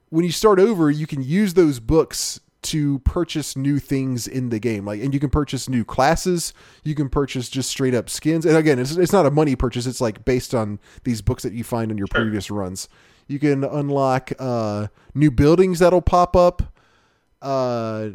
[0.10, 4.60] When you start over, you can use those books to purchase new things in the
[4.60, 4.86] game.
[4.86, 6.54] Like and you can purchase new classes.
[6.84, 8.46] You can purchase just straight up skins.
[8.46, 9.86] And again it's, it's not a money purchase.
[9.88, 12.22] It's like based on these books that you find in your Sure.
[12.22, 12.88] previous runs.
[13.28, 16.62] You can unlock uh new buildings that'll pop up
[17.42, 18.10] uh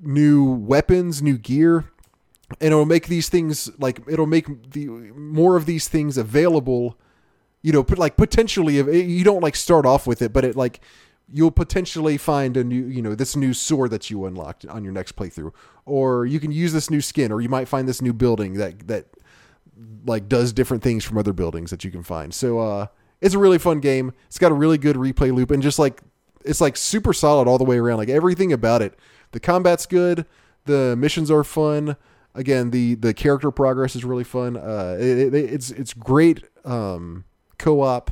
[0.00, 1.84] new weapons new gear.
[2.60, 6.98] And it'll make these things like it'll make the more of these things available
[7.62, 10.80] you know put like potentially you don't like start off with it but it like
[11.32, 14.92] you'll potentially find a new you know this new sword that you unlocked on your
[14.92, 15.52] next playthrough.
[15.84, 18.86] Or you can use this new skin or you might find this new building that
[18.88, 19.06] that
[20.06, 22.32] like does different things from other buildings that you can find.
[22.32, 22.86] So uh
[23.20, 24.12] it's a really fun game.
[24.26, 26.00] It's got a really good replay loop and just like
[26.44, 27.98] it's like super solid all the way around.
[27.98, 28.94] Like everything about it.
[29.32, 30.26] The combat's good.
[30.66, 31.96] The missions are fun.
[32.34, 34.56] Again the the character progress is really fun.
[34.56, 37.24] Uh it, it, it's it's great um
[37.58, 38.10] co-op.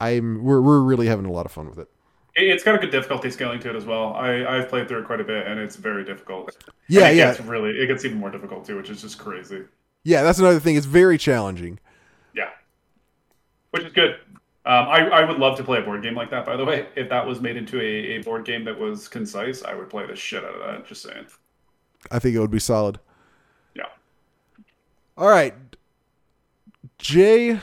[0.00, 1.97] I'm we're, we're really having a lot of fun with it It-
[2.36, 4.14] It's got a good difficulty scaling to it as well.
[4.14, 6.56] I, I've played through it quite a bit, and it's very difficult.
[6.88, 9.62] yeah it yeah Gets really, it gets even more difficult too, which is just crazy.
[10.04, 11.78] yeah that's another thing it's very challenging
[12.34, 12.50] Yeah,
[13.72, 14.16] which is good.
[14.66, 16.44] Um, I, I would love to play a board game like that.
[16.44, 19.62] By the way, if that was made into a, a board game that was concise,
[19.64, 20.86] I would play the shit out of that.
[20.86, 21.26] Just saying.
[22.12, 23.00] i think it would be solid
[23.74, 23.86] Yeah.
[25.16, 25.54] all right
[26.98, 27.58] jay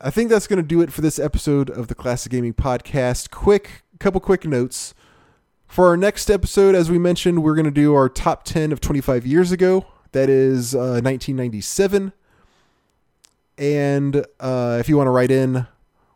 [0.00, 3.30] i think that's going to do it for this episode of the classic gaming podcast
[3.30, 4.94] quick couple quick notes.
[5.66, 8.80] For our next episode as we mentioned we're going to do our top 10 of
[8.80, 9.86] 25 years ago.
[10.12, 12.12] That is uh, 1997
[13.58, 15.66] and uh, if you want to write in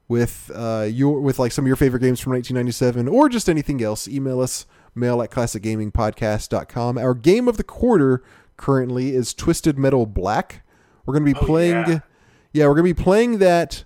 [0.09, 3.82] with uh, your with like some of your favorite games from 1997 or just anything
[3.82, 8.23] else email us mail at classicgamingpodcast.com our game of the quarter
[8.57, 10.62] currently is twisted metal black.
[11.07, 11.98] We're going to be Oh, playing yeah.
[12.52, 13.85] yeah we're going to be playing that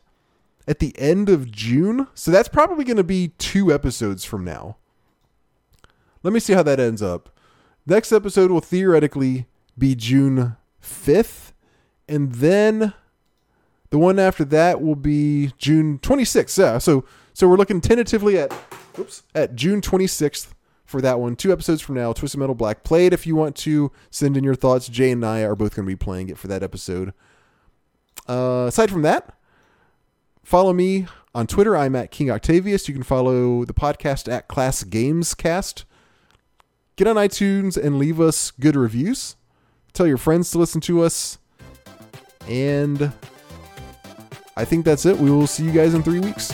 [0.67, 4.77] at the end of june so that's probably going to be two episodes from now
[6.23, 7.31] let me see how that ends up
[7.87, 9.47] next episode will theoretically
[9.77, 11.53] be june 5th
[12.09, 12.93] and then
[13.95, 16.59] the one after that will be June 26th.
[16.59, 18.53] Yeah, so so we're looking tentatively at
[18.99, 20.49] oops at June 26th
[20.85, 21.37] for that one.
[21.37, 22.83] Two episodes from now, Twisted Metal Black.
[22.83, 23.93] Play it if you want to.
[24.11, 24.89] Send in your thoughts.
[24.89, 27.13] Jay and I are both going to be playing it for that episode.
[28.29, 29.39] Uh, aside from that,
[30.45, 31.77] follow me on Twitter.
[31.77, 32.87] I'm at King Octavius.
[32.87, 35.85] You can follow the podcast at Class Games Cast.
[36.97, 39.35] Get on iTunes and leave us good reviews.
[39.93, 41.39] Tell your friends to listen to us.
[42.49, 43.13] And
[44.57, 45.19] I think that's it.
[45.19, 46.53] We will see you guys in three weeks.